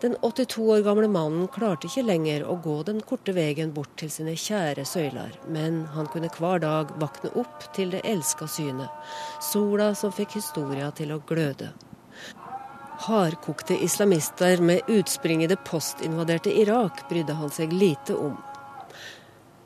Den 0.00 0.16
82 0.22 0.62
år 0.70 0.80
gamle 0.80 1.08
mannen 1.12 1.48
klarte 1.52 1.84
ikke 1.84 2.06
lenger 2.06 2.46
å 2.48 2.54
gå 2.64 2.78
den 2.88 3.02
korte 3.04 3.34
veien 3.36 3.74
bort 3.76 3.92
til 4.00 4.08
sine 4.08 4.32
kjære 4.32 4.86
søyler, 4.88 5.34
men 5.52 5.82
han 5.92 6.08
kunne 6.08 6.30
hver 6.38 6.62
dag 6.62 6.94
våkne 7.02 7.34
opp 7.42 7.66
til 7.76 7.92
det 7.92 8.00
elska 8.08 8.48
synet, 8.48 8.88
sola 9.44 9.90
som 9.94 10.14
fikk 10.16 10.38
historia 10.38 10.88
til 10.96 11.12
å 11.12 11.20
gløde. 11.28 11.74
Hardkokte 13.04 13.76
islamister 13.84 14.64
med 14.64 14.88
utspring 14.88 15.44
i 15.44 15.50
det 15.52 15.60
postinvaderte 15.68 16.52
Irak 16.62 17.04
brydde 17.12 17.36
han 17.36 17.52
seg 17.52 17.76
lite 17.76 18.16
om. 18.16 18.38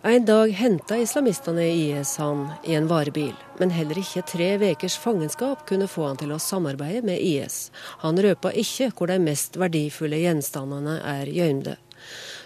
En 0.07 0.25
dag 0.25 0.51
henta 0.51 0.99
islamistene 1.01 1.65
IS 1.65 2.17
han 2.17 2.51
i 2.65 2.75
en 2.75 2.91
varebil, 2.91 3.33
men 3.57 3.71
heller 3.73 3.97
ikke 3.97 4.21
tre 4.29 4.49
ukers 4.61 4.99
fangenskap 5.01 5.63
kunne 5.65 5.89
få 5.89 6.05
han 6.11 6.21
til 6.21 6.35
å 6.35 6.37
samarbeide 6.37 7.01
med 7.09 7.23
IS. 7.25 7.71
Han 8.05 8.21
røpa 8.21 8.53
ikke 8.53 8.91
hvor 8.93 9.09
de 9.09 9.17
mest 9.25 9.57
verdifulle 9.57 10.21
gjenstandene 10.21 10.99
er 11.09 11.33
gjemte. 11.33 11.79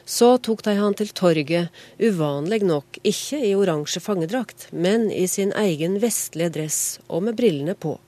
Så 0.06 0.36
tok 0.38 0.62
de 0.68 0.76
han 0.78 0.94
til 0.94 1.10
torget, 1.10 1.74
uvanlig 1.98 2.62
nok 2.62 3.00
ikke 3.02 3.42
i 3.50 3.56
oransje 3.58 4.06
fangedrakt, 4.06 4.68
men 4.70 5.10
i 5.10 5.26
sin 5.26 5.50
egen 5.58 5.98
vestlige 5.98 6.54
dress 6.60 6.82
og 7.08 7.26
med 7.26 7.42
brillene 7.42 7.74
på. 7.74 7.98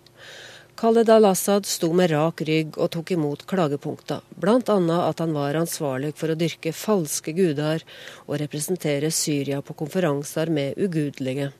Khaled 0.80 1.10
al-Assad 1.10 1.66
sto 1.66 1.92
med 1.92 2.08
rak 2.08 2.40
rygg 2.48 2.78
og 2.80 2.88
tok 2.94 3.10
imot 3.12 3.42
klagepunkter, 3.44 4.22
bl.a. 4.40 4.76
at 5.04 5.18
han 5.20 5.34
var 5.36 5.58
ansvarlig 5.60 6.14
for 6.16 6.32
å 6.32 6.36
dyrke 6.40 6.72
falske 6.72 7.34
guder 7.36 7.84
og 8.22 8.38
representere 8.40 9.10
Syria 9.12 9.58
på 9.60 9.76
konferanser 9.76 10.48
med 10.48 10.80
ugudelige, 10.80 11.50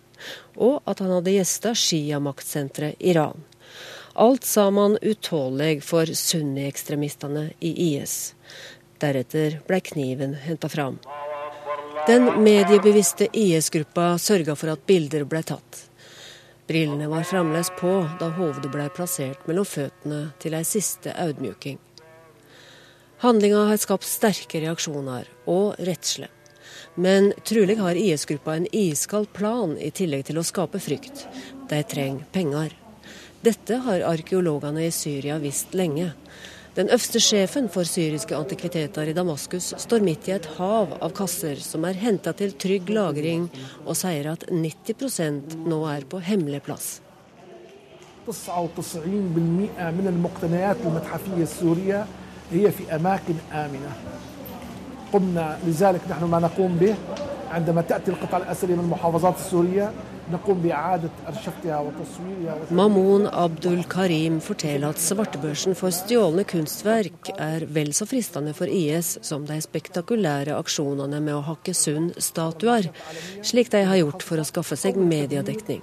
og 0.57 0.81
at 0.89 1.03
han 1.05 1.13
hadde 1.19 1.35
gjesta 1.35 1.75
Shia-maktsenteret 1.77 2.97
Iran. 3.13 3.45
Alt 4.17 4.49
sa 4.49 4.71
man 4.73 4.97
utålelig 5.03 5.85
for 5.85 6.09
sunni-ekstremistene 6.09 7.51
i 7.61 7.75
IS. 7.91 8.17
Deretter 9.05 9.61
ble 9.69 9.83
kniven 9.85 10.33
henta 10.47 10.73
fram. 10.73 10.97
Den 12.09 12.41
mediebevisste 12.41 13.29
IS-gruppa 13.37 14.15
sørga 14.17 14.57
for 14.57 14.73
at 14.73 14.89
bilder 14.89 15.29
ble 15.29 15.45
tatt. 15.45 15.90
Brillene 16.71 17.09
var 17.09 17.23
fremdeles 17.23 17.73
på 17.81 17.91
da 18.21 18.29
hovedet 18.37 18.69
ble 18.71 18.85
plassert 18.95 19.41
mellom 19.51 19.67
føttene 19.67 20.21
til 20.39 20.55
ei 20.55 20.63
siste 20.63 21.11
audmjuking. 21.19 21.81
Handlinga 23.25 23.65
har 23.67 23.81
skapt 23.83 24.07
sterke 24.07 24.61
reaksjoner, 24.63 25.27
og 25.51 25.81
redsle. 25.83 26.29
Men 26.95 27.33
trolig 27.43 27.75
har 27.81 27.99
IS-gruppa 27.99 28.55
en 28.55 28.69
iskald 28.71 29.27
plan 29.35 29.75
i 29.83 29.91
tillegg 29.91 30.29
til 30.29 30.39
å 30.39 30.47
skape 30.47 30.79
frykt. 30.79 31.25
De 31.67 31.83
trenger 31.91 32.31
penger. 32.31 32.79
Dette 33.43 33.83
har 33.89 34.07
arkeologene 34.07 34.87
i 34.87 34.95
Syria 34.95 35.41
visst 35.43 35.75
lenge. 35.75 36.13
Den 36.76 36.90
øverste 36.92 37.22
sjefen 37.24 37.70
for 37.72 37.88
syriske 37.88 38.36
antikviteter 38.36 39.08
i 39.08 39.14
Damaskus 39.16 39.72
står 39.80 40.04
midt 40.04 40.28
i 40.28 40.34
et 40.36 40.50
hav 40.58 40.98
av 41.00 41.14
kasser 41.16 41.62
som 41.64 41.86
er 41.88 41.96
henta 42.02 42.34
til 42.36 42.52
trygg 42.60 42.92
lagring, 42.92 43.48
og 43.86 43.96
sier 43.96 44.28
at 44.34 44.44
90 44.52 45.64
nå 45.70 45.80
er 45.88 46.04
på 46.10 46.20
hemmelig 46.20 46.64
plass. 46.68 47.02
قمنا 55.14 55.58
لذلك 55.68 56.02
نحن 56.10 56.24
ما 56.24 56.40
نقوم 56.40 56.78
به 56.78 56.96
عندما 57.52 57.82
تأتي 57.82 58.12
القطع 58.12 58.38
الأثرية 58.38 58.76
من 58.76 58.84
المحافظات 58.84 59.36
السورية 59.36 59.92
Mamoun 62.71 63.27
Abdul 63.27 63.83
Karim 63.91 64.41
forteller 64.45 64.93
at 64.95 65.03
svartebørsen 65.03 65.75
for 65.79 65.95
stjålne 65.95 66.45
kunstverk 66.49 67.33
er 67.35 67.67
vel 67.75 67.91
så 67.97 68.07
fristende 68.07 68.55
for 68.55 68.71
IS 68.71 69.17
som 69.27 69.47
de 69.49 69.59
spektakulære 69.65 70.55
aksjonene 70.59 71.19
med 71.25 71.35
å 71.35 71.45
hakke 71.49 71.75
Sund-statuer, 71.75 72.91
slik 73.43 73.73
de 73.75 73.83
har 73.91 73.99
gjort 74.03 74.23
for 74.27 74.39
å 74.39 74.47
skaffe 74.47 74.79
seg 74.79 75.01
mediedekning. 75.01 75.83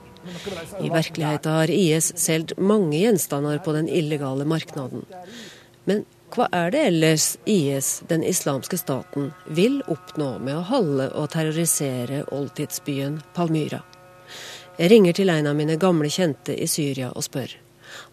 I 0.80 0.92
virkeligheten 0.92 1.52
har 1.60 1.72
IS 1.72 2.14
solgt 2.20 2.56
mange 2.60 3.00
gjenstander 3.00 3.60
på 3.64 3.76
den 3.76 3.92
illegale 3.92 4.48
marknaden. 4.48 5.04
Men 5.88 6.06
hva 6.36 6.50
er 6.52 6.72
det 6.72 6.82
ellers 6.90 7.28
IS, 7.48 8.02
den 8.08 8.24
islamske 8.28 8.80
staten, 8.80 9.32
vil 9.48 9.80
oppnå 9.88 10.34
med 10.44 10.60
å 10.60 10.66
holde 10.72 11.12
og 11.16 11.32
terrorisere 11.36 12.26
oldtidsbyen 12.36 13.22
Palmyra? 13.36 13.84
Jeg 14.78 14.92
ringer 14.92 15.16
til 15.18 15.32
en 15.34 15.48
av 15.50 15.56
mine 15.58 15.74
gamle 15.82 16.10
kjente 16.14 16.54
i 16.54 16.68
Syria 16.70 17.08
og 17.10 17.24
spør. 17.26 17.50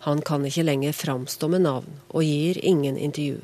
Han 0.06 0.22
kan 0.24 0.46
ikke 0.48 0.64
lenger 0.64 0.94
framstå 0.96 1.50
med 1.52 1.66
navn, 1.66 1.98
og 2.08 2.24
gir 2.24 2.56
ingen 2.64 2.96
intervju. 2.96 3.42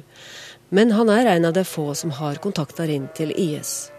Men 0.72 0.94
han 0.96 1.10
er 1.12 1.28
en 1.28 1.48
av 1.50 1.52
de 1.52 1.64
få 1.68 1.90
som 1.98 2.14
har 2.16 2.40
kontakter 2.40 2.88
inn 2.88 3.10
til 3.18 3.34
IS. 3.36 3.90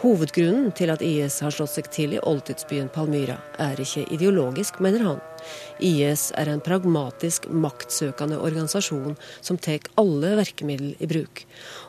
Hovedgrunnen 0.00 0.70
til 0.72 0.92
at 0.94 1.02
IS 1.04 1.40
har 1.42 1.52
slått 1.52 1.72
seg 1.74 1.88
til 1.92 2.14
i 2.14 2.20
oldtidsbyen 2.22 2.92
Palmyra, 2.94 3.40
er 3.58 3.80
ikke 3.82 4.06
ideologisk, 4.14 4.78
mener 4.80 5.02
han. 5.04 5.18
IS 5.82 6.28
er 6.38 6.52
en 6.52 6.62
pragmatisk, 6.64 7.50
maktsøkende 7.50 8.38
organisasjon 8.38 9.18
som 9.40 9.58
tar 9.58 9.90
alle 10.00 10.36
virkemidler 10.38 10.94
i 11.02 11.10
bruk. 11.10 11.42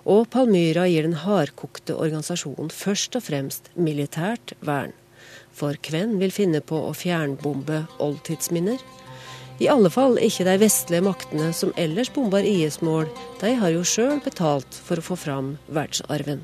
Og 0.09 0.25
Palmyra 0.33 0.89
gir 0.89 1.05
den 1.05 1.19
hardkokte 1.27 1.93
organisasjonen 1.93 2.73
først 2.73 3.21
og 3.21 3.27
fremst 3.29 3.69
militært 3.77 4.57
vern. 4.65 4.97
For 5.53 5.77
hvem 5.89 6.17
vil 6.21 6.33
finne 6.33 6.61
på 6.63 6.79
å 6.87 6.95
fjernbombe 6.95 7.83
oldtidsminner? 8.01 8.79
I 9.61 9.67
alle 9.69 9.91
fall 9.93 10.17
ikke 10.17 10.47
de 10.47 10.55
vestlige 10.63 11.05
maktene 11.05 11.51
som 11.53 11.73
ellers 11.77 12.09
bomber 12.15 12.45
IS-mål. 12.47 13.05
De 13.43 13.53
har 13.59 13.75
jo 13.75 13.83
sjøl 13.85 14.17
betalt 14.25 14.79
for 14.87 14.97
å 14.97 15.05
få 15.05 15.19
fram 15.19 15.53
verdensarven. 15.69 16.41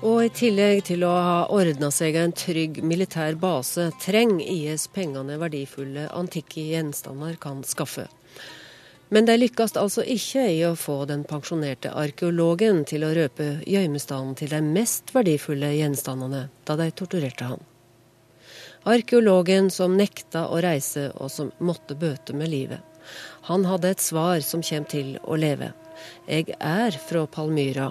Og 0.00 0.22
i 0.24 0.30
tillegg 0.32 0.86
til 0.88 1.02
å 1.04 1.12
ha 1.12 1.40
ordna 1.52 1.90
seg 1.92 2.16
en 2.16 2.32
trygg 2.32 2.78
militær 2.84 3.36
base, 3.40 3.90
trenger 4.00 4.44
IS 4.44 4.86
pengene 4.92 5.36
verdifulle 5.40 6.06
antikke 6.16 6.64
gjenstander 6.70 7.36
kan 7.40 7.60
skaffe. 7.68 8.06
Men 9.10 9.26
de 9.26 9.34
lykkes 9.40 9.74
altså 9.78 10.04
ikke 10.06 10.44
i 10.54 10.60
å 10.68 10.76
få 10.78 11.00
den 11.10 11.24
pensjonerte 11.26 11.90
arkeologen 11.98 12.84
til 12.86 13.02
å 13.02 13.10
røpe 13.16 13.48
gjemmestanden 13.66 14.36
til 14.38 14.52
de 14.54 14.60
mest 14.62 15.10
verdifulle 15.14 15.72
gjenstandene 15.74 16.44
da 16.68 16.76
de 16.78 16.86
torturerte 16.94 17.48
han. 17.50 17.64
Arkeologen 18.86 19.66
som 19.74 19.96
nekta 19.98 20.46
å 20.48 20.60
reise 20.62 21.10
og 21.18 21.32
som 21.34 21.50
måtte 21.58 21.98
bøte 21.98 22.36
med 22.38 22.52
livet. 22.52 22.86
Han 23.50 23.66
hadde 23.66 23.90
et 23.90 24.04
svar 24.04 24.44
som 24.46 24.62
kommer 24.62 24.92
til 24.92 25.16
å 25.26 25.36
leve. 25.36 25.72
Jeg 26.30 26.54
er 26.56 26.94
fra 27.08 27.26
Palmyra, 27.26 27.90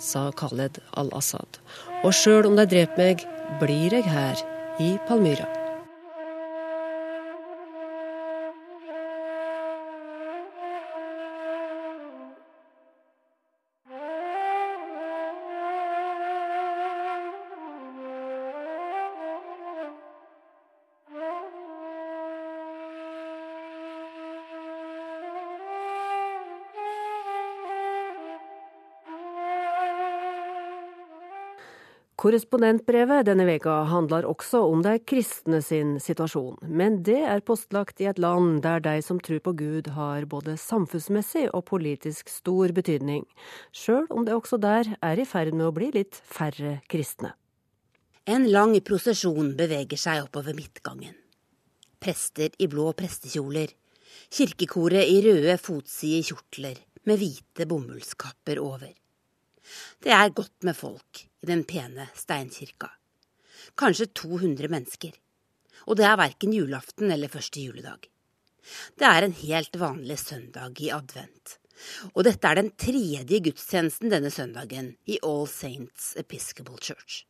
sa 0.00 0.30
Khaled 0.32 0.80
al-Assad. 0.96 1.60
Og 2.02 2.16
sjøl 2.16 2.48
om 2.48 2.56
de 2.56 2.66
dreper 2.72 3.04
meg, 3.04 3.28
blir 3.60 3.92
jeg 3.94 4.08
her, 4.08 4.40
i 4.80 4.96
Palmyra. 5.06 5.63
Korrespondentbrevet 32.24 33.26
denne 33.28 33.44
veka 33.44 33.82
handler 33.90 34.24
også 34.24 34.62
om 34.64 34.80
de 34.80 34.94
kristne 35.04 35.58
sin 35.60 35.98
situasjon, 36.00 36.54
men 36.64 37.02
det 37.04 37.18
er 37.20 37.42
postlagt 37.44 38.00
i 38.00 38.06
et 38.08 38.16
land 38.22 38.62
der 38.64 38.80
de 38.80 38.94
som 39.04 39.18
tror 39.20 39.42
på 39.44 39.52
Gud 39.58 39.90
har 39.92 40.24
både 40.30 40.54
samfunnsmessig 40.56 41.50
og 41.50 41.66
politisk 41.68 42.32
stor 42.32 42.72
betydning, 42.72 43.26
sjøl 43.76 44.08
om 44.08 44.24
det 44.24 44.38
også 44.38 44.56
der 44.56 44.94
er 45.04 45.20
i 45.20 45.28
ferd 45.28 45.52
med 45.52 45.66
å 45.68 45.74
bli 45.76 45.90
litt 45.98 46.16
færre 46.24 46.78
kristne. 46.88 47.34
En 48.24 48.48
lang 48.48 48.72
prosesjon 48.80 49.52
beveger 49.60 50.00
seg 50.00 50.24
oppover 50.24 50.56
midtgangen. 50.56 51.12
Prester 52.00 52.56
i 52.56 52.72
blå 52.72 52.94
prestekjoler, 52.96 53.68
kirkekoret 54.32 55.12
i 55.12 55.20
røde 55.28 55.60
fotside 55.60 56.24
kjortler 56.32 56.80
med 57.04 57.20
hvite 57.20 57.68
bomullskapper 57.68 58.64
over. 58.64 58.96
Det 60.02 60.12
er 60.12 60.34
godt 60.36 60.66
med 60.66 60.76
folk 60.76 61.24
i 61.24 61.48
den 61.50 61.64
pene 61.68 62.08
steinkirka. 62.16 62.90
Kanskje 63.78 64.10
200 64.12 64.70
mennesker. 64.70 65.14
Og 65.88 65.98
det 65.98 66.06
er 66.08 66.20
verken 66.20 66.54
julaften 66.54 67.12
eller 67.12 67.32
første 67.32 67.60
juledag. 67.60 68.08
Det 68.96 69.06
er 69.08 69.26
en 69.26 69.36
helt 69.36 69.76
vanlig 69.80 70.18
søndag 70.22 70.80
i 70.80 70.90
advent. 70.94 71.58
Og 72.14 72.24
dette 72.24 72.48
er 72.48 72.60
den 72.60 72.70
tredje 72.80 73.40
gudstjenesten 73.44 74.12
denne 74.12 74.30
søndagen 74.32 74.94
i 75.10 75.18
All 75.26 75.46
Saints 75.50 76.14
Episcopal 76.20 76.78
Church. 76.80 77.24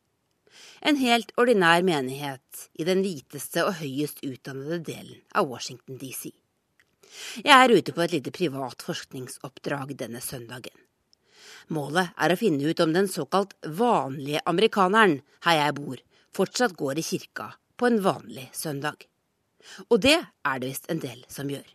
En 0.85 0.99
helt 1.01 1.33
ordinær 1.41 1.83
menighet 1.83 2.67
i 2.79 2.85
den 2.87 3.01
hviteste 3.03 3.65
og 3.65 3.79
høyest 3.81 4.23
utdannede 4.23 4.79
delen 4.85 5.19
av 5.35 5.49
Washington 5.49 5.99
DC. 5.99 6.31
Jeg 7.43 7.55
er 7.55 7.71
ute 7.71 7.93
på 7.95 8.03
et 8.05 8.15
lite 8.15 8.31
privat 8.35 8.83
forskningsoppdrag 8.85 9.95
denne 9.99 10.21
søndagen. 10.23 10.75
Målet 11.73 12.13
er 12.21 12.31
å 12.31 12.37
finne 12.37 12.69
ut 12.69 12.81
om 12.83 12.91
den 12.93 13.07
såkalt 13.09 13.55
vanlige 13.65 14.43
amerikaneren 14.45 15.19
her 15.47 15.59
jeg 15.59 15.75
bor, 15.79 16.01
fortsatt 16.35 16.75
går 16.77 16.99
i 17.01 17.05
kirka 17.05 17.53
på 17.77 17.87
en 17.89 18.01
vanlig 18.05 18.49
søndag. 18.53 19.07
Og 19.89 20.01
det 20.05 20.19
er 20.21 20.59
det 20.61 20.69
visst 20.69 20.91
en 20.91 21.01
del 21.01 21.23
som 21.31 21.49
gjør. 21.49 21.65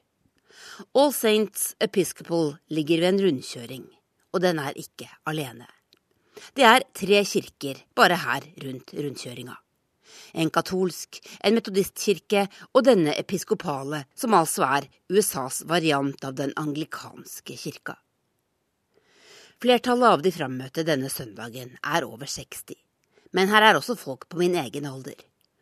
All 0.94 1.12
Saints 1.12 1.74
Episcopal 1.82 2.54
ligger 2.70 3.02
ved 3.02 3.14
en 3.14 3.22
rundkjøring, 3.24 3.88
og 4.32 4.44
den 4.44 4.60
er 4.62 4.78
ikke 4.78 5.08
alene. 5.26 5.66
Det 6.54 6.64
er 6.64 6.86
tre 6.96 7.24
kirker 7.26 7.82
bare 7.98 8.20
her 8.22 8.46
rundt 8.64 8.94
rundkjøringa. 8.94 9.56
En 10.40 10.50
katolsk, 10.54 11.18
en 11.42 11.56
metodistkirke 11.58 12.46
og 12.70 12.84
denne 12.86 13.16
episkopale, 13.18 14.04
som 14.14 14.34
altså 14.38 14.66
er 14.66 14.86
USAs 15.10 15.64
variant 15.66 16.24
av 16.26 16.38
den 16.38 16.54
anglikanske 16.58 17.58
kirka. 17.58 17.98
Flertallet 19.60 20.08
av 20.08 20.22
de 20.24 20.30
frammøtte 20.32 20.86
denne 20.88 21.10
søndagen 21.12 21.74
er 21.84 22.04
over 22.06 22.24
60. 22.32 22.78
Men 23.36 23.50
her 23.52 23.66
er 23.66 23.76
også 23.76 23.92
folk 23.92 24.22
på 24.32 24.38
min 24.40 24.54
egen 24.56 24.86
alder. 24.88 25.18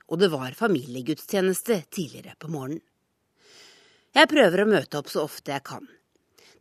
Og 0.07 0.21
det 0.23 0.29
var 0.31 0.55
familiegudstjeneste 0.55 1.81
tidligere 1.91 2.37
på 2.39 2.51
morgenen. 2.53 2.85
Jeg 4.15 4.31
prøver 4.31 4.63
å 4.63 4.69
møte 4.71 5.01
opp 5.01 5.11
så 5.11 5.25
ofte 5.27 5.51
jeg 5.51 5.67
kan. 5.67 5.91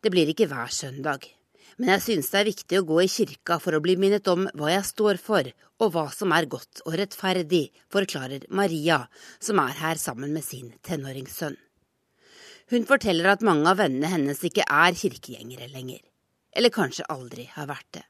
Det 0.02 0.10
blir 0.14 0.34
ikke 0.34 0.50
hver 0.50 0.74
søndag. 0.74 1.30
Men 1.78 1.94
jeg 1.94 2.06
synes 2.08 2.32
det 2.34 2.42
er 2.42 2.50
viktig 2.50 2.82
å 2.82 2.88
gå 2.90 3.00
i 3.04 3.14
kirka 3.20 3.60
for 3.62 3.78
å 3.78 3.84
bli 3.86 4.00
minnet 4.02 4.34
om 4.34 4.50
hva 4.58 4.74
jeg 4.74 4.90
står 4.90 5.22
for, 5.22 5.54
og 5.78 5.94
hva 5.94 6.08
som 6.18 6.34
er 6.34 6.50
godt 6.50 6.82
og 6.88 6.98
rettferdig, 6.98 7.68
forklarer 7.94 8.50
Maria, 8.50 9.04
som 9.38 9.62
er 9.62 9.78
her 9.78 10.02
sammen 10.02 10.34
med 10.34 10.42
sin 10.42 10.74
tenåringssønn. 10.82 11.62
Hun 12.74 12.90
forteller 12.90 13.30
at 13.38 13.46
mange 13.46 13.70
av 13.70 13.78
vennene 13.86 14.10
hennes 14.10 14.42
ikke 14.42 14.66
er 14.66 14.98
kirkegjengere 14.98 15.70
lenger 15.70 16.02
eller 16.58 16.74
kanskje 16.74 17.06
aldri 17.14 17.46
har 17.54 17.70
vært 17.70 18.00
det. 18.00 18.06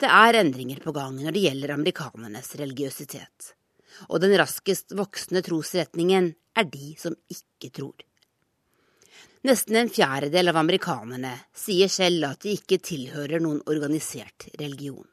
Det 0.00 0.08
er 0.08 0.40
endringer 0.40 0.80
på 0.84 0.92
gang 0.96 1.16
når 1.20 1.36
det 1.36 1.44
gjelder 1.44 1.74
amerikanernes 1.76 2.50
religiøsitet, 2.60 3.52
og 4.08 4.20
den 4.24 4.34
raskest 4.40 4.96
voksende 4.96 5.44
trosretningen 5.44 6.32
er 6.56 6.68
de 6.68 6.92
som 7.00 7.16
ikke 7.32 7.72
tror. 7.80 7.96
Nesten 9.44 9.76
en 9.76 9.90
fjerdedel 9.92 10.48
av 10.48 10.56
amerikanerne 10.56 11.34
sier 11.52 11.90
selv 11.92 12.30
at 12.30 12.44
de 12.46 12.54
ikke 12.56 12.80
tilhører 12.80 13.42
noen 13.44 13.60
organisert 13.68 14.48
religion. 14.56 15.04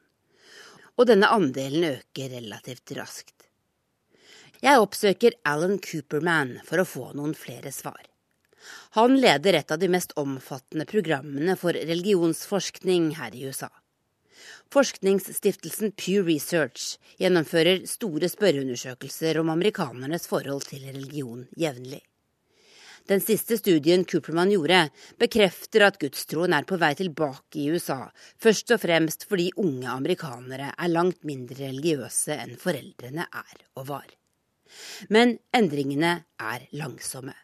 Og 0.96 1.08
denne 1.08 1.28
andelen 1.32 1.84
øker 1.90 2.32
relativt 2.32 2.94
raskt. 2.96 3.36
Jeg 4.62 4.80
oppsøker 4.80 5.36
Alan 5.48 5.76
Cooperman 5.82 6.54
for 6.64 6.80
å 6.80 6.88
få 6.88 7.10
noen 7.18 7.34
flere 7.36 7.72
svar. 7.74 8.11
Han 8.94 9.14
leder 9.20 9.56
et 9.56 9.70
av 9.72 9.78
de 9.80 9.88
mest 9.88 10.10
omfattende 10.20 10.84
programmene 10.84 11.54
for 11.56 11.72
religionsforskning 11.72 13.14
her 13.16 13.32
i 13.32 13.46
USA. 13.48 13.70
Forskningsstiftelsen 14.72 15.94
Pew 15.96 16.26
Research 16.26 16.98
gjennomfører 17.20 17.86
store 17.88 18.28
spørreundersøkelser 18.28 19.40
om 19.40 19.52
amerikanernes 19.52 20.28
forhold 20.28 20.66
til 20.68 20.84
religion 20.84 21.46
jevnlig. 21.56 22.02
Den 23.08 23.24
siste 23.24 23.56
studien 23.58 24.04
Cooperman 24.04 24.52
gjorde, 24.52 24.82
bekrefter 25.18 25.86
at 25.88 25.96
gudstroen 26.02 26.52
er 26.52 26.68
på 26.68 26.76
vei 26.78 26.92
tilbake 26.98 27.62
i 27.62 27.70
USA, 27.72 28.04
først 28.38 28.74
og 28.76 28.82
fremst 28.84 29.24
fordi 29.30 29.48
unge 29.56 29.88
amerikanere 29.90 30.68
er 30.76 30.92
langt 30.92 31.24
mindre 31.24 31.58
religiøse 31.64 32.36
enn 32.44 32.60
foreldrene 32.60 33.24
er 33.26 33.64
og 33.80 33.88
var. 33.88 34.06
Men 35.08 35.38
endringene 35.56 36.12
er 36.40 36.68
langsomme. 36.76 37.34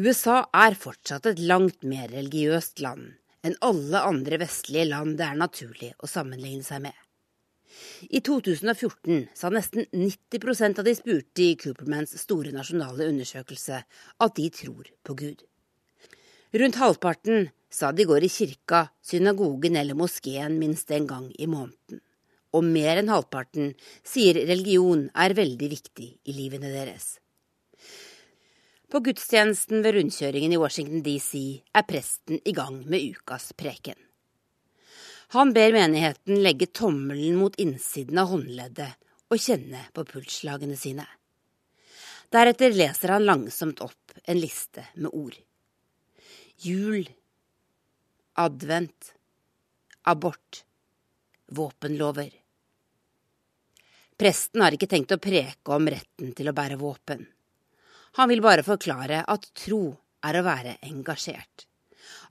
USA 0.00 0.42
er 0.64 0.76
fortsatt 0.78 1.28
et 1.30 1.42
langt 1.42 1.82
mer 1.86 2.10
religiøst 2.12 2.82
land 2.84 3.12
enn 3.42 3.56
alle 3.66 4.02
andre 4.06 4.38
vestlige 4.42 4.86
land 4.90 5.16
det 5.18 5.26
er 5.26 5.38
naturlig 5.38 5.92
å 5.98 6.10
sammenligne 6.10 6.66
seg 6.66 6.84
med. 6.84 6.94
I 8.12 8.20
2014 8.20 9.30
sa 9.34 9.48
nesten 9.52 9.86
90% 9.90 10.80
av 10.80 10.86
de 10.86 10.94
spurte 10.96 11.44
i 11.44 11.56
Coopermans 11.58 12.12
store 12.20 12.52
nasjonale 12.54 13.08
undersøkelse 13.08 13.80
at 14.26 14.36
de 14.36 14.48
tror 14.52 14.90
på 15.06 15.16
Gud. 15.18 15.42
Rundt 16.52 16.78
halvparten 16.82 17.48
sa 17.72 17.92
de 17.96 18.04
går 18.04 18.26
i 18.26 18.32
kirka, 18.32 18.84
synagogen 19.00 19.78
eller 19.80 19.96
moskeen 19.96 20.58
minst 20.60 20.90
en 20.92 21.08
gang 21.08 21.30
i 21.40 21.48
måneden. 21.48 22.02
Og 22.52 22.66
mer 22.68 23.00
enn 23.00 23.08
halvparten 23.08 23.72
sier 24.04 24.36
religion 24.36 25.06
er 25.16 25.32
veldig 25.38 25.72
viktig 25.72 26.10
i 26.28 26.36
livene 26.36 26.68
deres. 26.68 27.21
På 28.92 29.00
gudstjenesten 29.00 29.80
ved 29.80 29.94
rundkjøringen 29.96 30.52
i 30.52 30.58
Washington 30.60 31.00
DC 31.00 31.38
er 31.72 31.84
presten 31.88 32.42
i 32.44 32.52
gang 32.52 32.82
med 32.92 33.00
ukas 33.14 33.54
preken. 33.56 33.96
Han 35.32 35.54
ber 35.56 35.72
menigheten 35.72 36.42
legge 36.44 36.68
tommelen 36.68 37.38
mot 37.40 37.56
innsiden 37.56 38.20
av 38.20 38.28
håndleddet 38.34 38.92
og 39.32 39.40
kjenne 39.40 39.80
på 39.96 40.04
pulsslagene 40.12 40.76
sine. 40.76 41.08
Deretter 42.28 42.76
leser 42.76 43.16
han 43.16 43.24
langsomt 43.24 43.80
opp 43.80 44.12
en 44.28 44.42
liste 44.44 44.84
med 44.92 45.08
ord. 45.08 45.40
Jul, 46.60 47.08
advent, 48.36 49.14
abort, 50.04 50.66
våpenlover. 51.48 52.28
Presten 54.20 54.68
har 54.68 54.76
ikke 54.76 54.92
tenkt 54.98 55.16
å 55.16 55.24
preke 55.32 55.80
om 55.80 55.88
retten 55.88 56.36
til 56.36 56.52
å 56.52 56.60
bære 56.60 56.76
våpen. 56.76 57.24
Han 58.18 58.28
vil 58.28 58.42
bare 58.44 58.64
forklare 58.66 59.22
at 59.28 59.48
tro 59.56 59.94
er 60.22 60.38
å 60.38 60.44
være 60.46 60.76
engasjert. 60.88 61.66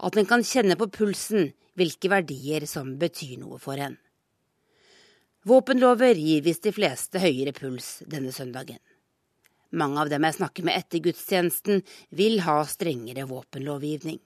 At 0.06 0.18
en 0.18 0.30
kan 0.30 0.46
kjenne 0.46 0.78
på 0.78 0.90
pulsen 0.94 1.52
hvilke 1.80 2.12
verdier 2.12 2.68
som 2.70 2.96
betyr 3.02 3.40
noe 3.42 3.58
for 3.62 3.82
en. 3.82 3.98
Våpenlover 5.48 6.20
gir 6.22 6.44
visst 6.46 6.68
de 6.68 6.74
fleste 6.76 7.22
høyere 7.22 7.54
puls 7.58 8.02
denne 8.06 8.34
søndagen. 8.36 8.78
Mange 9.72 10.04
av 10.04 10.12
dem 10.12 10.26
jeg 10.28 10.38
snakker 10.38 10.68
med 10.68 10.78
etter 10.78 11.02
gudstjenesten, 11.02 11.82
vil 12.12 12.42
ha 12.46 12.60
strengere 12.68 13.26
våpenlovgivning. 13.30 14.20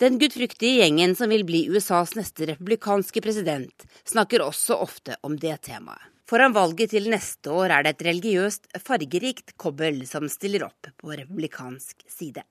Den 0.00 0.18
gudfryktige 0.18 0.80
gjengen 0.80 1.14
som 1.16 1.30
vil 1.30 1.44
bli 1.46 1.66
USAs 1.70 2.16
neste 2.18 2.48
republikanske 2.50 3.22
president, 3.22 3.86
snakker 4.08 4.42
også 4.42 4.80
ofte 4.82 5.20
om 5.22 5.36
det 5.38 5.60
temaet. 5.68 6.11
Foran 6.28 6.54
valget 6.54 6.92
til 6.94 7.10
neste 7.10 7.50
år 7.50 7.74
er 7.74 7.84
det 7.84 7.96
et 7.96 8.06
religiøst, 8.06 8.68
fargerikt 8.78 9.56
kobbel 9.60 10.04
som 10.08 10.28
stiller 10.30 10.68
opp 10.68 10.90
på 11.00 11.12
republikansk 11.12 12.04
side. 12.08 12.44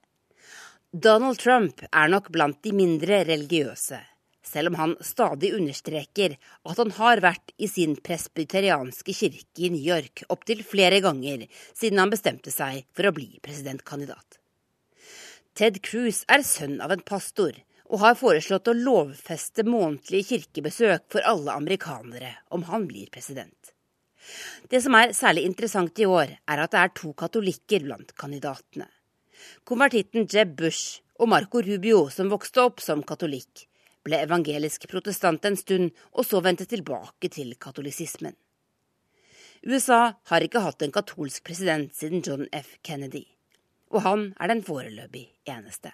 Donald 0.92 1.40
Trump 1.40 1.80
er 1.88 2.10
nok 2.12 2.28
blant 2.34 2.60
de 2.66 2.74
mindre 2.76 3.22
religiøse, 3.24 3.96
selv 4.44 4.72
om 4.72 4.76
han 4.76 4.94
stadig 5.00 5.54
understreker 5.56 6.36
at 6.36 6.82
han 6.82 6.92
har 6.98 7.22
vært 7.24 7.54
i 7.56 7.70
sin 7.70 7.96
presbyterianske 7.96 9.14
kirke 9.16 9.64
i 9.64 9.72
New 9.72 9.80
York 9.80 10.26
opptil 10.28 10.60
flere 10.68 11.00
ganger 11.00 11.46
siden 11.72 12.02
han 12.02 12.12
bestemte 12.12 12.52
seg 12.52 12.84
for 12.92 13.08
å 13.08 13.14
bli 13.16 13.40
presidentkandidat. 13.40 14.36
Ted 15.56 15.80
Cruz 15.84 16.26
er 16.32 16.44
sønn 16.44 16.78
av 16.84 16.92
en 16.92 17.04
pastor 17.08 17.56
og 17.92 18.00
har 18.00 18.16
foreslått 18.16 18.70
å 18.70 18.76
lovfeste 18.76 19.66
månedlige 19.68 20.30
kirkebesøk 20.30 21.10
for 21.12 21.28
alle 21.28 21.52
amerikanere 21.52 22.32
om 22.56 22.64
han 22.70 22.86
blir 22.88 23.10
president. 23.12 23.72
Det 24.70 24.80
som 24.80 24.96
er 24.96 25.12
særlig 25.16 25.44
interessant 25.44 25.98
i 26.00 26.06
år, 26.08 26.32
er 26.48 26.62
at 26.62 26.72
det 26.72 26.80
er 26.80 26.92
to 26.96 27.12
katolikker 27.12 27.84
blant 27.84 28.14
kandidatene. 28.16 28.88
Konvertitten 29.68 30.28
Jeb 30.30 30.54
Bush 30.56 31.02
og 31.20 31.28
Marco 31.28 31.60
Rubio, 31.60 32.06
som 32.08 32.30
vokste 32.32 32.62
opp 32.64 32.80
som 32.80 33.02
katolikk, 33.04 33.66
ble 34.06 34.22
evangelisk 34.24 34.88
protestant 34.90 35.44
en 35.44 35.58
stund, 35.58 35.92
og 36.16 36.26
så 36.26 36.40
vendte 36.42 36.66
tilbake 36.70 37.28
til 37.34 37.52
katolisismen. 37.60 38.34
USA 39.62 40.14
har 40.30 40.42
ikke 40.42 40.62
hatt 40.64 40.82
en 40.82 40.94
katolsk 40.94 41.44
president 41.46 41.92
siden 41.94 42.24
John 42.26 42.48
F. 42.50 42.78
Kennedy, 42.82 43.26
og 43.94 44.02
han 44.06 44.30
er 44.40 44.50
den 44.50 44.64
foreløpig 44.66 45.28
eneste. 45.46 45.92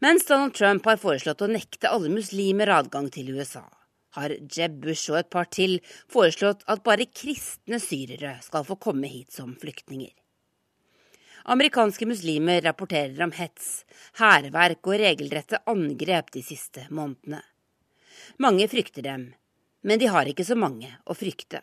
Mens 0.00 0.26
Donald 0.26 0.54
Trump 0.54 0.86
har 0.88 1.00
foreslått 1.00 1.44
å 1.44 1.50
nekte 1.50 1.90
alle 1.92 2.10
muslimer 2.12 2.72
adgang 2.74 3.10
til 3.12 3.30
USA, 3.36 3.64
har 4.16 4.34
Jeb 4.40 4.80
Bush 4.82 5.12
og 5.12 5.20
et 5.20 5.30
par 5.32 5.48
til 5.52 5.78
foreslått 6.12 6.64
at 6.72 6.82
bare 6.86 7.06
kristne 7.06 7.80
syrere 7.82 8.38
skal 8.44 8.66
få 8.68 8.78
komme 8.82 9.10
hit 9.10 9.32
som 9.32 9.54
flyktninger. 9.60 10.12
Amerikanske 11.52 12.06
muslimer 12.06 12.60
rapporterer 12.62 13.18
om 13.24 13.32
hets, 13.34 13.82
hærverk 14.20 14.86
og 14.86 15.00
regelrette 15.00 15.58
angrep 15.66 16.30
de 16.34 16.42
siste 16.46 16.86
månedene. 16.90 17.40
Mange 18.38 18.68
frykter 18.70 19.02
dem, 19.06 19.24
men 19.82 19.98
de 19.98 20.10
har 20.12 20.28
ikke 20.30 20.46
så 20.46 20.54
mange 20.58 20.92
å 21.02 21.16
frykte. 21.18 21.62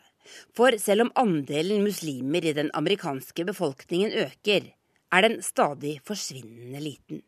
For 0.56 0.76
selv 0.78 1.06
om 1.06 1.14
andelen 1.18 1.80
muslimer 1.86 2.44
i 2.44 2.52
den 2.56 2.68
amerikanske 2.76 3.46
befolkningen 3.48 4.12
øker, 4.26 4.68
er 5.10 5.26
den 5.26 5.40
stadig 5.42 5.96
forsvinnende 6.06 6.82
liten. 6.84 7.24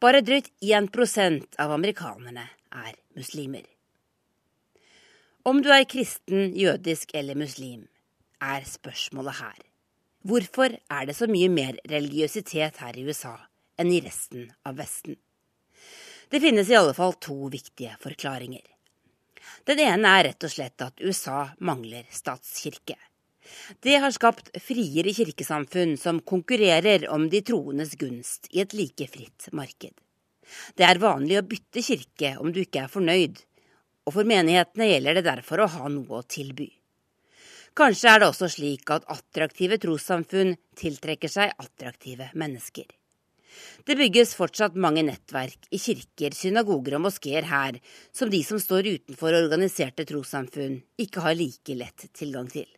Bare 0.00 0.22
drøyt 0.24 0.46
1% 0.64 1.58
av 1.60 1.72
amerikanerne 1.74 2.46
er 2.72 2.94
muslimer. 3.18 3.66
Om 5.44 5.60
du 5.60 5.68
er 5.74 5.84
kristen, 5.84 6.54
jødisk 6.56 7.12
eller 7.12 7.36
muslim, 7.36 7.82
er 8.40 8.64
spørsmålet 8.64 9.36
her. 9.42 9.58
Hvorfor 10.24 10.72
er 10.72 11.04
det 11.08 11.16
så 11.18 11.28
mye 11.28 11.50
mer 11.52 11.76
religiøsitet 11.88 12.80
her 12.80 12.96
i 12.96 13.04
USA 13.04 13.34
enn 13.80 13.92
i 13.92 14.00
resten 14.04 14.48
av 14.64 14.80
Vesten? 14.80 15.20
Det 16.32 16.40
finnes 16.40 16.72
i 16.72 16.78
alle 16.80 16.96
fall 16.96 17.18
to 17.20 17.36
viktige 17.52 17.92
forklaringer. 18.00 18.64
Den 19.68 19.84
ene 19.84 20.16
er 20.16 20.30
rett 20.30 20.48
og 20.48 20.52
slett 20.52 20.80
at 20.80 21.04
USA 21.04 21.42
mangler 21.60 22.08
statskirke. 22.08 22.96
Det 23.80 23.96
har 24.02 24.12
skapt 24.14 24.50
friere 24.62 25.14
kirkesamfunn 25.16 25.96
som 26.00 26.20
konkurrerer 26.20 27.06
om 27.12 27.28
de 27.32 27.42
troendes 27.46 27.96
gunst 28.00 28.50
i 28.50 28.62
et 28.64 28.74
like 28.76 29.08
fritt 29.10 29.48
marked. 29.56 29.94
Det 30.76 30.84
er 30.86 31.00
vanlig 31.02 31.38
å 31.38 31.46
bytte 31.46 31.82
kirke 31.84 32.34
om 32.42 32.52
du 32.52 32.60
ikke 32.64 32.84
er 32.84 32.92
fornøyd, 32.92 33.38
og 34.06 34.16
for 34.16 34.28
menighetene 34.28 34.90
gjelder 34.90 35.18
det 35.18 35.26
derfor 35.28 35.64
å 35.64 35.72
ha 35.76 35.90
noe 35.92 36.20
å 36.20 36.26
tilby. 36.26 36.68
Kanskje 37.78 38.10
er 38.10 38.20
det 38.20 38.30
også 38.32 38.48
slik 38.50 38.90
at 38.90 39.06
attraktive 39.12 39.78
trossamfunn 39.80 40.56
tiltrekker 40.78 41.30
seg 41.30 41.54
attraktive 41.62 42.32
mennesker. 42.34 42.88
Det 43.86 43.96
bygges 43.98 44.34
fortsatt 44.38 44.76
mange 44.78 45.02
nettverk 45.06 45.70
i 45.74 45.78
kirker, 45.82 46.34
synagoger 46.36 46.98
og 46.98 47.06
moskeer 47.06 47.46
her 47.50 47.78
som 48.14 48.30
de 48.30 48.42
som 48.46 48.60
står 48.62 48.90
utenfor 48.90 49.38
organiserte 49.38 50.06
trossamfunn, 50.06 50.80
ikke 50.98 51.24
har 51.24 51.38
like 51.38 51.78
lett 51.78 52.10
tilgang 52.14 52.50
til. 52.50 52.68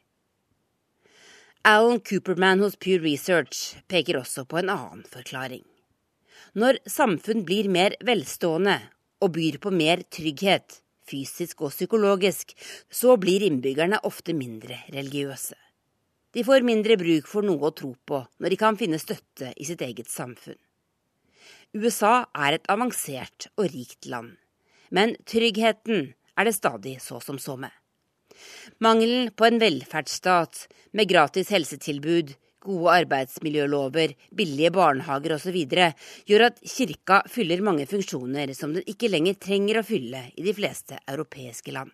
Alan 1.64 2.00
Cooperman 2.00 2.58
hos 2.58 2.74
Pew 2.74 2.98
Research 2.98 3.76
peker 3.86 4.16
også 4.18 4.42
på 4.50 4.58
en 4.58 4.70
annen 4.72 5.04
forklaring. 5.06 5.62
Når 6.58 6.80
samfunn 6.90 7.44
blir 7.46 7.68
mer 7.70 7.94
velstående 8.02 8.80
og 9.22 9.30
byr 9.36 9.60
på 9.62 9.70
mer 9.70 10.02
trygghet, 10.10 10.80
fysisk 11.06 11.62
og 11.62 11.70
psykologisk, 11.70 12.50
så 12.90 13.14
blir 13.14 13.44
innbyggerne 13.46 14.00
ofte 14.02 14.34
mindre 14.34 14.80
religiøse. 14.90 15.54
De 16.34 16.42
får 16.42 16.66
mindre 16.66 16.96
bruk 16.98 17.30
for 17.30 17.46
noe 17.46 17.70
å 17.70 17.76
tro 17.78 17.92
på 18.10 18.24
når 18.42 18.50
de 18.50 18.58
kan 18.58 18.80
finne 18.80 18.98
støtte 18.98 19.52
i 19.54 19.68
sitt 19.68 19.84
eget 19.86 20.10
samfunn. 20.10 20.58
USA 21.78 22.24
er 22.34 22.58
et 22.58 22.66
avansert 22.74 23.52
og 23.54 23.70
rikt 23.70 24.10
land, 24.10 24.34
men 24.90 25.14
tryggheten 25.30 26.10
er 26.34 26.50
det 26.50 26.56
stadig 26.58 26.96
så 27.06 27.22
som 27.22 27.38
så 27.38 27.54
med. 27.54 27.70
Mangelen 28.82 29.30
på 29.36 29.46
en 29.46 29.60
velferdsstat 29.62 30.66
med 30.92 31.08
gratis 31.10 31.52
helsetilbud, 31.54 32.34
gode 32.62 32.94
arbeidsmiljølover, 33.02 34.14
billige 34.30 34.70
barnehager 34.74 35.36
osv. 35.36 35.56
gjør 36.28 36.46
at 36.48 36.60
kirka 36.62 37.22
fyller 37.30 37.64
mange 37.64 37.86
funksjoner 37.90 38.54
som 38.54 38.74
den 38.76 38.86
ikke 38.86 39.10
lenger 39.10 39.40
trenger 39.40 39.80
å 39.80 39.86
fylle 39.86 40.28
i 40.36 40.46
de 40.46 40.54
fleste 40.54 41.00
europeiske 41.06 41.74
land. 41.74 41.90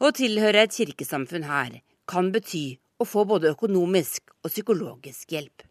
Å 0.00 0.10
tilhøre 0.12 0.66
et 0.66 0.74
kirkesamfunn 0.76 1.46
her 1.48 1.80
kan 2.06 2.32
bety 2.32 2.76
å 2.98 3.06
få 3.08 3.24
både 3.28 3.54
økonomisk 3.54 4.34
og 4.42 4.50
psykologisk 4.50 5.32
hjelp. 5.32 5.62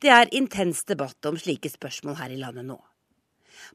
Det 0.00 0.10
er 0.10 0.32
intens 0.34 0.82
debatt 0.88 1.26
om 1.28 1.38
slike 1.38 1.70
spørsmål 1.70 2.16
her 2.22 2.32
i 2.34 2.40
landet 2.40 2.66
nå. 2.66 2.78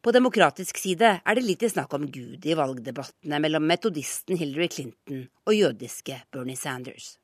På 0.02 0.14
demokratisk 0.16 0.78
side 0.82 1.12
er 1.20 1.38
det 1.38 1.44
lite 1.46 1.70
snakk 1.72 1.94
om 1.98 2.08
Gud 2.12 2.46
i 2.46 2.56
valgdebattene 2.58 3.40
mellom 3.42 3.66
metodisten 3.68 4.40
Hillary 4.40 4.70
Clinton 4.72 5.26
og 5.46 5.56
jødiske 5.56 6.22
Bernie 6.32 6.60
Sanders. 6.60 7.16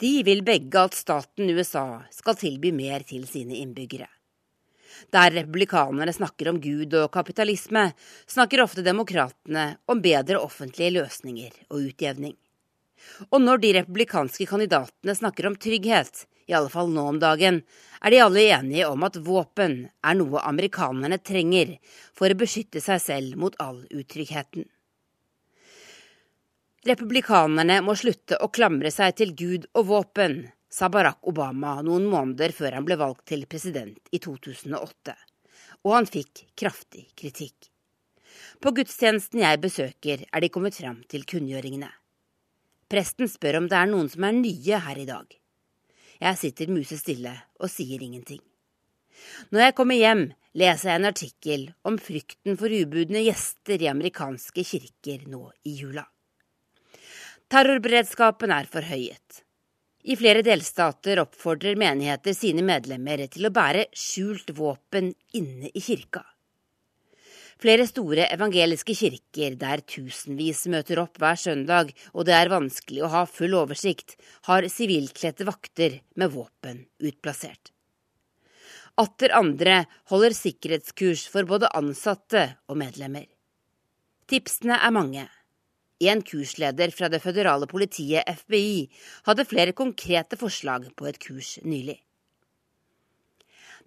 De 0.00 0.20
vil 0.26 0.42
begge 0.44 0.82
at 0.82 0.96
staten 0.96 1.48
USA 1.56 2.02
skal 2.12 2.36
tilby 2.36 2.72
mer 2.76 3.04
til 3.08 3.24
sine 3.28 3.56
innbyggere. 3.62 4.10
Der 5.12 5.32
republikanerne 5.32 6.12
snakker 6.12 6.50
om 6.50 6.58
Gud 6.60 6.94
og 6.96 7.10
kapitalisme, 7.12 7.90
snakker 8.28 8.62
ofte 8.64 8.84
demokratene 8.84 9.76
om 9.88 10.00
bedre 10.04 10.40
offentlige 10.40 10.94
løsninger 10.98 11.52
og 11.70 11.90
utjevning. 11.90 12.36
Og 13.30 13.40
når 13.42 13.60
de 13.62 13.72
republikanske 13.78 14.46
kandidatene 14.48 15.14
snakker 15.16 15.48
om 15.50 15.56
trygghet, 15.60 16.24
i 16.46 16.54
alle 16.54 16.70
fall 16.70 16.92
nå 16.94 17.04
om 17.10 17.18
dagen, 17.22 17.60
er 18.00 18.14
de 18.14 18.22
alle 18.22 18.46
enige 18.54 18.86
om 18.88 19.02
at 19.06 19.18
våpen 19.22 19.76
er 20.04 20.16
noe 20.18 20.42
amerikanerne 20.46 21.18
trenger 21.18 21.76
for 22.14 22.30
å 22.30 22.38
beskytte 22.38 22.82
seg 22.82 23.02
selv 23.02 23.38
mot 23.40 23.56
all 23.62 23.82
utryggheten. 23.90 24.66
Republikanerne 26.86 27.80
må 27.82 27.96
slutte 27.98 28.38
å 28.38 28.46
klamre 28.54 28.92
seg 28.94 29.16
til 29.18 29.32
Gud 29.34 29.64
og 29.74 29.88
våpen, 29.88 30.44
sa 30.70 30.90
Barack 30.92 31.24
Obama 31.26 31.80
noen 31.82 32.06
måneder 32.10 32.52
før 32.54 32.76
han 32.76 32.86
ble 32.86 32.98
valgt 33.00 33.24
til 33.32 33.46
president 33.50 34.12
i 34.14 34.20
2008. 34.22 35.14
Og 35.86 35.94
han 35.94 36.06
fikk 36.06 36.44
kraftig 36.58 37.08
kritikk. 37.18 37.70
På 38.62 38.70
gudstjenesten 38.76 39.42
jeg 39.42 39.62
besøker, 39.62 40.22
er 40.30 40.44
de 40.44 40.50
kommet 40.52 40.76
fram 40.78 41.00
til 41.10 41.24
kunngjøringene. 41.28 41.88
Presten 42.86 43.30
spør 43.30 43.62
om 43.62 43.68
det 43.70 43.78
er 43.80 43.90
noen 43.90 44.10
som 44.12 44.28
er 44.28 44.36
nye 44.36 44.80
her 44.86 45.00
i 45.02 45.08
dag. 45.08 45.26
Jeg 46.20 46.38
sitter 46.40 46.72
musestille 46.72 47.32
og 47.60 47.70
sier 47.72 48.02
ingenting. 48.02 48.42
Når 49.50 49.66
jeg 49.66 49.74
kommer 49.76 49.98
hjem, 49.98 50.26
leser 50.56 50.90
jeg 50.90 51.00
en 51.00 51.08
artikkel 51.10 51.64
om 51.88 51.96
frykten 52.00 52.58
for 52.60 52.72
ubudne 52.72 53.22
gjester 53.24 53.82
i 53.82 53.90
amerikanske 53.90 54.64
kirker 54.64 55.26
nå 55.30 55.48
i 55.68 55.74
jula. 55.80 56.04
Terrorberedskapen 57.52 58.50
er 58.50 58.68
forhøyet. 58.70 59.42
I 60.06 60.14
flere 60.18 60.42
delstater 60.46 61.20
oppfordrer 61.22 61.78
menigheter 61.78 62.34
sine 62.36 62.62
medlemmer 62.66 63.24
til 63.30 63.48
å 63.48 63.54
bære 63.54 63.88
skjult 63.96 64.52
våpen 64.54 65.12
inne 65.34 65.70
i 65.72 65.82
kirka. 65.82 66.22
Flere 67.56 67.86
store 67.88 68.26
evangeliske 68.34 68.92
kirker 68.98 69.54
der 69.56 69.80
tusenvis 69.88 70.66
møter 70.68 71.00
opp 71.00 71.16
hver 71.20 71.38
søndag 71.40 71.94
og 72.12 72.26
det 72.28 72.34
er 72.36 72.52
vanskelig 72.52 73.00
å 73.06 73.12
ha 73.14 73.22
full 73.24 73.56
oversikt, 73.56 74.18
har 74.44 74.68
sivilkledte 74.68 75.46
vakter 75.48 76.02
med 76.20 76.34
våpen 76.34 76.82
utplassert. 77.00 77.72
Atter 79.00 79.32
andre 79.36 79.82
holder 80.12 80.36
sikkerhetskurs 80.36 81.24
for 81.32 81.48
både 81.48 81.72
ansatte 81.76 82.44
og 82.68 82.78
medlemmer. 82.80 83.24
Tipsene 84.28 84.76
er 84.76 84.92
mange. 84.92 85.24
En 86.00 86.20
kursleder 86.20 86.92
fra 86.92 87.08
det 87.08 87.22
føderale 87.24 87.68
politiet, 87.68 88.24
FBI, 88.40 88.84
hadde 89.28 89.48
flere 89.48 89.72
konkrete 89.76 90.36
forslag 90.36 90.90
på 90.96 91.08
et 91.08 91.20
kurs 91.22 91.56
nylig. 91.64 91.96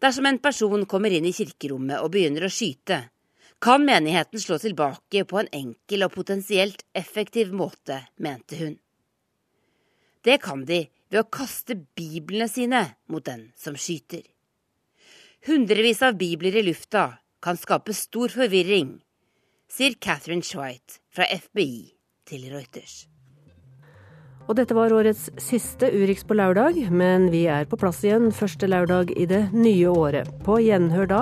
Dersom 0.02 0.26
en 0.26 0.42
person 0.42 0.88
kommer 0.90 1.14
inn 1.14 1.28
i 1.28 1.36
kirkerommet 1.36 2.02
og 2.02 2.14
begynner 2.14 2.48
å 2.48 2.54
skyte, 2.54 3.04
kan 3.60 3.86
menigheten 3.86 4.40
slå 4.40 4.58
tilbake 4.60 5.26
på 5.28 5.40
en 5.40 5.50
enkel 5.52 6.06
og 6.06 6.14
potensielt 6.16 6.86
effektiv 6.96 7.52
måte, 7.54 8.06
mente 8.16 8.60
hun. 8.60 8.78
Det 10.24 10.40
kan 10.44 10.64
de 10.68 10.86
ved 11.10 11.22
å 11.22 11.30
kaste 11.32 11.76
biblene 11.98 12.48
sine 12.52 12.84
mot 13.12 13.26
den 13.26 13.50
som 13.60 13.76
skyter. 13.76 14.24
Hundrevis 15.48 16.02
av 16.04 16.18
bibler 16.20 16.60
i 16.60 16.66
lufta 16.68 17.06
kan 17.44 17.60
skape 17.60 17.96
stor 17.96 18.32
forvirring, 18.32 18.98
sier 19.72 19.96
Catherine 20.02 20.44
Schweit 20.44 21.00
fra 21.16 21.28
FBI 21.32 21.94
til 22.28 22.50
Reuters. 22.52 23.06
Og 24.50 24.58
dette 24.58 24.74
var 24.74 24.94
årets 24.98 25.28
siste 25.38 25.92
Urix 25.94 26.24
på 26.26 26.34
lørdag, 26.34 26.80
men 26.90 27.28
vi 27.30 27.44
er 27.54 27.68
på 27.70 27.78
plass 27.78 28.02
igjen 28.02 28.32
første 28.34 28.66
lørdag 28.66 29.14
i 29.14 29.28
det 29.30 29.44
nye 29.54 29.92
året. 29.94 30.32
På 30.42 30.58
gjenhør 30.58 31.06
da. 31.12 31.22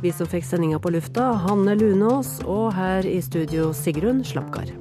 Vi 0.00 0.12
som 0.16 0.30
fikk 0.30 0.48
sendinga 0.48 0.80
på 0.80 0.94
lufta, 0.96 1.34
Hanne 1.44 1.76
Lunås, 1.76 2.38
og 2.48 2.72
her 2.78 3.04
i 3.04 3.20
studio 3.24 3.74
Sigrun 3.76 4.24
Slapkar. 4.24 4.72